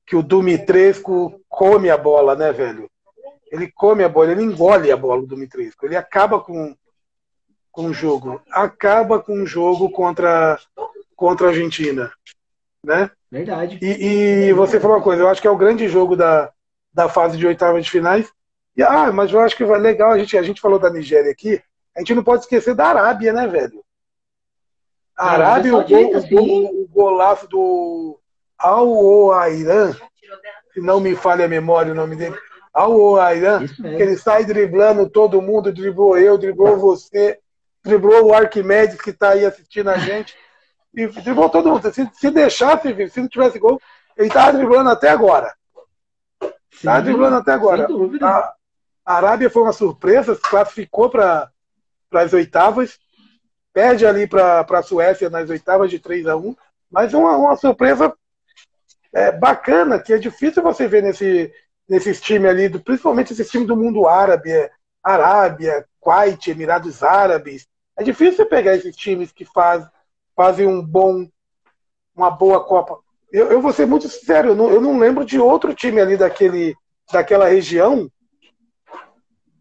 [0.06, 2.88] que o Dumitrescu come a bola, né, velho?
[3.50, 5.84] Ele come a bola, ele engole a bola do Dumitrescu.
[5.84, 6.74] Ele acaba com
[7.76, 10.58] com o jogo, acaba com o jogo contra
[11.14, 12.10] contra a Argentina,
[12.82, 13.10] né?
[13.30, 13.78] Verdade.
[13.82, 16.50] E, e, você falou uma coisa, eu acho que é o grande jogo da,
[16.92, 18.32] da fase de oitavas de finais.
[18.74, 21.30] E, ah, mas eu acho que vai legal, a gente, a gente falou da Nigéria
[21.30, 21.60] aqui,
[21.94, 23.84] a gente não pode esquecer da Arábia, né, velho?
[25.14, 28.18] A Arábia, o, gol, o, gol, o golaço do
[28.58, 29.92] Al-Oairan,
[30.72, 32.36] se não me falha a memória o nome dele,
[32.72, 37.38] Al-Oairan, que ele sai driblando todo mundo, driblou eu, driblou você,
[37.86, 40.34] driblou o Arquimedes que está aí assistindo a gente,
[40.94, 41.92] e driblou todo mundo.
[41.92, 43.80] Se, se deixasse, se não tivesse gol,
[44.16, 45.54] ele estava driblando até agora.
[46.72, 47.86] Estava driblando até agora.
[48.22, 48.54] A,
[49.04, 51.50] a Arábia foi uma surpresa, se classificou para
[52.12, 52.98] as oitavas,
[53.72, 56.56] perde ali para a Suécia nas oitavas de 3 a 1
[56.90, 58.14] mas uma, uma surpresa
[59.12, 61.52] é, bacana, que é difícil você ver nesse,
[61.88, 64.70] nesses times ali, principalmente esses times do mundo árabe, é,
[65.02, 67.66] Arábia, Kuwait, Emirados Árabes.
[67.96, 69.86] É difícil você pegar esses times que faz,
[70.34, 71.26] fazem um bom,
[72.14, 72.98] uma boa Copa.
[73.32, 76.16] Eu, eu vou ser muito sincero, eu não, eu não lembro de outro time ali
[76.16, 76.76] daquele,
[77.10, 78.10] daquela região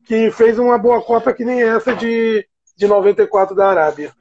[0.04, 4.14] que fez uma boa Copa que nem essa de, de 94 da Arábia.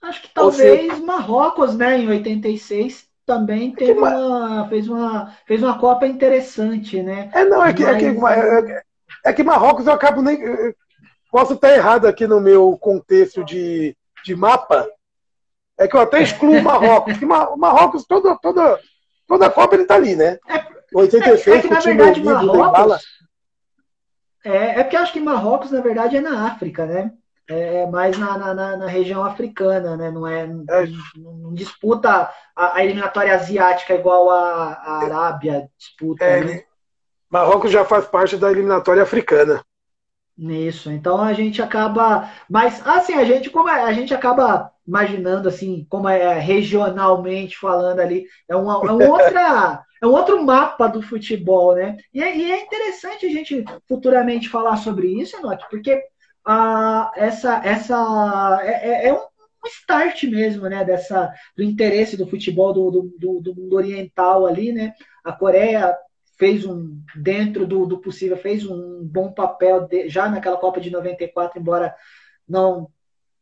[0.00, 6.06] Acho que talvez Marrocos, né, em 86, também teve uma, fez, uma, fez uma Copa
[6.06, 7.30] interessante, né?
[7.32, 8.02] É, não, é que, Mas...
[8.02, 8.82] é, que, é,
[9.26, 10.40] é que Marrocos eu acabo nem.
[10.40, 10.74] Eu
[11.32, 14.86] posso estar errado aqui no meu contexto de, de mapa.
[15.78, 18.78] É que eu até excluo Marrocos, que Marrocos, toda, toda,
[19.26, 20.38] toda a Copa ele tá ali, né?
[20.46, 20.62] É,
[20.94, 23.02] 86, é, é que, na verdade, Marrocos.
[24.44, 27.12] É, é porque eu acho que Marrocos, na verdade, é na África, né?
[27.48, 30.10] É, é mais na, na, na, região africana, né?
[30.10, 30.86] Não é, é.
[31.16, 36.24] Não, disputa a, a, eliminatória asiática igual a, a Arábia disputa.
[36.24, 36.62] É, né?
[37.30, 39.64] Marrocos já faz parte da eliminatória africana.
[40.38, 45.48] Isso, então a gente acaba, mas assim a gente como é, a gente acaba imaginando
[45.48, 50.88] assim como é regionalmente falando ali é uma, é uma outra é um outro mapa
[50.88, 51.96] do futebol, né?
[52.12, 56.02] E é, e é interessante a gente futuramente falar sobre isso, Enoque, porque
[56.44, 59.20] ah, essa, essa é, é, é um
[59.66, 64.92] start mesmo, né, dessa, do interesse do futebol do, do, do, mundo oriental ali, né?
[65.24, 65.96] A Coreia
[66.42, 70.90] fez um, dentro do, do possível, fez um bom papel de, já naquela Copa de
[70.90, 71.94] 94, embora
[72.48, 72.90] não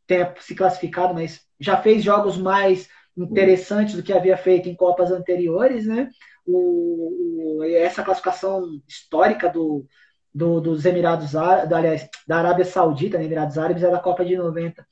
[0.07, 5.11] tenha se classificado, mas já fez jogos mais interessantes do que havia feito em Copas
[5.11, 6.11] anteriores, né?
[6.47, 9.87] O, o essa classificação histórica do,
[10.35, 14.37] do, dos Emirados Árabes, aliás, da Arábia Saudita, né, Emirados Árabes, era a Copa de
[14.37, 14.87] 90.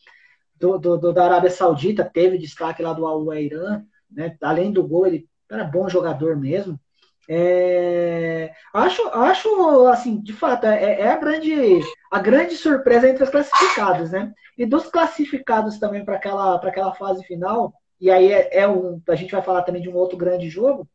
[0.57, 4.35] Do, do, da Arábia Saudita teve destaque lá do Al-Wairan, né?
[4.41, 6.81] Além do gol, ele era bom jogador mesmo.
[7.31, 11.81] É, acho, acho assim, de fato, é, é, a grande
[12.11, 14.33] a grande surpresa entre os classificados, né?
[14.57, 17.75] E dos classificados também para aquela aquela fase final.
[18.01, 20.89] E aí é, é um, a gente vai falar também de um outro grande jogo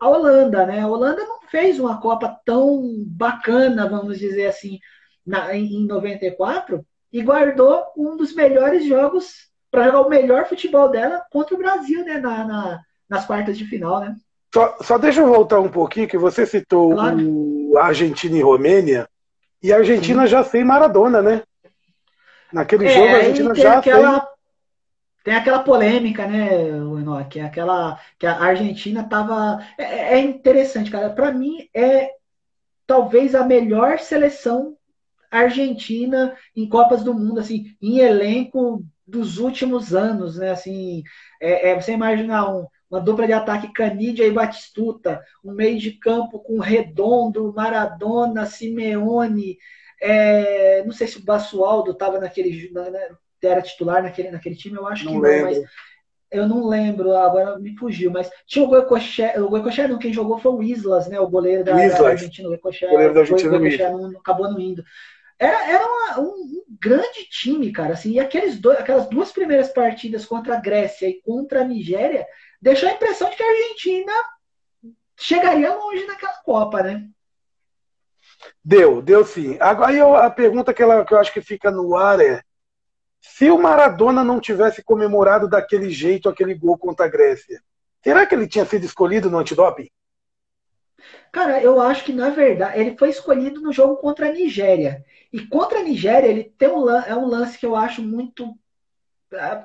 [0.00, 0.80] a Holanda, né?
[0.80, 4.78] A Holanda não fez uma Copa tão bacana, vamos dizer assim,
[5.24, 11.24] na, em 94 e guardou um dos melhores jogos para jogar o melhor futebol dela
[11.30, 12.18] contra o Brasil, né?
[12.18, 14.16] Na, na, nas quartas de final, né?
[14.56, 17.18] Só, só deixa eu voltar um pouquinho, que você citou claro.
[17.20, 19.06] o Argentina e Romênia,
[19.62, 20.28] e a Argentina Sim.
[20.28, 21.42] já sem Maradona, né?
[22.50, 24.20] Naquele é, jogo a Argentina já aquela...
[24.20, 24.28] tem
[25.24, 31.10] tem aquela polêmica, né, Enoch, aquela que a Argentina estava é, é, é, interessante, cara.
[31.10, 32.12] Para mim é
[32.86, 34.74] talvez a melhor seleção
[35.30, 40.50] argentina em Copas do Mundo, assim, em elenco dos últimos anos, né?
[40.50, 41.02] Assim,
[41.42, 45.92] é, é você imaginar um, uma dupla de ataque Canidia e Batistuta, um meio de
[45.92, 49.58] campo com Redondo, Maradona, Simeone,
[50.00, 53.08] é, não sei se o Basualdo estava naquele, né,
[53.42, 55.62] era titular naquele, naquele time, eu acho não que não, mas
[56.30, 60.38] eu não lembro, agora me fugiu, mas tinha o Goicoechea, o Goicoechea não, quem jogou
[60.38, 63.56] foi o Islas, né, o goleiro da, da Argentina, o Goicoechea, goleiro da Argentina,
[63.90, 64.84] o não, acabou não indo.
[65.38, 69.68] Era, era uma, um, um, grande time, cara, assim, e aqueles dois, aquelas duas primeiras
[69.68, 72.26] partidas contra a Grécia e contra a Nigéria
[72.60, 74.12] deixou a impressão de que a Argentina
[75.16, 77.06] chegaria longe naquela Copa, né?
[78.64, 79.56] Deu, deu sim.
[79.60, 82.42] Agora a pergunta que, ela, que eu acho que fica no ar é
[83.20, 87.60] se o Maradona não tivesse comemorado daquele jeito aquele gol contra a Grécia,
[88.02, 89.90] será que ele tinha sido escolhido no antidoping?
[91.32, 95.04] Cara, eu acho que na verdade ele foi escolhido no jogo contra a Nigéria.
[95.32, 98.56] E contra a Nigéria ele tem um, é um lance que eu acho muito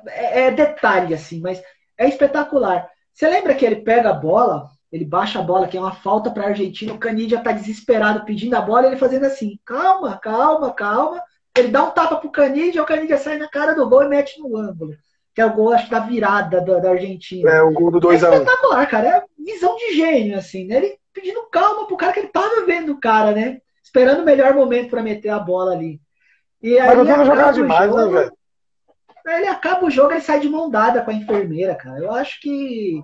[0.07, 1.61] é, é detalhe assim, mas
[1.97, 2.89] é espetacular.
[3.13, 6.31] Você lembra que ele pega a bola, ele baixa a bola, que é uma falta
[6.31, 10.73] para a Argentina, o Canidia tá desesperado pedindo a bola, ele fazendo assim, calma, calma,
[10.73, 11.21] calma.
[11.57, 14.39] Ele dá um tapa pro Canidia, o Canidia sai na cara do gol e mete
[14.39, 14.95] no ângulo.
[15.33, 17.49] Que é o gol, acho da virada da, da Argentina.
[17.49, 18.11] É, o gol do 2x1.
[18.11, 19.07] É espetacular, cara.
[19.07, 20.77] É visão de gênio, assim, né?
[20.77, 23.61] Ele pedindo calma pro cara que ele tava vendo o cara, né?
[23.91, 25.99] Esperando o melhor momento para meter a bola ali.
[26.63, 28.37] E aí, Mas não jogava demais, né, jogo, né, velho?
[29.27, 31.99] Ele acaba o jogo, ele sai de mão dada com a enfermeira, cara.
[31.99, 33.03] Eu acho que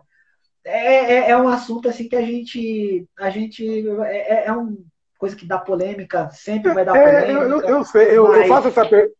[0.65, 3.05] é, é, é um assunto assim que a gente.
[3.19, 3.85] A gente.
[4.05, 4.77] É, é, é uma
[5.19, 7.67] coisa que dá polêmica, sempre vai dar é, polêmica.
[7.67, 8.41] Eu, eu, sei, eu, mas...
[8.41, 9.11] eu, faço essa per...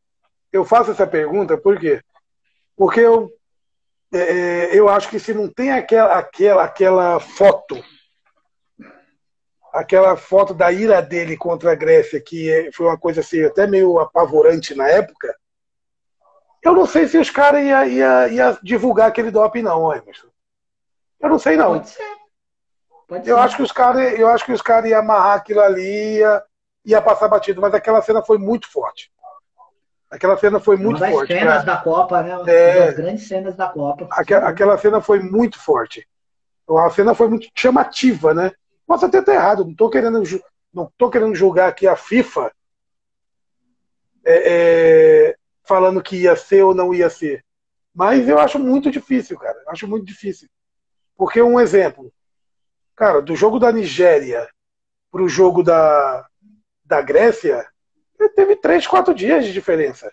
[0.53, 2.02] eu faço essa pergunta por quê?
[2.77, 3.30] Porque eu,
[4.14, 7.84] é, eu acho que se não tem aquela, aquela, aquela foto
[9.78, 13.99] aquela foto da ira dele contra a Grécia, que foi uma coisa assim, até meio
[13.99, 15.36] apavorante na época,
[16.64, 20.28] eu não sei se os caras iam ia, ia divulgar aquele doping, não, Emerson.
[21.20, 21.74] Eu não sei, não.
[21.74, 22.18] Pode ser.
[23.08, 23.41] Pode eu, ser.
[23.41, 26.44] Acho que os cara, eu acho que os caras iam amarrar aquilo ali, ia,
[26.84, 29.12] ia passar batido, mas aquela cena foi muito forte.
[30.10, 31.34] Aquela cena foi muito Uma das forte.
[31.34, 31.66] cenas cara.
[31.66, 32.38] da Copa, né?
[32.38, 32.86] Uma é...
[32.88, 34.08] das grandes cenas da Copa.
[34.10, 36.08] Aquela, aquela cena foi muito forte.
[36.70, 38.52] A cena foi muito chamativa, né?
[38.88, 40.24] Posso até estar errado, não estou querendo,
[40.74, 42.54] não tô querendo julgar aqui a FIFA
[44.24, 44.54] é,
[45.30, 47.44] é, falando que ia ser ou não ia ser.
[47.94, 49.62] Mas eu acho muito difícil, cara.
[49.68, 50.48] Acho muito difícil.
[51.18, 52.14] Porque um exemplo,
[52.96, 54.48] cara, do jogo da Nigéria
[55.12, 56.26] para o jogo da,
[56.86, 57.68] da Grécia,
[58.36, 60.10] teve três, quatro dias de diferença.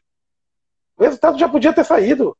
[0.97, 2.37] O resultado já podia ter saído.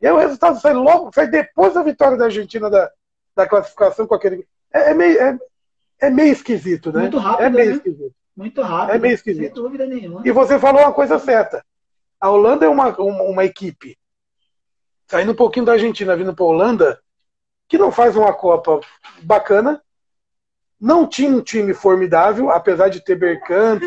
[0.00, 2.90] E aí o resultado sai logo, sai depois da vitória da Argentina da,
[3.38, 4.44] da classificação com aquele.
[4.72, 5.38] É, é meio, é,
[6.00, 7.02] é, meio esquisito, né?
[7.02, 7.46] Muito rápido.
[7.46, 7.76] É meio né?
[7.76, 8.14] esquisito.
[8.36, 8.94] Muito rápido.
[8.94, 9.54] É meio esquisito.
[9.54, 10.22] Sem dúvida nenhuma.
[10.24, 11.64] E você falou uma coisa certa.
[12.20, 13.96] A Holanda é uma, uma, uma equipe,
[15.06, 17.00] saindo um pouquinho da Argentina, vindo para a Holanda,
[17.68, 18.80] que não faz uma Copa
[19.22, 19.80] bacana,
[20.80, 23.84] não tinha um time formidável, apesar de ter Bergkamp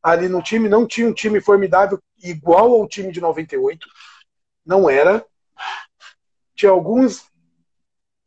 [0.00, 3.88] ali no time, não tinha um time formidável igual ao time de 98.
[4.64, 5.26] Não era.
[6.54, 7.28] Tinha alguns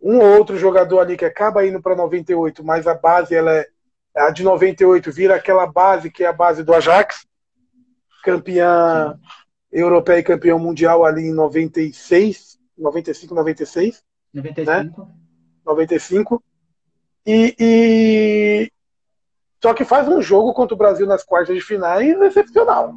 [0.02, 3.68] um ou outro jogador ali que acaba indo para 98, mas a base ela é
[4.16, 7.26] a de 98 vira aquela base que é a base do Ajax,
[8.24, 9.18] campeã
[9.72, 14.04] europeia e campeão mundial ali em 96, 95, 96,
[14.34, 14.92] 95, né?
[15.66, 16.44] 95.
[17.26, 18.72] E, e
[19.62, 22.94] só que faz um jogo contra o Brasil nas quartas de finais excepcional.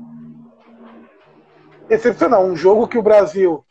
[1.89, 3.65] Excepcional, um jogo que o Brasil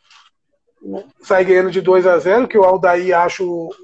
[1.22, 3.74] sai ganhando de 2 a 0 que o Aldair acha o,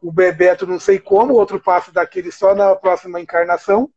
[0.00, 3.88] o Bebeto não sei como, outro passe daquele só na próxima encarnação.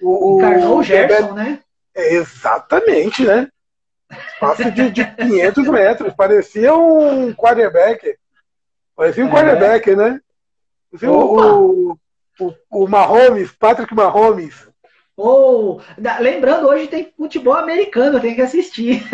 [0.00, 1.62] O, Encarnou o Gerson, Bebeto, né?
[1.94, 3.48] É, exatamente, né?
[4.40, 8.18] Passe de, de 500 metros, parecia um quarterback.
[8.96, 9.30] Parecia um é.
[9.30, 10.20] quarterback, né?
[10.90, 11.92] Parecia o,
[12.40, 14.71] o, o Mahomes, Patrick Mahomes.
[15.16, 15.80] Oh,
[16.20, 19.02] lembrando, hoje tem futebol americano, tem que assistir.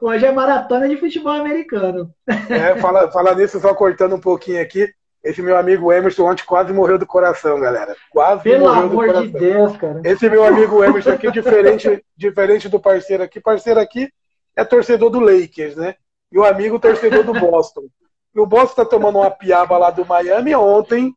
[0.00, 2.14] Hoje é maratona de futebol americano.
[2.48, 4.88] É, fala, fala nisso, só cortando um pouquinho aqui.
[5.24, 7.96] Esse meu amigo Emerson ontem quase morreu do coração, galera.
[8.10, 9.22] Quase Pelo morreu amor do coração.
[9.22, 10.00] de Deus, cara.
[10.04, 14.08] Esse meu amigo Emerson aqui, diferente, diferente do parceiro aqui, parceiro aqui
[14.56, 15.96] é torcedor do Lakers, né?
[16.30, 17.82] E o amigo torcedor do Boston.
[18.34, 21.12] E o Boston tá tomando uma piaba lá do Miami ontem.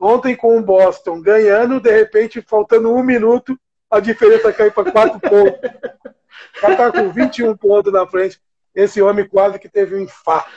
[0.00, 3.58] Ontem com o Boston ganhando, de repente, faltando um minuto,
[3.90, 5.70] a diferença caiu para quatro pontos.
[6.56, 8.40] O cara tá com 21 pontos na frente.
[8.74, 10.50] Esse homem quase que teve um infarto.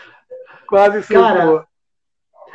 [0.68, 1.68] Quase se Cara,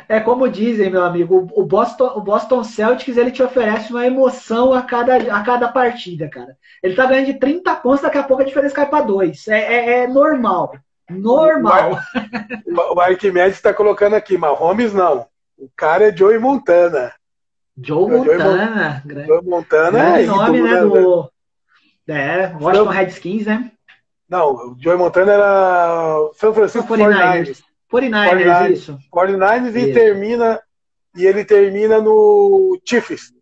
[0.07, 4.73] é como dizem, meu amigo, o Boston, o Boston Celtics ele te oferece uma emoção
[4.73, 6.57] a cada, a cada partida, cara.
[6.81, 9.47] Ele tá ganhando de 30 pontos, daqui a pouco a diferença cai para 2.
[9.47, 10.73] É, é, é, normal.
[11.07, 11.99] Normal.
[12.65, 15.28] O, o Arquimedes está colocando aqui, mas Holmes não.
[15.59, 17.13] O cara é Joey Montana.
[17.77, 19.03] Joe Montana.
[19.05, 21.31] Joe Montana é nome, né, do,
[22.07, 23.71] é, Washington Redskins, né?
[24.27, 27.61] Não, o Joey Montana era São Francisco 49ers.
[27.91, 28.99] 49ers, 49ers isso.
[29.13, 30.61] 49ers e termina
[31.15, 33.33] e ele termina no Chiefs.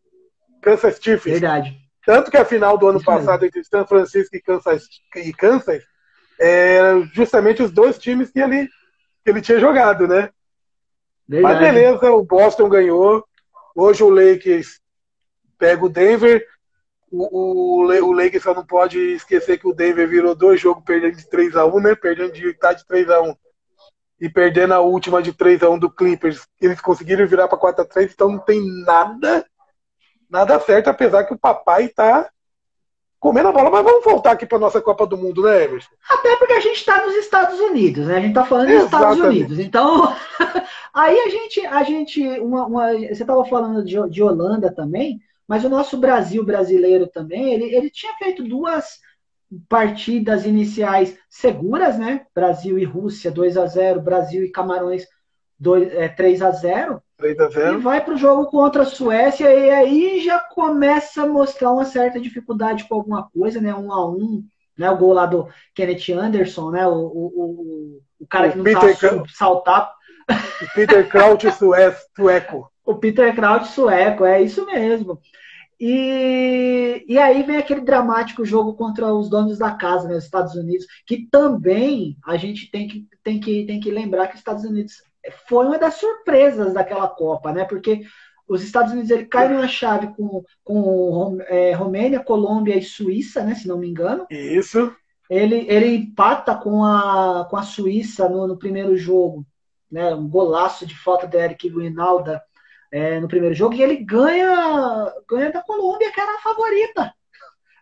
[0.62, 1.32] Kansas Chiefs.
[1.32, 1.78] Verdade.
[2.06, 3.48] Tanto que a final do ano isso passado mesmo.
[3.48, 5.84] entre São Francisco e Kansas, e Kansas
[6.40, 8.68] é justamente os dois times que ele,
[9.24, 10.30] que ele tinha jogado, né?
[11.28, 13.26] Mas beleza, o Boston ganhou.
[13.76, 14.80] Hoje o Lakers
[15.58, 16.46] pega o Denver.
[17.12, 21.18] O, o, o Lakers só não pode esquecer que o Denver virou dois jogos perdendo
[21.18, 21.96] de 3 a 1 né?
[21.96, 23.36] Perdendo de tá de 3 a 1
[24.20, 26.48] e perdendo a última de 3 a 1 do Clippers.
[26.62, 29.46] Eles conseguiram virar para 4 a 3 então não tem nada,
[30.30, 32.30] nada certo, apesar que o papai tá
[33.20, 35.90] comendo a bola, mas vamos voltar aqui para nossa Copa do Mundo, né, Emerson?
[36.10, 38.18] Até porque a gente está nos Estados Unidos, né?
[38.18, 39.60] A gente está falando dos Estados Unidos.
[39.60, 40.16] Então,
[40.94, 45.64] aí a gente, a gente, uma, uma você estava falando de, de Holanda também, mas
[45.64, 49.00] o nosso Brasil brasileiro também, ele, ele tinha feito duas
[49.70, 52.26] partidas iniciais seguras, né?
[52.36, 55.08] Brasil e Rússia 2 a 0, Brasil e Camarões
[55.60, 57.02] 2, é, 3 a 0.
[57.18, 57.80] 3 a 0.
[57.80, 61.86] E vai para o jogo contra a Suécia e aí já começa a mostrar uma
[61.86, 63.74] certa dificuldade com alguma coisa, né?
[63.74, 64.44] Um a um,
[64.78, 64.90] né?
[64.90, 66.88] O gol lá do Kenneth Anderson, né?
[66.88, 69.92] O, o, o, o cara que não Peter sabe saltar.
[70.30, 71.48] O Peter Crouch
[72.16, 72.72] sueco.
[72.86, 75.20] O Peter Crouch sueco, é isso mesmo.
[75.80, 80.56] E, e aí vem aquele dramático jogo contra os donos da casa, né, os Estados
[80.56, 84.64] Unidos, que também a gente tem que, tem que, tem que lembrar que os Estados
[84.64, 85.04] Unidos
[85.48, 87.66] foi uma das surpresas daquela Copa, né?
[87.66, 88.02] Porque
[88.48, 93.56] os Estados Unidos ele cai numa chave com, com é, Romênia, Colômbia e Suíça, né?
[93.56, 94.26] Se não me engano.
[94.30, 94.94] Isso.
[95.30, 99.46] Ele, ele empata com a, com a Suíça no, no primeiro jogo,
[99.92, 100.16] né?
[100.16, 102.42] Um golaço de falta de Eric Guinalda
[102.92, 107.14] é, no primeiro jogo e ele ganha, ganha da Colômbia, que era a favorita.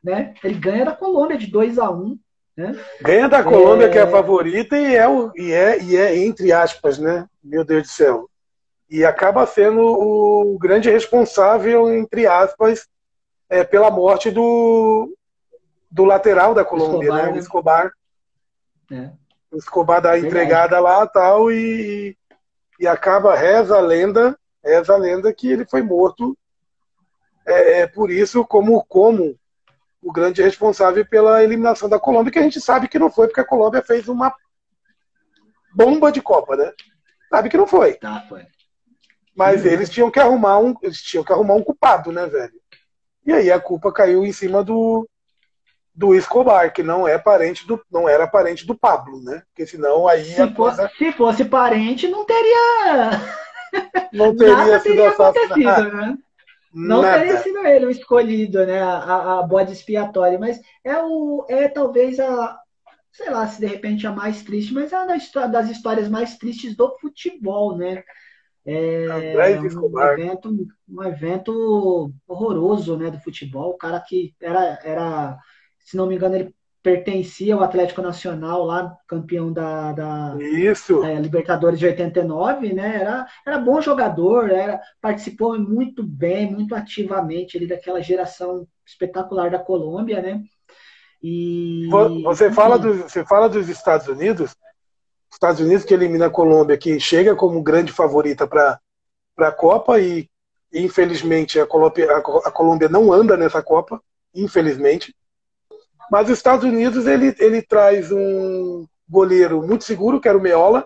[0.04, 0.34] Né?
[0.44, 2.20] Ele ganha da Colômbia de 2 a 1 um,
[2.56, 2.80] né?
[3.02, 3.90] Ganha da Colômbia, é...
[3.90, 7.28] que é a favorita, e é, o, e, é, e é entre aspas, né?
[7.44, 8.30] Meu Deus do céu.
[8.90, 12.88] E acaba sendo o grande responsável, entre aspas,
[13.50, 15.14] é, pela morte do,
[15.92, 17.30] do lateral da Colômbia, Escobar, né?
[17.30, 17.40] O né?
[17.40, 17.92] Escobar.
[18.92, 19.10] É.
[19.52, 22.16] O Escobar dá a entregada lá tal, e,
[22.80, 26.38] e acaba, reza a lenda, reza a lenda que ele foi morto
[27.46, 29.38] é, é por isso, como, como
[30.06, 33.42] o grande responsável pela eliminação da Colômbia, que a gente sabe que não foi, porque
[33.42, 34.32] a Colômbia fez uma
[35.74, 36.72] bomba de Copa, né?
[37.28, 37.96] Sabe que não foi.
[37.96, 38.46] Tá, foi.
[39.36, 39.72] Mas uhum.
[39.72, 42.54] eles tinham que arrumar um, eles tinham que arrumar um culpado, né, velho?
[43.26, 45.10] E aí a culpa caiu em cima do
[45.98, 49.42] do Escobar, que não é parente do não era parente do Pablo, né?
[49.48, 50.88] Porque senão aí se, coisa...
[50.88, 53.12] fosse, se fosse parente não teria
[54.14, 56.18] não teria teria acontecido, né?
[56.76, 57.20] Não Nada.
[57.20, 58.82] teria sido ele o escolhido, né?
[58.82, 62.60] A, a bode expiatória, mas é o é talvez a
[63.14, 66.76] sei lá se de repente a mais triste, mas é uma das histórias mais tristes
[66.76, 68.04] do futebol, né?
[68.66, 69.08] É
[69.78, 73.70] um evento, um evento horroroso, né, do futebol.
[73.70, 75.38] O cara que era, era,
[75.80, 76.56] se não me engano, ele
[76.86, 82.98] pertencia ao Atlético Nacional, lá campeão da, da, da Libertadores de 89, né?
[83.02, 89.58] Era, era bom jogador, era, participou muito bem, muito ativamente ali daquela geração espetacular da
[89.58, 90.44] Colômbia, né?
[91.24, 91.88] E
[92.24, 94.56] você fala, do, você fala dos Estados Unidos,
[95.34, 98.80] Estados Unidos que elimina a Colômbia, que chega como grande favorita para
[99.40, 100.30] a Copa e
[100.72, 104.00] infelizmente a Colômbia, a Colômbia não anda nessa Copa,
[104.36, 105.16] infelizmente.
[106.12, 110.86] Mas os Estados Unidos ele, ele traz um goleiro muito seguro, que era o Meola.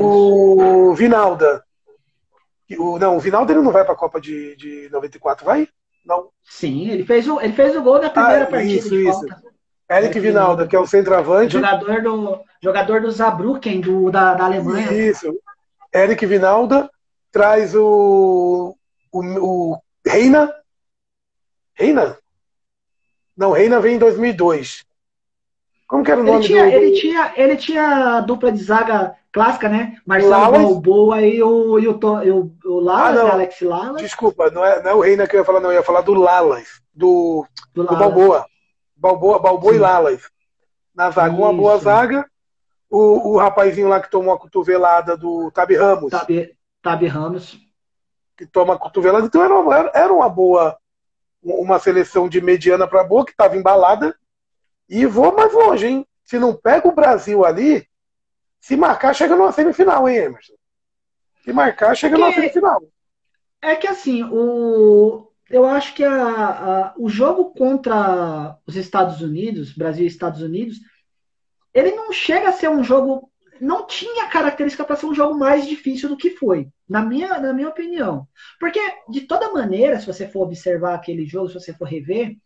[0.00, 1.64] O, o Vinalda.
[2.78, 5.68] O, não, o Vinalda ele não vai para a Copa de, de 94, vai?
[6.04, 6.28] Não.
[6.42, 8.74] Sim, ele fez o, ele fez o gol na primeira ah, partida.
[8.74, 9.26] Isso, isso.
[9.90, 11.54] Eric Vinalda, que é o centroavante.
[11.54, 14.92] Jogador do, jogador do Zabrucken, do, da, da Alemanha.
[14.92, 15.36] Isso.
[15.92, 16.88] Eric Vinalda
[17.32, 18.76] traz o,
[19.12, 20.52] o, o Reina.
[21.74, 22.16] Reina?
[23.40, 24.84] Não, Reina veio em 2002.
[25.88, 28.62] Como que era o nome ele tinha, do, Ele tinha, ele tinha a dupla de
[28.62, 29.96] zaga clássica, né?
[30.04, 30.62] Marcelo Lalas.
[30.62, 34.02] Balboa e o, e o, e o, o Lalas, ah, Alex Lalas.
[34.02, 35.70] Desculpa, não é, não é o Reina que eu ia falar, não.
[35.70, 38.44] Eu ia falar do Lalas, do, do, do Balboa.
[38.94, 40.30] Balboa, Balboa e Lalas.
[40.94, 41.42] Na zaga, Isso.
[41.42, 42.26] uma boa zaga.
[42.90, 46.10] O, o rapazinho lá que tomou a cotovelada do Tabi Ramos.
[46.10, 47.58] Tabi, Tabi Ramos.
[48.36, 49.24] Que toma a cotovelada.
[49.24, 50.76] Então era uma, era uma boa
[51.42, 54.16] uma seleção de mediana para boa, que estava embalada,
[54.88, 56.06] e vou mais longe, hein?
[56.24, 57.86] Se não pega o Brasil ali,
[58.60, 60.52] se marcar, chega numa semifinal, hein, Emerson?
[61.44, 62.82] Se marcar, chega numa semifinal.
[63.62, 69.72] É que assim, o, eu acho que a, a, o jogo contra os Estados Unidos,
[69.72, 70.78] Brasil e Estados Unidos,
[71.72, 73.29] ele não chega a ser um jogo
[73.60, 77.52] não tinha característica para ser um jogo mais difícil do que foi, na minha, na
[77.52, 78.26] minha opinião.
[78.58, 82.36] Porque, de toda maneira, se você for observar aquele jogo, se você for rever,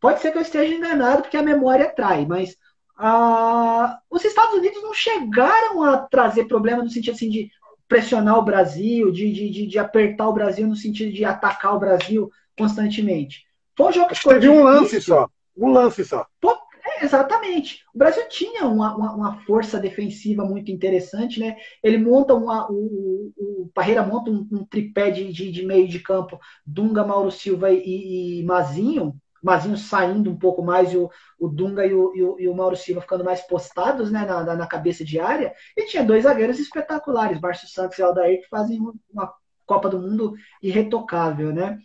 [0.00, 2.56] pode ser que eu esteja enganado, porque a memória trai, mas
[2.98, 7.50] ah, os Estados Unidos não chegaram a trazer problema no sentido assim de
[7.86, 12.30] pressionar o Brasil, de, de, de, apertar o Brasil no sentido de atacar o Brasil
[12.58, 13.44] constantemente.
[13.76, 15.28] Foi um jogo que teve um lance só.
[15.56, 16.26] Um lance só.
[16.40, 16.55] Pô,
[17.02, 17.84] exatamente.
[17.94, 21.56] O Brasil tinha uma, uma, uma, força defensiva muito interessante, né?
[21.82, 26.00] Ele monta uma, o, o Parreira monta um, um tripé de, de, de, meio de
[26.00, 31.48] campo, Dunga, Mauro Silva e, e Mazinho, Mazinho saindo um pouco mais e o, o
[31.48, 34.66] Dunga e o, e o, e, o, Mauro Silva ficando mais postados né, na, na,
[34.66, 35.54] cabeça de área.
[35.76, 39.32] E tinha dois zagueiros espetaculares, Márcio Santos e Aldair, que fazem uma
[39.64, 41.78] Copa do Mundo irretocável, né?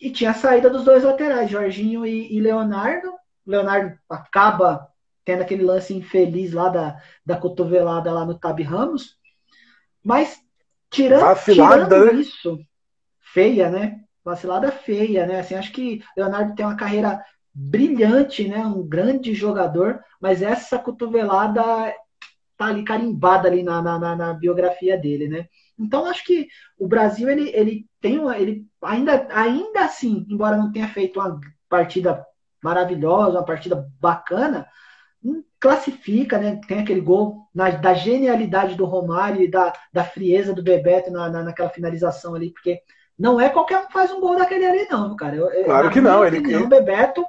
[0.00, 3.12] E tinha a saída dos dois laterais, Jorginho e, e Leonardo.
[3.46, 4.88] Leonardo acaba
[5.24, 9.16] tendo aquele lance infeliz lá da, da cotovelada lá no Tab Ramos.
[10.04, 10.40] Mas
[10.90, 12.12] tirando, tirando né?
[12.14, 12.58] isso,
[13.20, 14.02] feia, né?
[14.24, 15.40] vacilada feia, né?
[15.40, 18.64] Assim, acho que Leonardo tem uma carreira brilhante, né?
[18.64, 21.62] Um grande jogador, mas essa cotovelada
[22.56, 25.46] tá ali carimbada ali na, na, na biografia dele, né?
[25.78, 26.48] Então acho que
[26.78, 31.40] o Brasil ele, ele tem uma, ele ainda ainda assim, embora não tenha feito uma
[31.68, 32.24] partida
[32.62, 34.66] maravilhosa, uma partida bacana,
[35.24, 36.60] hum, classifica, né?
[36.66, 41.28] Tem aquele gol na, da genialidade do Romário e da, da frieza do Bebeto na,
[41.28, 42.80] na, naquela finalização ali, porque
[43.18, 45.36] não é qualquer um que faz um gol daquele ali, não, cara.
[45.36, 46.24] Eu, claro que não.
[46.24, 47.24] Ele o Bebeto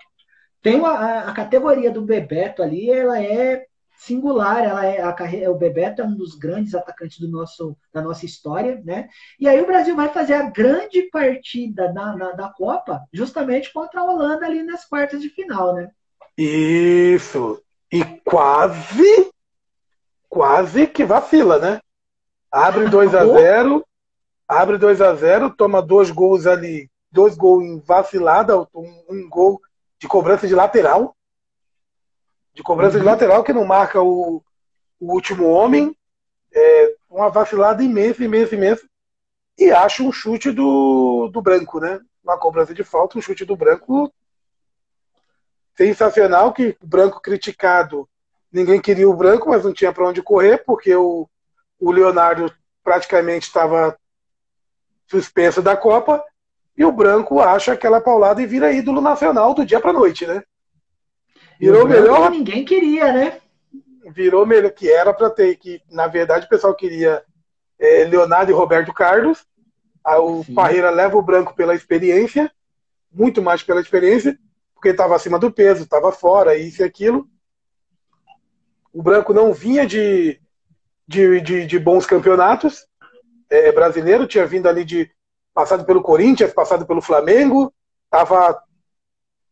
[0.61, 3.65] tem uma, a, a, categoria do Bebeto ali, ela é
[4.05, 4.63] singular.
[4.63, 5.51] Ela é a carreira.
[5.51, 9.09] O Bebeto é um dos grandes atacantes do nosso, da nossa história, né?
[9.39, 14.01] E aí o Brasil vai fazer a grande partida na, na da Copa, justamente contra
[14.01, 15.89] a Holanda ali nas quartas de final, né?
[16.38, 17.61] Isso.
[17.91, 19.30] E quase,
[20.27, 21.80] quase que vacila, né?
[22.51, 23.85] Abre 2 a 0
[24.47, 29.59] abre 2 a 0 toma dois gols ali, dois gols em vacilada, um, um gol
[29.99, 31.15] de cobrança de lateral.
[32.53, 34.43] De cobrança de lateral, que não marca o,
[34.99, 35.95] o último homem.
[36.53, 38.88] É, uma vacilada imensa, imensa, imensa.
[39.57, 41.99] E acho um chute do, do branco, né?
[42.23, 44.11] Uma cobrança de falta, um chute do branco
[45.75, 48.07] sensacional, que o branco criticado,
[48.51, 51.27] ninguém queria o branco, mas não tinha para onde correr, porque o,
[51.80, 52.53] o Leonardo
[52.84, 53.97] praticamente estava
[55.07, 56.23] suspenso da Copa,
[56.77, 60.43] e o branco acha aquela paulada e vira ídolo nacional do dia para noite, né?
[61.64, 62.31] Virou melhor.
[62.31, 63.41] Que ninguém queria, né?
[64.07, 67.23] Virou melhor, que era para ter, que na verdade o pessoal queria
[67.80, 69.45] é, Leonardo e Roberto Carlos.
[70.06, 70.53] O Sim.
[70.53, 72.52] Parreira leva o branco pela experiência,
[73.11, 74.38] muito mais pela experiência,
[74.73, 77.27] porque estava acima do peso, estava fora, isso e aquilo.
[78.91, 80.40] O branco não vinha de,
[81.07, 82.85] de, de, de bons campeonatos,
[83.49, 85.10] é, brasileiro, tinha vindo ali de
[85.53, 87.73] passado pelo Corinthians, passado pelo Flamengo,
[88.06, 88.61] estava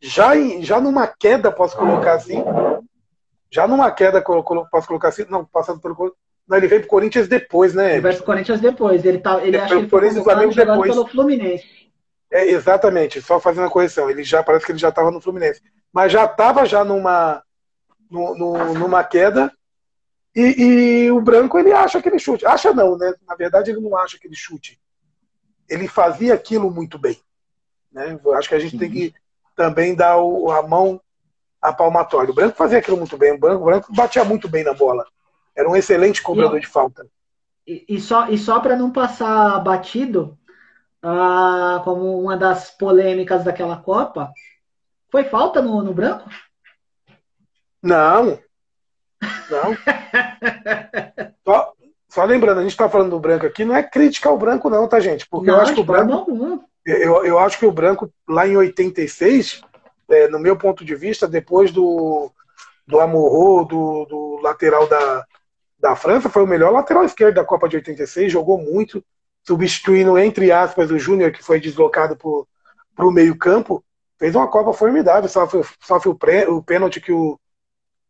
[0.02, 2.44] já, em, já numa queda, posso colocar assim.
[3.50, 5.26] Já numa queda, posso colocar assim.
[5.30, 6.16] Não, passando pelo
[6.48, 7.94] não, ele veio pro Corinthians depois, né?
[7.94, 9.06] Ele veio pro Corinthians depois.
[9.06, 10.92] Ele, tá, ele, acha que ele foi Flamengo depois.
[10.92, 11.66] pelo Fluminense.
[12.30, 14.10] É, exatamente, só fazendo a correção.
[14.10, 15.62] Ele já parece que ele já estava no Fluminense.
[15.94, 17.44] Mas já estava já numa,
[18.10, 19.52] no, no, numa queda
[20.36, 20.42] e,
[21.06, 22.46] e, o branco ele acha aquele chute.
[22.46, 23.14] Acha não, né?
[23.28, 24.80] Na verdade ele não acha aquele chute.
[25.70, 27.18] Ele fazia aquilo muito bem.
[27.92, 28.20] Né?
[28.36, 28.78] Acho que a gente Sim.
[28.78, 29.14] tem que
[29.62, 31.00] também dar o, a mão
[31.62, 32.32] a palmatória.
[32.32, 33.34] O branco fazia aquilo muito bem.
[33.34, 35.06] O branco, o branco batia muito bem na bola.
[35.56, 37.06] Era um excelente cobrador e, de falta.
[37.68, 40.36] E, e só, e só para não passar batido,
[41.04, 44.34] ah, como uma das polêmicas daquela Copa,
[45.12, 46.28] foi falta no, no branco?
[47.84, 48.40] Não,
[49.50, 49.78] não.
[51.46, 51.74] só,
[52.10, 54.88] só, lembrando, a gente está falando do branco aqui, não é crítica ao branco, não,
[54.88, 55.28] tá, gente?
[55.28, 56.68] Porque não, eu acho que o branco.
[56.86, 59.62] Eu, eu acho que o branco, lá em 86,
[60.10, 62.32] é, no meu ponto de vista, depois do,
[62.88, 65.26] do Amorô, do, do lateral da,
[65.80, 69.04] da França, foi o melhor lateral esquerdo da Copa de 86, jogou muito,
[69.44, 72.16] substituindo, entre aspas, o Júnior, que foi deslocado
[72.96, 73.84] para o meio-campo.
[74.20, 77.40] Fez uma Copa formidável, sofre, sofre o, pré, o pênalti que o,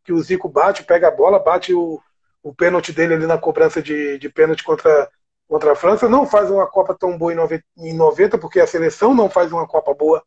[0.04, 2.02] que o Zico bate, pega a bola, bate o,
[2.44, 5.10] o pênalti dele ali na cobrança de, de pênalti contra,
[5.52, 6.08] contra a França.
[6.08, 7.34] Não faz uma Copa tão boa
[7.78, 10.24] em 90, porque a seleção não faz uma Copa boa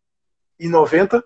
[0.60, 1.24] em 90.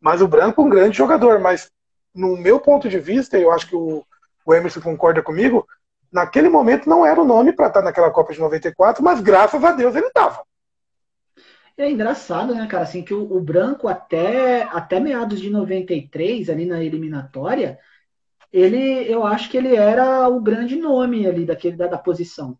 [0.00, 1.38] Mas o Branco é um grande jogador.
[1.38, 1.70] Mas,
[2.14, 4.02] no meu ponto de vista, eu acho que o,
[4.46, 5.66] o Emerson concorda comigo,
[6.10, 9.72] naquele momento não era o nome para estar naquela Copa de 94, mas graças a
[9.72, 10.42] Deus ele estava.
[11.76, 16.64] É engraçado, né, cara, assim, que o, o, Branco até, até meados de 93, ali
[16.64, 17.78] na eliminatória,
[18.50, 22.58] ele, eu acho que ele era o grande nome ali daquele, da, da posição.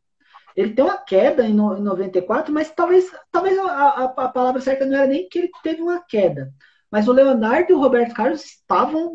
[0.59, 4.61] Ele tem uma queda em, no, em 94, mas talvez, talvez a, a, a, palavra
[4.61, 6.51] certa não era nem que ele teve uma queda.
[6.91, 9.15] Mas o Leonardo e o Roberto Carlos estavam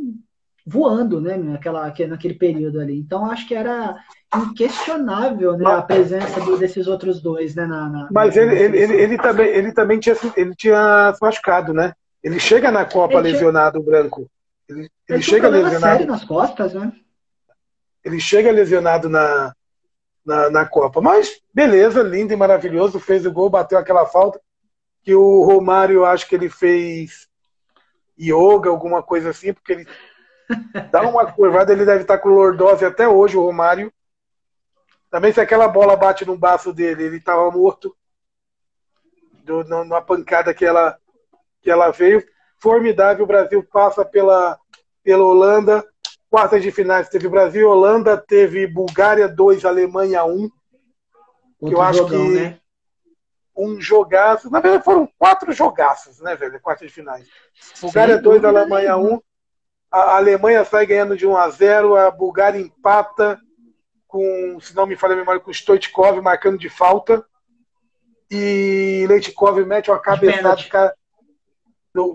[0.66, 2.98] voando, né, naquela, naquele período ali.
[2.98, 3.94] Então, acho que era
[4.34, 7.66] inquestionável né, a presença desses outros dois, né?
[7.66, 11.74] Na, na Mas ele, ele, ele, ele, também, ele também tinha, ele tinha se machucado,
[11.74, 11.92] né?
[12.24, 14.32] Ele chega na Copa ele lesionado, o branco.
[14.70, 16.06] Ele, ele, ele chega lesionado.
[16.06, 16.94] nas costas, né?
[18.02, 19.54] Ele chega lesionado na,
[20.26, 21.02] na, na Copa.
[21.02, 23.00] Mas, beleza, lindo e maravilhoso.
[23.00, 24.40] Fez o gol, bateu aquela falta.
[25.04, 27.28] Que o Romário, acho que ele fez
[28.20, 29.88] yoga, alguma coisa assim, porque ele
[30.92, 33.92] dá uma curvada, ele deve estar com lordose até hoje, o Romário.
[35.10, 37.96] Também se aquela bola bate no baço dele, ele estava morto.
[39.44, 40.98] Do, numa pancada que ela,
[41.62, 42.26] que ela veio.
[42.58, 44.58] Formidável, o Brasil passa pela,
[45.04, 45.86] pela Holanda.
[46.34, 50.50] Quartas de finais teve Brasil e Holanda, teve Bulgária 2, Alemanha 1.
[51.60, 52.60] que eu acho jogão, que né?
[53.56, 54.50] um jogaço.
[54.50, 56.60] Na verdade, foram quatro jogaços, né, velho?
[56.60, 57.28] Quartas de finais.
[57.80, 59.22] Bulgária 2, Alemanha 1.
[59.92, 63.40] A Alemanha sai ganhando de 1 a 0 a Bulgária empata
[64.08, 67.24] com, se não me falha a memória, com Stoichkov marcando de falta.
[68.32, 70.96] E Leitkov mete uma cabeçada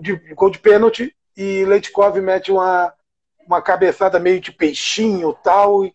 [0.01, 1.15] de, de, gol de pênalti.
[1.37, 2.93] E Leitkov mete uma,
[3.49, 5.93] uma cabeçada meio de peixinho tal, e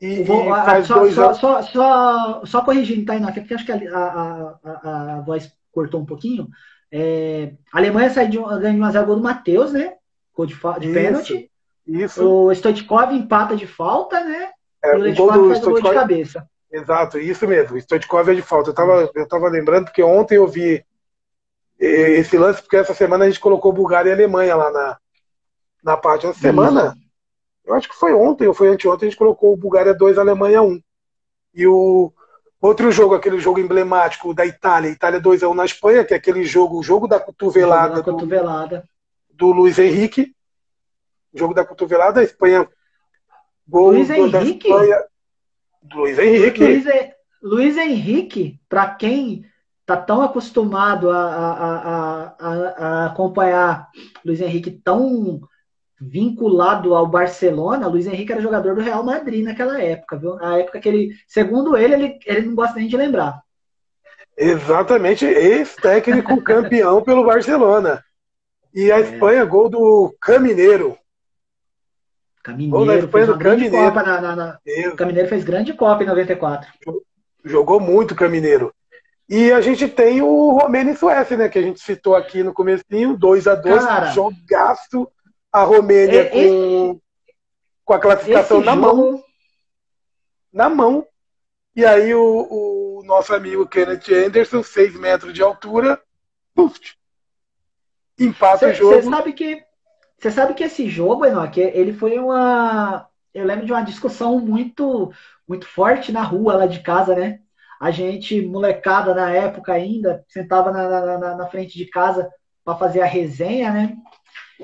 [0.00, 3.70] e, Vou, e faz só, dois só, só, só, só, corrigindo, Tainá, porque acho que
[3.70, 6.48] a, a, a, a voz cortou um pouquinho.
[6.90, 9.94] É, a Alemanha saiu de um, ganhou 1x0 gol do Matheus, né?
[10.34, 11.48] Gol de, de pênalti.
[11.86, 12.28] Isso.
[12.28, 14.50] O Stoichkov empata de falta, né?
[14.82, 15.82] É, e o, o gol do faz Stoichkov...
[15.82, 16.48] gol de cabeça.
[16.72, 17.76] Exato, isso mesmo.
[17.76, 18.70] O Stoichkov é de falta.
[18.70, 20.84] Eu tava, eu tava lembrando porque ontem eu vi
[21.78, 24.98] esse lance, porque essa semana a gente colocou Bulgária e Alemanha lá na,
[25.82, 26.26] na parte.
[26.26, 26.94] Essa semana,
[27.64, 30.62] eu acho que foi ontem ou foi anteontem, a gente colocou o Bulgária 2, Alemanha
[30.62, 30.80] 1.
[31.54, 32.12] E o
[32.60, 36.16] outro jogo, aquele jogo emblemático da Itália, Itália 2 a 1 na Espanha, que é
[36.16, 38.88] aquele jogo, o jogo da cotovelada, jogo da cotovelada.
[39.30, 40.34] Do, do Luiz Henrique
[41.34, 42.68] jogo da cotovelada, a Espanha.
[43.66, 44.68] Gol Luiz Henrique?
[44.68, 45.04] Espanha,
[45.94, 46.64] Luiz Henrique.
[46.64, 46.84] Luiz,
[47.42, 49.44] Luiz Henrique, para quem
[49.86, 53.88] tá tão acostumado a, a, a, a, acompanhar
[54.24, 55.40] Luiz Henrique tão
[56.08, 60.34] vinculado ao Barcelona, Luiz Henrique era jogador do Real Madrid naquela época, viu?
[60.34, 63.40] Na época que ele, segundo ele, ele, ele não gosta nem de lembrar.
[64.36, 68.02] Exatamente, ex-técnico campeão pelo Barcelona.
[68.74, 69.02] E a é.
[69.02, 70.98] Espanha, gol do Camineiro.
[72.42, 73.94] Camineiro fez uma grande Camineiro.
[73.94, 74.58] Copa na, na, na...
[74.96, 76.68] Camineiro fez grande Copa em 94.
[77.44, 78.74] Jogou muito Camineiro.
[79.28, 81.48] E a gente tem o Romênia e Suécia, né?
[81.48, 85.08] Que a gente citou aqui no comecinho, 2 a 2 jogaço
[85.52, 87.00] a Romênia é, com,
[87.84, 88.86] com a classificação na jogo...
[88.86, 89.24] mão.
[90.52, 91.06] Na mão.
[91.74, 96.00] E aí o, o nosso amigo Kenneth Anderson, 6 metros de altura,
[96.54, 96.78] puf,
[98.18, 98.94] empata o jogo.
[98.94, 99.64] Você sabe que
[100.22, 103.08] você sabe que esse jogo, Enoque, ele foi uma.
[103.34, 105.12] Eu lembro de uma discussão muito,
[105.48, 107.40] muito forte na rua lá de casa, né?
[107.80, 112.30] A gente, molecada na época ainda, sentava na, na, na frente de casa
[112.64, 113.96] para fazer a resenha, né?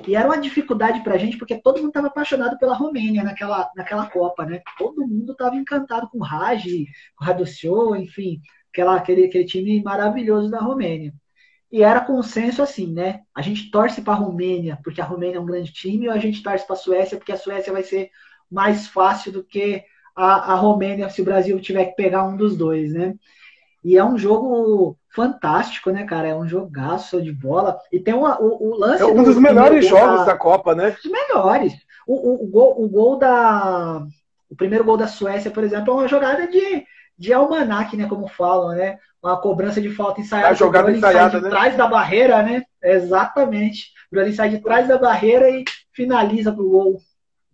[0.07, 3.69] E era uma dificuldade para a gente, porque todo mundo estava apaixonado pela Romênia naquela,
[3.75, 4.61] naquela Copa, né?
[4.77, 6.63] Todo mundo estava encantado com o Raj,
[7.15, 11.13] com o Raduccio, enfim, aquela, aquele, aquele time maravilhoso da Romênia.
[11.71, 13.21] E era consenso assim, né?
[13.35, 16.17] A gente torce para a Romênia, porque a Romênia é um grande time, ou a
[16.17, 18.09] gente torce para a Suécia, porque a Suécia vai ser
[18.49, 19.83] mais fácil do que
[20.15, 23.15] a, a Romênia se o Brasil tiver que pegar um dos dois, né?
[23.83, 26.27] E é um jogo fantástico, né, cara?
[26.27, 27.77] É um jogaço de bola.
[27.91, 29.01] E tem uma, o, o lance.
[29.01, 30.95] É um dos melhores jogos da, da, Copa, né?
[31.03, 31.73] Os melhores.
[32.05, 34.05] O, o, o, gol, o gol da.
[34.49, 36.83] O primeiro gol da Suécia, por exemplo, é uma jogada de,
[37.17, 38.07] de almanac, né?
[38.07, 38.97] Como falam, né?
[39.21, 40.49] uma cobrança de falta ensaiada.
[40.49, 41.49] A jogada ensaiada, sai de né?
[41.49, 42.63] trás da barreira, né?
[42.81, 43.91] Exatamente.
[44.11, 47.01] O Brolin sai de trás da barreira e finaliza pro gol.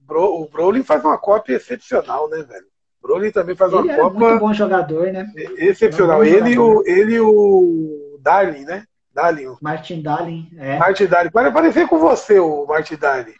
[0.07, 2.65] O Brolin faz uma cópia excepcional, né, velho?
[3.05, 4.19] Brolin também faz ele uma é Copa.
[4.19, 5.31] muito bom jogador, né?
[5.57, 6.23] Excepcional.
[6.23, 8.83] É um ele, o, ele e o Darlin, né?
[9.13, 9.55] Darlin.
[9.61, 10.79] Martin Darlin, é.
[10.79, 11.29] Martin Darlin.
[11.29, 13.35] Pode parecer com você, o Martin Darlin.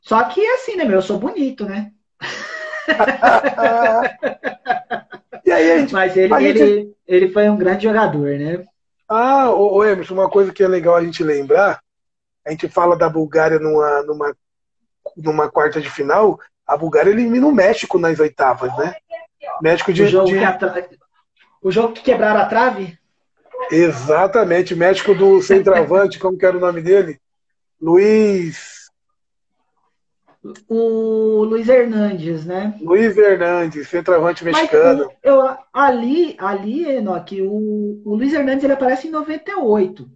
[0.00, 0.96] Só que assim, né, meu?
[0.96, 1.92] Eu sou bonito, né?
[5.44, 6.96] e aí, a gente, Mas ele, ele, gente...
[7.06, 8.64] ele foi um grande jogador, né?
[9.08, 11.80] Ah, ô, ô Emerson, uma coisa que é legal a gente lembrar,
[12.44, 14.36] a gente fala da Bulgária numa, numa,
[15.16, 18.94] numa quarta de final, a Bulgária elimina o México nas oitavas, né?
[19.62, 20.02] México de.
[20.02, 20.38] O jogo, de...
[20.38, 20.88] Que, atra...
[21.62, 22.98] o jogo que quebraram a trave?
[23.70, 27.20] Exatamente, México do centroavante, como que era o nome dele?
[27.80, 28.76] Luiz
[30.68, 32.76] o Luiz Hernandes, né?
[32.80, 35.06] Luiz Hernandes, centroavante mexicano.
[35.06, 40.08] Mas, eu, ali, ali, Enoque, o, o Luiz Hernandes ele aparece em 98.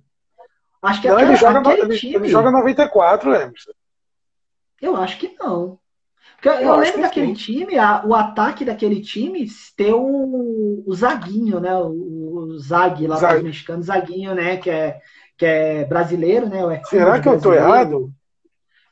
[0.82, 2.14] Acho que Não, aquela, ele, joga, ele, time...
[2.14, 3.72] ele joga 94, Emerson.
[4.80, 5.78] Eu acho que não.
[6.42, 7.34] Eu, eu lembro daquele sim.
[7.34, 9.46] time, a, o ataque daquele time
[9.76, 11.74] ter o, o Zaguinho, né?
[11.76, 13.42] O, o Zag lá Zag.
[13.42, 14.56] mexicanos, Zaguinho, né?
[14.56, 15.00] Que é,
[15.36, 16.80] que é brasileiro, né?
[16.84, 18.10] Será que eu tô errado?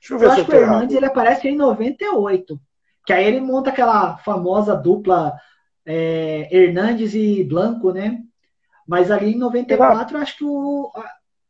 [0.01, 2.61] Deixa eu ver eu se acho eu que o Hernandes ele aparece em 98.
[3.07, 5.35] Que aí ele monta aquela famosa dupla
[5.87, 8.19] é, Hernandes e Blanco, né?
[8.87, 10.91] Mas ali em 94, eu acho que o.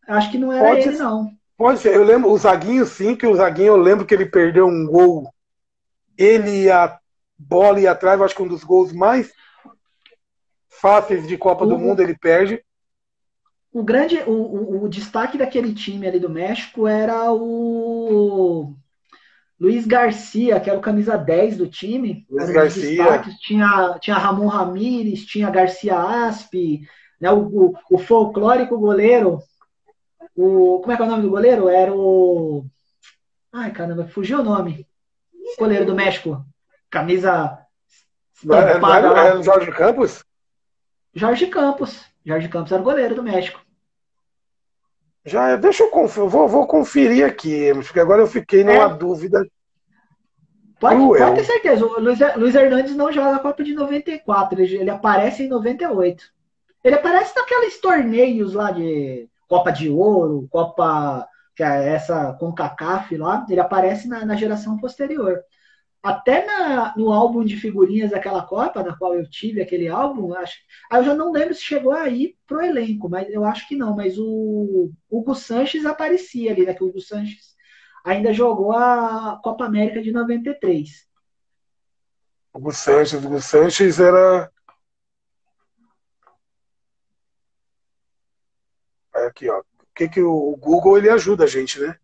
[0.07, 1.03] Acho que não era Pode ele, ser.
[1.03, 1.31] não.
[1.57, 4.67] Pode ser, eu lembro, o Zaguinho sim, que o Zaguinho eu lembro que ele perdeu
[4.67, 5.29] um gol.
[6.19, 6.99] Ele e a
[7.39, 9.33] bola ia atrás, eu acho que um dos gols mais
[10.69, 12.63] fáceis de Copa do Mundo ele perde.
[13.73, 18.75] O grande, o, o, o, destaque daquele time ali do México era o
[19.61, 22.27] Luiz Garcia, que era o camisa 10 do time.
[22.29, 23.23] Luiz Garcia.
[23.41, 26.81] Tinha, tinha Ramon Ramírez, tinha Garcia Aspe,
[27.21, 29.41] né, o, o, o folclórico goleiro
[30.39, 31.69] o, como é que é o nome do goleiro?
[31.69, 32.65] Era o.
[33.53, 34.87] Ai, caramba, fugiu o nome.
[35.57, 36.45] Goleiro do México.
[36.91, 37.59] Camisa.
[38.51, 40.25] Era, era, era Jorge Campos?
[41.15, 42.05] Jorge Campos.
[42.25, 43.61] Jorge Campos era o goleiro do México.
[45.25, 48.95] Já, deixa eu conferir, vou, vou conferir aqui, porque agora eu fiquei numa é.
[48.95, 49.47] dúvida.
[50.81, 54.77] Pode, pode, ter certeza, o Luiz, Luiz Hernandes não joga a Copa de 94, ele,
[54.77, 56.25] ele aparece em 98.
[56.85, 61.27] Ele aparece naqueles torneios lá de Copa de Ouro, Copa,
[61.59, 65.43] que é essa com CACAF lá, ele aparece na, na geração posterior.
[66.01, 70.57] Até na, no álbum de figurinhas daquela Copa, na qual eu tive aquele álbum, acho,
[70.93, 73.97] eu já não lembro se chegou aí pro elenco, mas eu acho que não.
[73.97, 76.73] Mas o Hugo Sanches aparecia ali, né?
[76.73, 77.57] Que o Hugo Sanches
[78.05, 80.89] ainda jogou a Copa América de 93.
[82.55, 84.49] Hugo Sanches, Hugo Sanches era
[89.13, 89.61] Aqui, ó.
[89.99, 91.99] O que, que o Google ele ajuda a gente, né?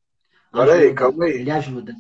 [0.53, 1.35] Olha aí, calma aí.
[1.35, 1.95] Ele ajuda.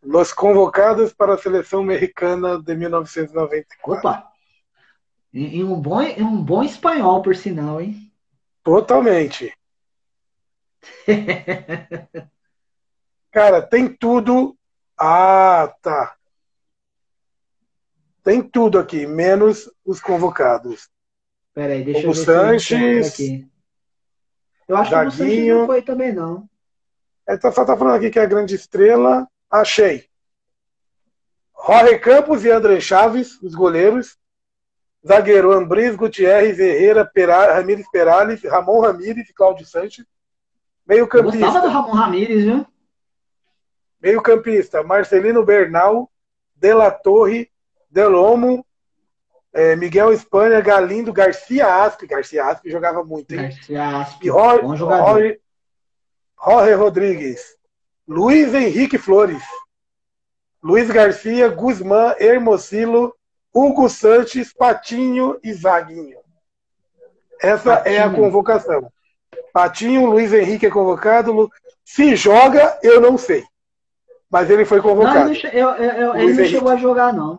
[0.00, 3.98] Los convocados para a seleção americana de 1994.
[3.98, 4.32] Opa!
[5.34, 8.12] Em um bom, em um bom espanhol, por sinal, hein?
[8.62, 9.52] Totalmente.
[13.32, 14.56] Cara, tem tudo.
[14.96, 16.16] Ah, tá.
[18.22, 20.88] Tem tudo aqui, menos os convocados.
[21.52, 23.48] Peraí, deixa o eu ver Sanches, aqui.
[24.68, 26.48] Eu acho Jaguinho, que o Sanches não foi também, não.
[27.26, 29.28] É, tá, só tá falando aqui que é a grande estrela.
[29.50, 30.06] Achei.
[31.66, 34.16] Jorge Campos e André Chaves, os goleiros.
[35.06, 40.06] Zagueiro Ambris, Gutierrez, Herrera, Pera, Ramires Perales, Ramon Ramires e Cláudio Sanches.
[40.86, 41.38] Meio campista.
[41.38, 42.66] Gostava do Ramon Ramires, viu?
[44.00, 46.10] Meio campista, Marcelino Bernal,
[46.54, 47.51] De La Torre,
[47.92, 48.64] Delomo,
[49.52, 52.06] é, Miguel Espanha, Galindo, Garcia Aspe.
[52.06, 53.42] Garcia Aspe jogava muito, hein?
[53.42, 54.26] Garcia Aspe.
[54.26, 55.40] E Jorge, bom Jorge,
[56.42, 57.56] Jorge Rodrigues.
[58.08, 59.42] Luiz Henrique Flores.
[60.62, 63.14] Luiz Garcia, Guzmán, Hermosilo,
[63.52, 66.18] Hugo Sanches, Patinho e Zaguinho.
[67.42, 67.94] Essa Patinho.
[67.94, 68.90] é a convocação.
[69.52, 71.50] Patinho, Luiz Henrique é convocado.
[71.84, 73.44] Se joga, eu não sei.
[74.30, 75.28] Mas ele foi convocado.
[75.28, 77.38] Não, eu, eu, eu, ele não chegou a jogar, não.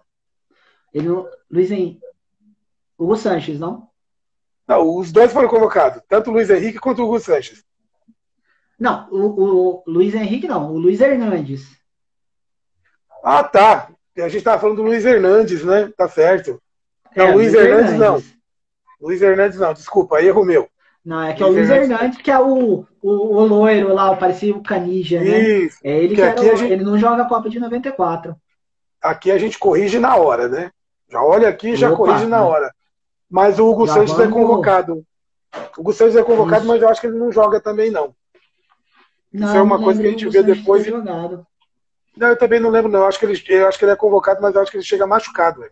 [0.93, 1.27] Ele não.
[1.49, 2.01] Luiz Henrique.
[2.97, 3.89] Hugo Sanches, não?
[4.67, 7.63] Não, os dois foram convocados, tanto o Luiz Henrique quanto o Hugo Sanches.
[8.79, 11.67] Não, o, o Luiz Henrique não, o Luiz Hernandes.
[13.23, 13.89] Ah, tá.
[14.17, 15.91] A gente estava falando do Luiz Hernandes, né?
[15.97, 16.61] Tá certo.
[17.15, 18.33] Não, é, Luiz, Luiz Hernandes, Hernandes, não.
[19.01, 20.69] Luiz Hernandes não, desculpa, erro meu.
[21.03, 23.93] Não, é que Luiz é o Luiz Hernandes, Hernandes que é o, o, o loiro
[23.93, 25.39] lá, parecia o Canija, né?
[25.39, 25.79] Isso.
[25.83, 26.71] É ele que, que aqui o, gente...
[26.71, 28.35] ele não joga a Copa de 94.
[29.01, 30.71] Aqui a gente corrige na hora, né?
[31.13, 32.73] Já olha aqui e já Opa, corrige na hora.
[33.29, 35.05] Mas o Hugo Sanches é convocado.
[35.77, 36.67] O Hugo Sanches é convocado, Isso.
[36.67, 38.15] mas eu acho que ele não joga também, não.
[39.31, 40.87] não Isso é uma coisa que a gente vê depois.
[40.87, 43.01] Não, eu também não lembro, não.
[43.01, 44.83] Eu acho que ele, eu acho que ele é convocado, mas eu acho que ele
[44.83, 45.59] chega machucado.
[45.61, 45.71] Véio.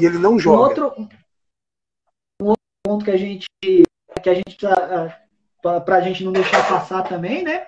[0.00, 0.56] E ele não joga.
[0.56, 1.08] Um outro,
[2.40, 4.56] um outro ponto que a gente que a gente
[5.62, 7.66] para a gente não deixar passar também, né?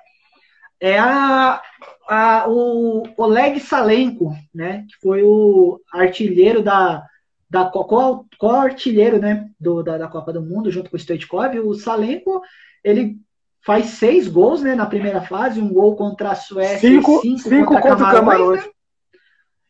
[0.84, 4.84] É a, o Oleg Salenko, né?
[4.86, 7.02] Que foi o artilheiro da.
[7.48, 9.48] da qual, qual artilheiro, né?
[9.58, 11.58] Do, da, da Copa do Mundo, junto com o Stoichkov.
[11.60, 12.42] O Salenko,
[12.84, 13.16] ele
[13.64, 17.72] faz seis gols né, na primeira fase, um gol contra a Suécia cinco, cinco, cinco
[17.72, 18.38] contra, contra Camarões.
[18.38, 18.64] Camarões.
[18.66, 18.70] Né?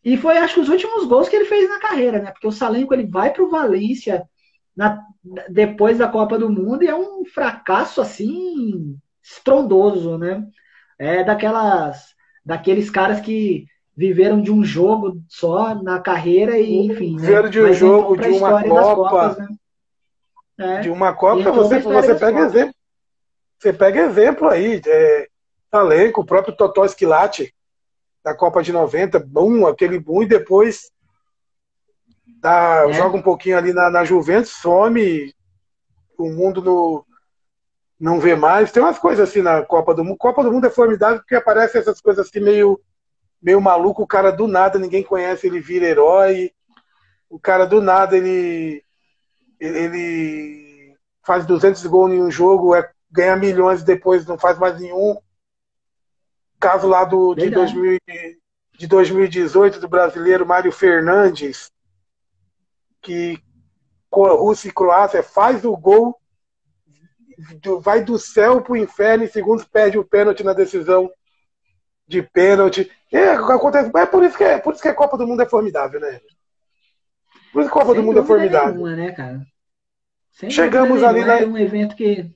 [0.04, 2.32] E foi, acho que, os últimos gols que ele fez na carreira, né?
[2.32, 4.28] Porque o Salenko ele vai para o Valência
[4.76, 5.00] na,
[5.48, 10.44] depois da Copa do Mundo e é um fracasso assim estrondoso, né?
[10.98, 12.14] É daquelas
[12.44, 13.66] daqueles caras que
[13.96, 17.14] viveram de um jogo só na carreira e enfim.
[17.14, 17.20] Né?
[17.20, 17.50] Viveram né?
[17.50, 18.94] de um jogo, de uma Copa.
[18.94, 19.56] Copas, né?
[20.58, 20.80] é.
[20.80, 22.74] De uma Copa, você, você pega exemplo.
[23.58, 25.28] você pega exemplo aí, é,
[25.70, 27.54] Talenco, o próprio Totó Esquilate,
[28.22, 30.90] da Copa de 90, bom, aquele bom, e depois
[32.40, 32.92] dá, é.
[32.92, 35.32] joga um pouquinho ali na, na Juventus, some,
[36.18, 37.04] o mundo no,
[38.05, 38.70] não vê mais.
[38.70, 40.18] Tem umas coisas assim na Copa do Mundo.
[40.18, 42.78] Copa do Mundo é formidável porque aparecem essas coisas assim meio,
[43.40, 46.52] meio maluco, o cara do nada, ninguém conhece, ele vira herói.
[47.31, 48.85] O cara do nada, ele,
[49.59, 50.94] ele
[51.26, 55.16] faz 200 gols em um jogo, é, ganha milhões e depois não faz mais nenhum.
[56.60, 57.98] Caso lá do, de, 2000,
[58.78, 61.70] de 2018 do brasileiro Mário Fernandes,
[63.01, 63.43] que
[64.12, 66.20] Rússia e Croácia faz o gol,
[67.81, 71.11] vai do céu para o inferno e segundos perde o pênalti na decisão
[72.06, 72.90] de pênalti.
[73.12, 75.47] É, acontece, é por isso que é, por isso que a Copa do Mundo é
[75.47, 76.20] formidável, né?
[77.52, 78.74] Por isso que a Copa Sem do Mundo é formidável.
[78.74, 79.40] Nenhuma, né, cara?
[80.32, 81.40] Sem Chegamos ali na...
[81.40, 82.28] É um evento que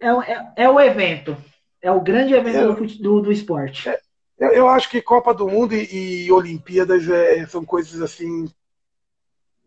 [0.00, 1.36] é, é, é o evento,
[1.82, 3.88] é o grande evento é, do, do, do, esporte.
[3.88, 4.00] É,
[4.38, 8.50] eu, eu, acho que Copa do Mundo e, e Olimpíadas é, são coisas assim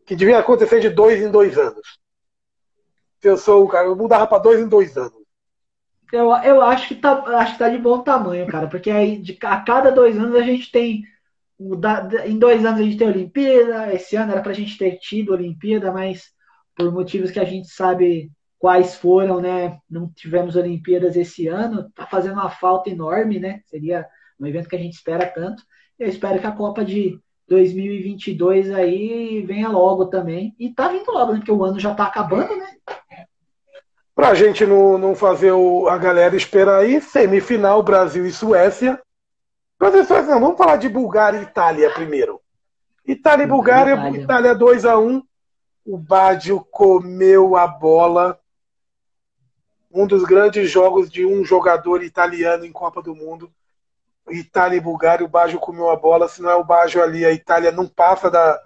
[0.05, 1.99] que devia acontecer de dois em dois anos.
[3.19, 5.19] Se eu sou o cara, eu mudava para dois em dois anos.
[6.11, 9.37] Eu, eu acho que tá, acho que tá de bom tamanho, cara, porque aí de,
[9.43, 11.03] a cada dois anos a gente tem.
[12.25, 15.91] Em dois anos a gente tem Olimpíada, esse ano era pra gente ter tido Olimpíada,
[15.91, 16.31] mas
[16.75, 19.77] por motivos que a gente sabe quais foram, né?
[19.89, 23.61] Não tivemos Olimpíadas esse ano, tá fazendo uma falta enorme, né?
[23.65, 24.07] Seria
[24.39, 25.61] um evento que a gente espera tanto.
[25.97, 27.19] Eu espero que a Copa de
[27.49, 30.55] 2022 aí venha logo também.
[30.57, 31.39] E tá vindo logo, né?
[31.39, 32.77] Porque o ano já tá acabando, né?
[34.19, 39.01] Pra gente não, não fazer o, a galera esperar aí, semifinal Brasil e Suécia.
[39.79, 42.41] Brasil e Suécia, não, vamos falar de Bulgária e Itália primeiro.
[43.07, 45.23] Itália e Bulgária, Itália, Itália 2 a 1
[45.85, 48.37] O Bádio comeu a bola.
[49.89, 53.49] Um dos grandes jogos de um jogador italiano em Copa do Mundo.
[54.29, 56.27] Itália e Bulgária, o Baggio comeu a bola.
[56.27, 58.61] Se não é o Baggio ali, a Itália não passa da,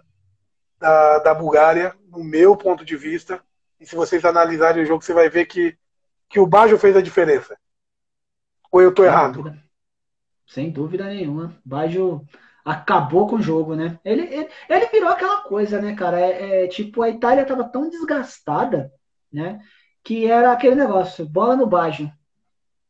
[0.79, 3.39] da, da Bulgária, no meu ponto de vista.
[3.83, 5.77] E se vocês analisarem o jogo, você vai ver que,
[6.29, 7.57] que o Baggio fez a diferença.
[8.71, 9.43] Ou eu estou errado?
[9.43, 9.61] Dúvida.
[10.47, 11.59] Sem dúvida nenhuma.
[11.65, 12.25] Baggio
[12.63, 13.99] acabou com o jogo, né?
[14.05, 16.17] Ele, ele, ele virou aquela coisa, né, cara?
[16.17, 18.89] É, é, tipo, a Itália estava tão desgastada,
[19.29, 19.59] né?
[20.01, 22.09] Que era aquele negócio, bola no Baggio.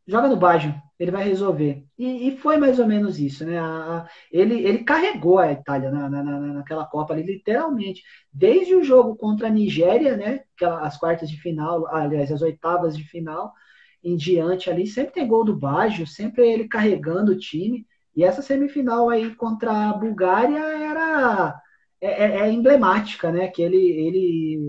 [0.07, 0.73] Joga no Baggio
[1.03, 1.84] ele vai resolver.
[1.97, 3.59] E, e, foi mais ou menos isso, né?
[3.59, 8.03] A, a, ele, ele carregou a Itália na, na, na, naquela Copa ali, literalmente.
[8.31, 10.41] Desde o jogo contra a Nigéria, né?
[10.81, 13.53] As quartas de final, aliás, as oitavas de final
[14.03, 17.85] em diante ali, sempre tem gol do Baggio, sempre ele carregando o time.
[18.15, 21.59] E essa semifinal aí contra a Bulgária era
[22.01, 23.47] é, é, é emblemática, né?
[23.47, 24.59] Que ele, ele,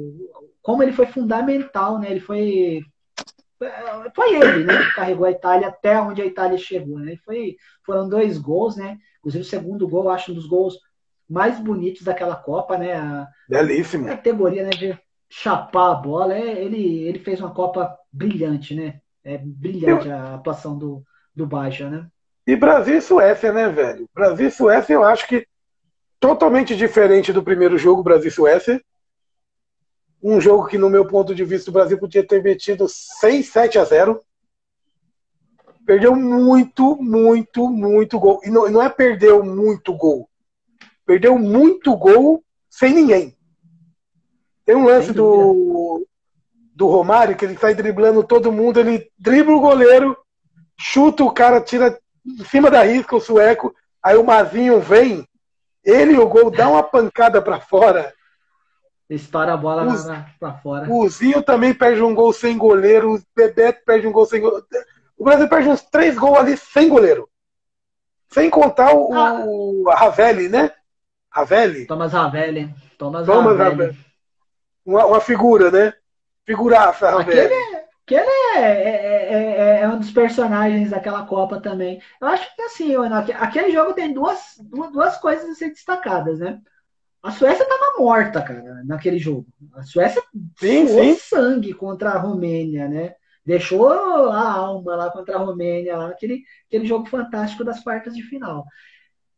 [0.63, 2.11] como ele foi fundamental, né?
[2.11, 2.83] Ele foi
[4.15, 7.17] foi ele, né, que carregou a Itália até onde a Itália chegou, né?
[7.25, 8.99] Foi, foram dois gols, né?
[9.19, 10.79] Inclusive o segundo gol, acho um dos gols
[11.29, 12.95] mais bonitos daquela Copa, né?
[12.95, 14.07] A, Belíssimo.
[14.07, 19.01] A categoria, né, de chapar a bola, é, ele, ele fez uma Copa brilhante, né?
[19.25, 20.15] É brilhante eu...
[20.15, 21.03] a atuação do,
[21.35, 22.07] do Baixa, né?
[22.47, 24.09] E Brasil e Suécia, né, velho?
[24.15, 25.47] Brasil e Suécia, eu acho que
[26.21, 28.81] totalmente diferente do primeiro jogo, Brasil e Suécia
[30.25, 33.79] um jogo que, no meu ponto de vista, o Brasil podia ter metido 6, 7
[33.79, 34.21] a 0.
[35.85, 38.41] Perdeu muito, muito, muito gol.
[38.43, 40.27] E não, não é perdeu muito gol.
[41.05, 43.37] Perdeu muito gol sem ninguém.
[44.65, 46.07] Tem um lance do,
[46.75, 50.17] do Romário que ele sai driblando todo mundo, ele dribla o goleiro,
[50.81, 55.29] chuta o cara, tira em cima da risca o sueco, aí o Mazinho vem,
[55.85, 58.11] ele e o gol dá uma pancada para fora
[59.15, 60.91] Estoura a bola o, pra fora.
[60.91, 63.15] O Zinho também perde um gol sem goleiro.
[63.15, 64.67] O Bebeto perde um gol sem goleiro.
[65.17, 67.29] O Brasil perde uns três gols ali sem goleiro.
[68.29, 69.45] Sem contar o, ah.
[69.47, 70.73] o Ravelli, né?
[71.31, 71.87] Ravelli?
[71.87, 72.75] Thomas Ravelli.
[72.99, 73.83] Thomas, Thomas Ravelli.
[73.83, 73.99] Ravelli.
[74.85, 75.93] Uma, uma, figura, né?
[76.45, 77.41] Figuraça, Ravelli.
[77.41, 82.03] Aquele, aquele é, é, é, é, um dos personagens daquela Copa também.
[82.21, 82.95] Eu acho que assim,
[83.39, 84.57] aquele jogo tem duas,
[84.93, 86.61] duas coisas a ser destacadas, né?
[87.25, 89.47] A Suécia estava morta, cara, naquele jogo.
[89.73, 90.23] A Suécia
[90.59, 91.15] sim, sim.
[91.15, 93.15] sangue contra a Romênia, né?
[93.47, 98.23] Deixou a alma lá contra a Romênia, lá, aquele, aquele jogo fantástico das quartas de
[98.23, 98.67] final.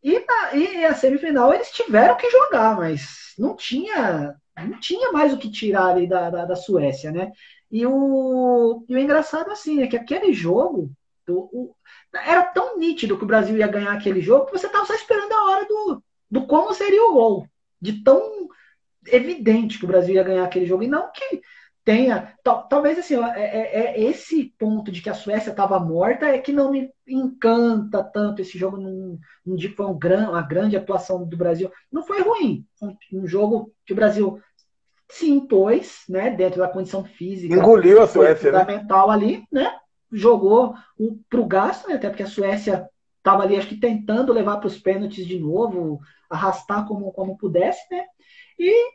[0.02, 4.34] E, na, e a semifinal eles tiveram que jogar, mas não tinha,
[4.68, 7.30] não tinha mais o que tirar ali da, da, da Suécia, né?
[7.70, 10.90] E o, e o engraçado assim é que aquele jogo
[11.28, 11.72] o,
[12.12, 15.32] era tão nítido que o Brasil ia ganhar aquele jogo que você estava só esperando
[15.32, 17.46] a hora do, do como seria o gol
[17.80, 18.48] de tão
[19.06, 20.82] evidente que o Brasil ia ganhar aquele jogo.
[20.82, 21.40] E não que
[21.84, 22.34] tenha.
[22.42, 26.38] Tal, talvez assim, é, é, é, esse ponto de que a Suécia estava morta é
[26.38, 28.76] que não me encanta tanto esse jogo.
[28.76, 31.70] Não, não digo que foi um gran, uma grande atuação do Brasil.
[31.90, 32.66] Não foi ruim.
[32.82, 34.40] Um, um jogo que o Brasil
[35.08, 37.54] se impôs, né, dentro da condição física.
[37.54, 38.58] Engoliu a Suécia, né?
[38.58, 39.14] fundamental né?
[39.14, 39.72] ali, né?
[40.10, 40.74] Jogou
[41.30, 42.88] para o gasto, né, até porque a Suécia
[43.26, 46.00] estava ali, acho que tentando levar para os pênaltis de novo,
[46.30, 48.04] arrastar como, como pudesse, né?
[48.56, 48.92] E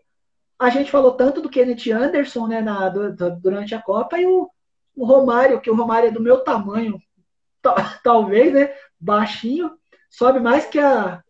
[0.58, 2.88] a gente falou tanto do Kenneth Anderson né, na,
[3.42, 4.50] durante a Copa e o,
[4.96, 6.98] o, Romário, que o Romário é do meu tamanho,
[8.04, 8.74] talvez, né?
[8.98, 9.72] Baixinho,
[10.10, 11.22] sobe mais que a,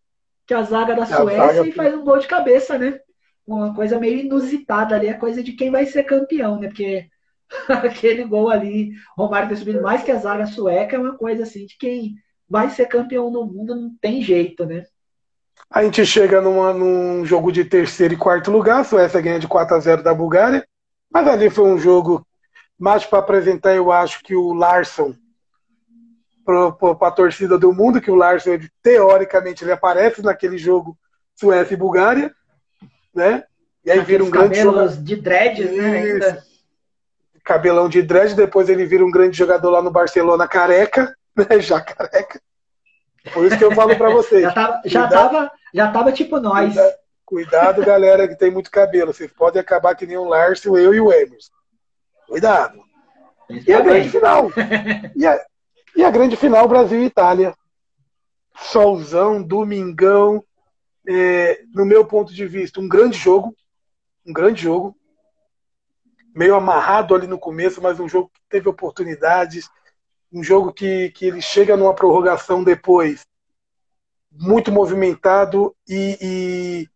[0.46, 1.68] que a zaga da Suécia zaga...
[1.68, 3.00] e faz um gol de cabeça, né?
[3.48, 6.68] Uma coisa meio inusitada ali, a coisa de quem vai ser campeão, né?
[6.68, 7.10] Porque
[7.68, 11.66] aquele gol ali, Romário ter subido mais que a zaga sueca, é uma coisa assim
[11.66, 12.16] de quem
[12.52, 14.84] vai ser campeão no mundo, não tem jeito, né?
[15.70, 19.48] A gente chega numa, num jogo de terceiro e quarto lugar, a Suécia ganha de
[19.48, 20.68] 4 a 0 da Bulgária,
[21.10, 22.28] mas ali foi um jogo
[22.78, 25.16] mais para apresentar, eu acho, que o Larson
[26.44, 30.98] para a torcida do mundo, que o Larson, ele, teoricamente, ele aparece naquele jogo
[31.34, 32.36] Suécia e Bulgária,
[33.16, 33.46] né?
[33.86, 34.98] E aí Aqueles vira um grande jogador.
[34.98, 36.44] de dreads, né?
[37.46, 41.16] Cabelão de dread, depois ele vira um grande jogador lá no Barcelona careca,
[41.50, 41.60] né?
[41.60, 42.42] Já careca.
[43.34, 44.42] Por isso que eu falo para vocês.
[44.44, 46.74] já, tava, já, tava, já tava tipo nós.
[46.74, 46.96] Cuidado,
[47.26, 49.14] cuidado, galera que tem muito cabelo.
[49.14, 51.52] Vocês podem acabar que nem o Lárcio, eu e o Emerson.
[52.28, 52.80] Cuidado.
[53.50, 54.50] E a grande final.
[55.16, 55.46] E a,
[55.96, 57.54] e a grande final, Brasil e Itália.
[58.56, 60.44] Solzão, domingão.
[61.08, 63.56] É, no meu ponto de vista, um grande jogo.
[64.26, 64.96] Um grande jogo.
[66.34, 69.70] Meio amarrado ali no começo, mas um jogo que teve oportunidades
[70.32, 73.26] um jogo que, que ele chega numa prorrogação depois
[74.32, 76.90] muito movimentado e, e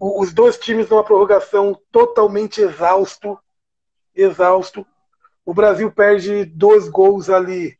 [0.00, 3.38] os dois times numa prorrogação totalmente exausto,
[4.14, 4.86] exausto.
[5.44, 7.78] O Brasil perde dois gols ali,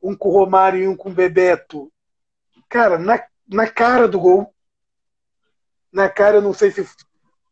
[0.00, 1.92] um com o Romário e um com o Bebeto.
[2.68, 4.54] Cara, na, na cara do gol.
[5.92, 6.86] Na cara, eu não sei se.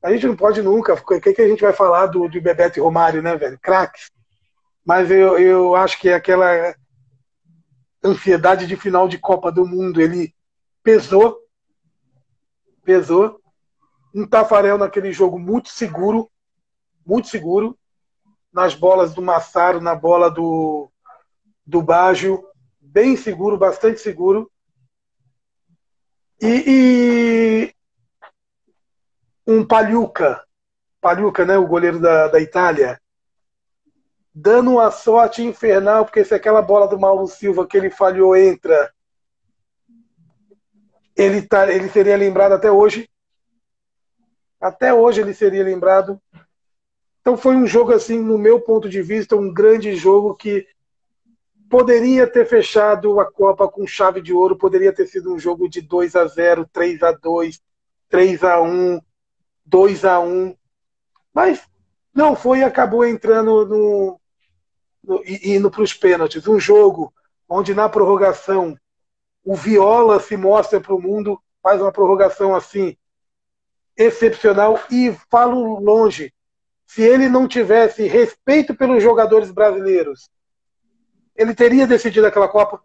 [0.03, 0.95] A gente não pode nunca.
[0.95, 3.59] O que, que a gente vai falar do, do Bebeto e Romário, né, velho?
[3.61, 4.11] Craques
[4.91, 6.75] mas eu, eu acho que aquela
[8.03, 10.35] ansiedade de final de Copa do Mundo, ele
[10.83, 11.39] pesou,
[12.83, 13.41] pesou.
[14.13, 16.29] Um Tafarel naquele jogo muito seguro,
[17.07, 17.79] muito seguro,
[18.53, 20.91] nas bolas do Massaro, na bola do,
[21.65, 22.45] do Baggio,
[22.81, 24.51] bem seguro, bastante seguro.
[26.43, 27.75] E, e
[29.47, 30.45] um Paliuca,
[31.01, 33.01] Paliuca, né, o goleiro da, da Itália,
[34.35, 38.93] dando uma sorte infernal, porque se aquela bola do Mauro Silva que ele falhou entra,
[41.17, 43.09] ele, tá, ele seria lembrado até hoje.
[44.61, 46.21] Até hoje ele seria lembrado.
[47.21, 50.67] Então foi um jogo, assim, no meu ponto de vista, um grande jogo que
[51.69, 55.81] poderia ter fechado a Copa com chave de ouro, poderia ter sido um jogo de
[55.81, 57.61] 2 a 0 3 a 2
[58.09, 59.01] 3 a 1
[59.65, 60.57] 2 a 1
[61.33, 61.63] mas
[62.13, 64.20] não foi acabou entrando no,
[65.25, 66.47] e indo para os pênaltis.
[66.47, 67.13] Um jogo
[67.49, 68.77] onde na prorrogação
[69.45, 72.97] o Viola se mostra para o mundo, faz uma prorrogação assim
[73.97, 76.33] excepcional e falo longe.
[76.87, 80.29] Se ele não tivesse respeito pelos jogadores brasileiros,
[81.37, 82.83] ele teria decidido aquela Copa.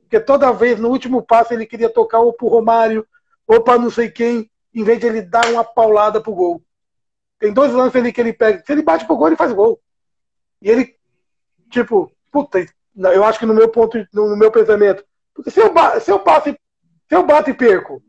[0.00, 3.06] Porque toda vez no último passo ele queria tocar ou para o Romário
[3.46, 6.62] ou para não sei quem, em vez de ele dar uma paulada pro gol.
[7.38, 8.62] Tem dois lances ali que ele pega.
[8.64, 9.80] Se ele bate pro gol, ele faz gol.
[10.60, 10.97] E ele
[11.70, 12.64] tipo, puta,
[12.96, 15.04] eu acho que no meu ponto, no meu pensamento,
[15.46, 18.02] se eu, se eu passo, se eu bato e perco,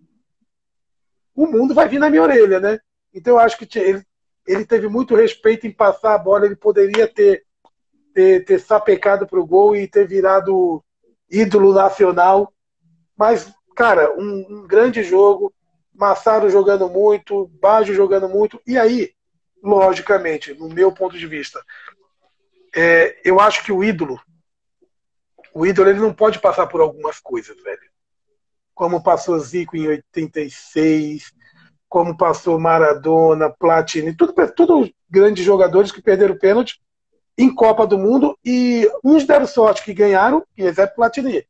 [1.36, 2.80] o mundo vai vir na minha orelha, né?
[3.14, 4.04] Então eu acho que ele,
[4.46, 7.46] ele teve muito respeito em passar a bola, ele poderia ter,
[8.14, 10.84] ter, ter sapecado pro gol e ter virado
[11.30, 12.52] ídolo nacional.
[13.16, 15.54] Mas, cara, um, um grande jogo,
[15.94, 19.12] Massaro jogando muito, Baggio jogando muito, e aí,
[19.62, 21.62] logicamente, no meu ponto de vista,
[22.76, 24.20] é, eu acho que o ídolo,
[25.54, 27.90] o ídolo ele não pode passar por algumas coisas, velho.
[28.74, 31.34] Como passou Zico em 86,
[31.88, 36.80] como passou Maradona, Platini, tudo, tudo grandes jogadores que perderam pênalti
[37.38, 41.46] em Copa do Mundo e uns deram sorte que ganharam, e exemplo Platini.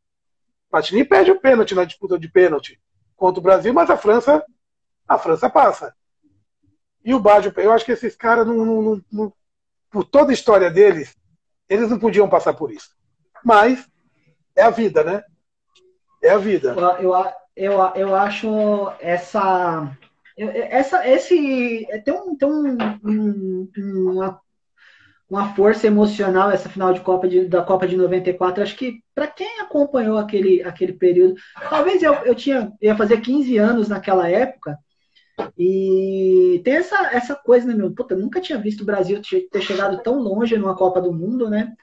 [0.69, 2.79] Platini perde o pênalti na disputa de pênalti
[3.15, 4.43] contra o Brasil, mas a França,
[5.07, 5.93] a França passa.
[7.03, 9.33] E o Baggio, eu acho que esses caras não, não, não,
[9.89, 11.15] por toda a história deles,
[11.67, 12.89] eles não podiam passar por isso.
[13.43, 13.87] Mas
[14.55, 15.23] é a vida, né?
[16.21, 16.75] É a vida.
[16.99, 17.25] Eu, eu,
[17.55, 19.91] eu, eu acho essa,
[20.37, 23.69] essa, esse, tem um, tem um, um,
[24.11, 24.41] uma,
[25.29, 28.63] uma força emocional essa final de Copa de, da Copa de 94.
[28.63, 31.35] Acho que para quem acompanhou aquele, aquele período,
[31.69, 34.77] talvez eu, eu tinha ia fazer 15 anos naquela época.
[35.57, 37.93] E tem essa, essa coisa, né, meu?
[37.93, 39.21] Puta, nunca tinha visto o Brasil
[39.51, 41.75] ter chegado tão longe numa Copa do Mundo, né?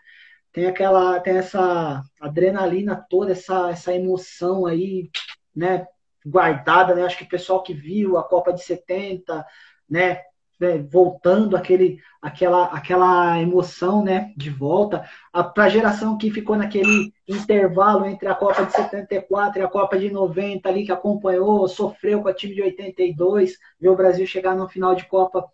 [0.53, 5.11] Tem aquela, tem essa adrenalina toda, essa, essa emoção aí,
[5.55, 5.87] né?
[6.25, 7.05] Guardada, né?
[7.05, 9.45] Acho que o pessoal que viu a Copa de 70,
[9.89, 10.23] né?
[10.59, 15.09] Né, voltando aquele, aquela, aquela emoção né, de volta
[15.55, 19.99] para a geração que ficou naquele intervalo entre a Copa de 74 e a Copa
[19.99, 24.57] de 90 ali que acompanhou, sofreu com a time de 82, ver o Brasil chegar
[24.57, 25.45] no final de Copa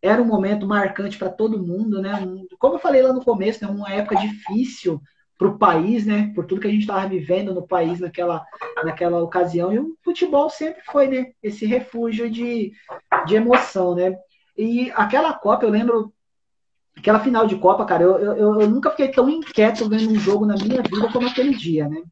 [0.00, 2.12] era um momento marcante para todo mundo, né?
[2.58, 5.00] Como eu falei lá no começo, né, uma época difícil
[5.36, 6.32] para o país, né?
[6.34, 8.44] Por tudo que a gente estava vivendo no país naquela,
[8.84, 9.72] naquela ocasião.
[9.72, 11.32] E o futebol sempre foi, né?
[11.42, 12.72] Esse refúgio de,
[13.26, 14.16] de emoção, né?
[14.58, 16.12] E aquela Copa, eu lembro,
[16.96, 20.44] aquela final de Copa, cara, eu, eu, eu nunca fiquei tão inquieto vendo um jogo
[20.44, 22.02] na minha vida como aquele dia, né?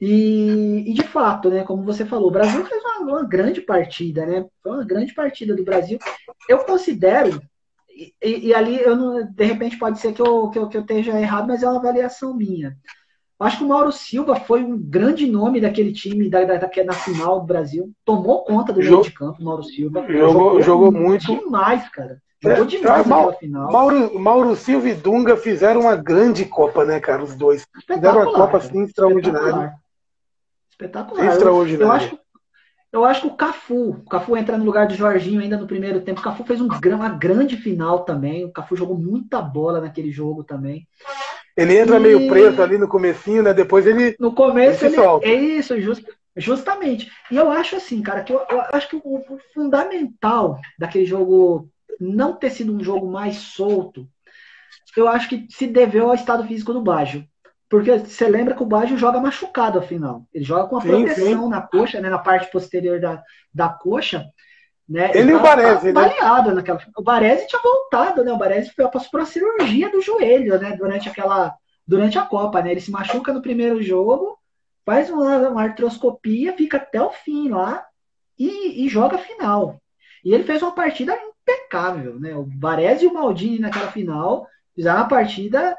[0.00, 4.26] E, e, de fato, né, como você falou, o Brasil fez uma, uma, grande partida,
[4.26, 4.46] né?
[4.62, 5.98] Foi uma grande partida do Brasil.
[6.48, 7.40] Eu considero,
[7.90, 8.14] e,
[8.48, 11.18] e, ali eu não, de repente pode ser que eu, que eu, que eu esteja
[11.18, 12.76] errado, mas é uma avaliação minha.
[13.38, 16.92] Acho que o Mauro Silva foi um grande nome daquele time da, da, da na
[16.94, 17.92] final do Brasil.
[18.04, 20.00] Tomou conta do meio de campo, Mauro Silva.
[20.08, 21.26] Jogou, jogou, jogou muito.
[21.26, 22.18] Demais, cara.
[22.42, 23.72] Jogou é, demais Mauro, final.
[23.72, 27.22] Mauro, Mauro Silva e Dunga fizeram uma grande Copa, né, cara?
[27.22, 27.66] Os dois.
[27.86, 29.74] Fizeram uma Copa assim extraordinária.
[30.70, 31.26] Espetacular.
[31.26, 31.82] Extraordinária.
[31.82, 32.18] Eu, eu, acho,
[32.92, 36.00] eu acho que o Cafu, o Cafu entra no lugar de Jorginho ainda no primeiro
[36.00, 36.20] tempo.
[36.20, 38.46] O Cafu fez um, uma grande final também.
[38.46, 40.86] O Cafu jogou muita bola naquele jogo também.
[41.56, 42.00] Ele entra e...
[42.00, 43.54] meio preso ali no comecinho, né?
[43.54, 44.14] Depois ele.
[44.20, 46.04] No começo ele, ele é isso, just,
[46.36, 47.10] justamente.
[47.30, 51.68] E eu acho assim, cara, que eu, eu acho que o, o, fundamental daquele jogo
[51.98, 54.06] não ter sido um jogo mais solto,
[54.96, 57.26] eu acho que se deveu ao estado físico do Baggio.
[57.68, 60.24] Porque você lembra que o Baggio joga machucado afinal.
[60.32, 61.48] Ele joga com a sim, proteção sim.
[61.48, 63.22] na coxa, né, na parte posterior da,
[63.52, 64.24] da coxa.
[64.88, 65.10] Né?
[65.14, 65.92] Ele, e o Baresi, né?
[66.54, 66.80] naquela.
[66.96, 68.32] O Baresi tinha voltado, né?
[68.32, 70.76] O Baresi passou por uma cirurgia do joelho, né?
[70.76, 71.54] Durante aquela.
[71.86, 72.70] Durante a Copa, né?
[72.70, 74.38] Ele se machuca no primeiro jogo,
[74.84, 77.84] faz uma, uma artroscopia, fica até o fim lá
[78.38, 79.80] e, e, joga a final.
[80.24, 82.34] E ele fez uma partida impecável, né?
[82.34, 85.76] O Baresi e o Maldini naquela final fizeram uma partida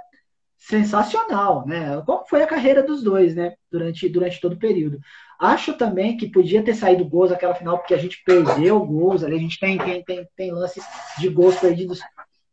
[0.57, 2.01] sensacional, né?
[2.05, 3.53] Como foi a carreira dos dois, né?
[3.71, 4.99] Durante, durante todo o período.
[5.39, 9.35] Acho também que podia ter saído gols naquela final, porque a gente perdeu gols ali,
[9.35, 10.83] a gente tem, tem, tem, tem lances
[11.19, 11.99] de gols perdidos.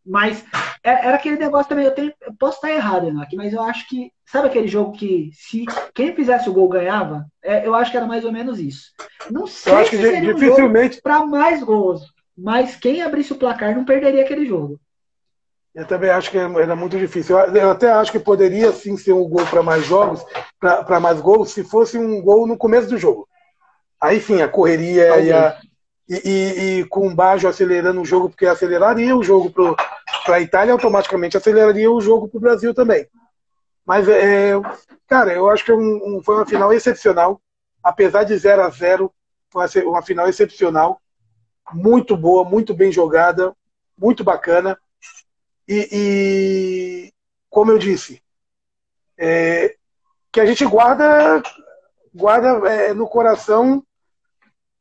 [0.04, 0.44] Mas
[0.82, 3.88] é, era aquele negócio também, eu, tenho, eu posso estar errado aqui, mas eu acho
[3.88, 4.12] que.
[4.26, 5.64] Sabe aquele jogo que se
[5.94, 7.26] quem fizesse o gol ganhava?
[7.42, 8.90] É, eu acho que era mais ou menos isso.
[9.30, 10.98] Não sei eu acho se que seria dificilmente...
[10.98, 12.02] um para mais gols,
[12.36, 14.80] mas quem abrisse o placar não perderia aquele jogo.
[15.74, 17.36] Eu também acho que era muito difícil.
[17.36, 20.24] Eu até acho que poderia sim ser um gol para mais jogos,
[20.60, 23.28] para mais gols, se fosse um gol no começo do jogo.
[24.00, 25.58] Aí sim, a correria e, a,
[26.08, 29.50] e, e, com o Baggio acelerando o jogo, porque aceleraria o jogo
[30.24, 33.08] para a Itália, automaticamente aceleraria o jogo para o Brasil também.
[33.84, 34.52] Mas, é,
[35.08, 37.40] cara, eu acho que é um, um, foi uma final excepcional.
[37.82, 39.12] Apesar de 0 a 0
[39.50, 41.00] foi uma final excepcional.
[41.72, 43.52] Muito boa, muito bem jogada,
[43.98, 44.78] muito bacana.
[45.68, 47.12] E, e
[47.48, 48.22] como eu disse,
[49.18, 49.76] é,
[50.32, 51.42] que a gente guarda,
[52.12, 53.82] guarda é, no coração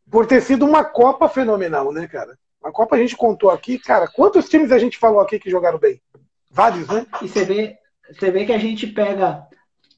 [0.10, 2.38] por ter sido uma Copa fenomenal, né, cara?
[2.64, 5.78] A Copa a gente contou aqui, cara, quantos times a gente falou aqui que jogaram
[5.78, 6.02] bem?
[6.50, 7.06] Vários, né?
[7.22, 7.78] E você vê,
[8.12, 9.48] você vê que a gente pega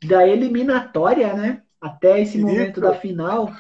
[0.04, 1.62] da eliminatória, né?
[1.82, 3.52] Até esse momento da final,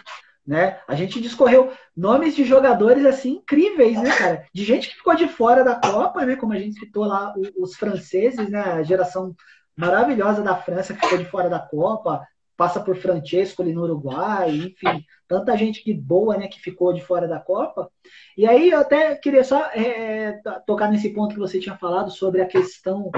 [0.45, 0.80] né?
[0.88, 4.46] A gente discorreu nomes de jogadores assim incríveis, né, cara?
[4.54, 6.36] De gente que ficou de fora da Copa, né?
[6.36, 8.60] Como a gente citou lá os franceses, né?
[8.60, 9.36] A geração
[9.76, 12.26] maravilhosa da França que ficou de fora da Copa,
[12.58, 17.02] passa por Francesco ali no Uruguai, enfim, tanta gente que boa, né, que ficou de
[17.02, 17.92] fora da Copa.
[18.38, 22.42] E aí eu até queria só é, tocar nesse ponto que você tinha falado sobre
[22.42, 23.12] a questão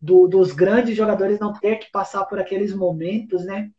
[0.00, 3.70] do, dos grandes jogadores não ter que passar por aqueles momentos, né?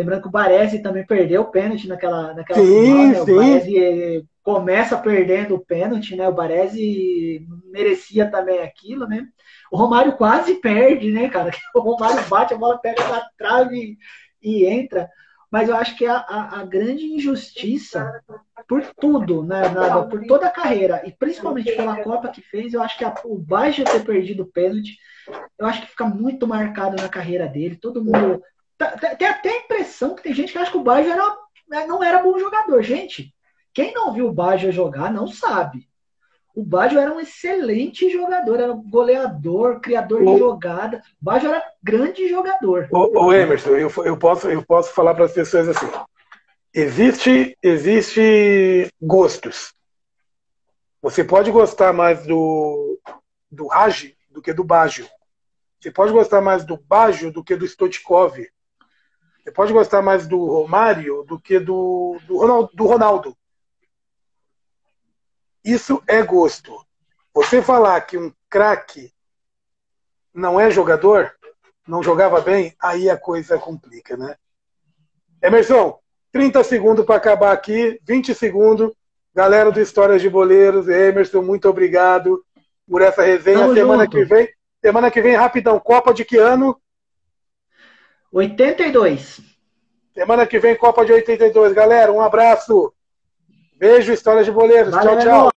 [0.00, 3.20] Lembrando que o Baresi também perdeu o pênalti naquela, naquela sim, final, né?
[3.20, 3.36] O.
[3.36, 6.26] Baresi eh, começa perdendo o pênalti, né?
[6.26, 9.26] O Baresi merecia também aquilo, né?
[9.70, 11.50] O Romário quase perde, né, cara?
[11.76, 13.98] O Romário bate, a bola pega na trave
[14.42, 15.06] e, entra.
[15.50, 18.22] Mas eu acho que a, a, a grande injustiça
[18.66, 22.80] por tudo, né, nada, por toda a carreira, e principalmente pela Copa que fez, eu
[22.80, 24.96] acho que a, o Baixo ter perdido o pênalti,
[25.58, 27.76] eu acho que fica muito marcado na carreira dele.
[27.76, 28.42] Todo mundo
[29.18, 31.36] tem até a impressão que tem gente que acha que o Baggio era,
[31.68, 32.82] né, não era bom jogador.
[32.82, 33.34] Gente,
[33.74, 35.88] Quem não viu o Baggio jogar não sabe.
[36.54, 41.02] O Baggio era um excelente jogador, era um goleador, criador de jogada.
[41.20, 42.88] O Baggio era grande jogador.
[42.90, 45.86] Ô, ô Emerson, eu, eu, posso, eu posso falar para as pessoas assim:
[46.74, 49.72] existe, existe gostos.
[51.00, 52.98] Você pode gostar mais do,
[53.50, 55.06] do Raj do que do Baggio.
[55.80, 58.36] Você pode gostar mais do Baggio do que do Stotkov.
[59.42, 63.36] Você pode gostar mais do Romário do que do, do, Ronaldo, do Ronaldo.
[65.64, 66.74] Isso é gosto.
[67.34, 69.12] Você falar que um craque
[70.34, 71.32] não é jogador,
[71.86, 74.36] não jogava bem, aí a coisa complica, né?
[75.42, 75.98] Emerson,
[76.32, 78.92] 30 segundos para acabar aqui, 20 segundos.
[79.34, 82.44] Galera do Histórias de Boleiros, Emerson, muito obrigado
[82.88, 83.60] por essa resenha.
[83.60, 84.16] Tamo semana junto.
[84.16, 84.48] que vem,
[84.84, 86.80] semana que vem, rapidão, Copa de que ano?
[88.32, 89.40] 82.
[90.14, 91.72] Semana que vem, Copa de 82.
[91.72, 92.92] Galera, um abraço.
[93.76, 94.92] Beijo, Histórias de Boleiros.
[94.92, 95.50] Valeu, tchau, tchau.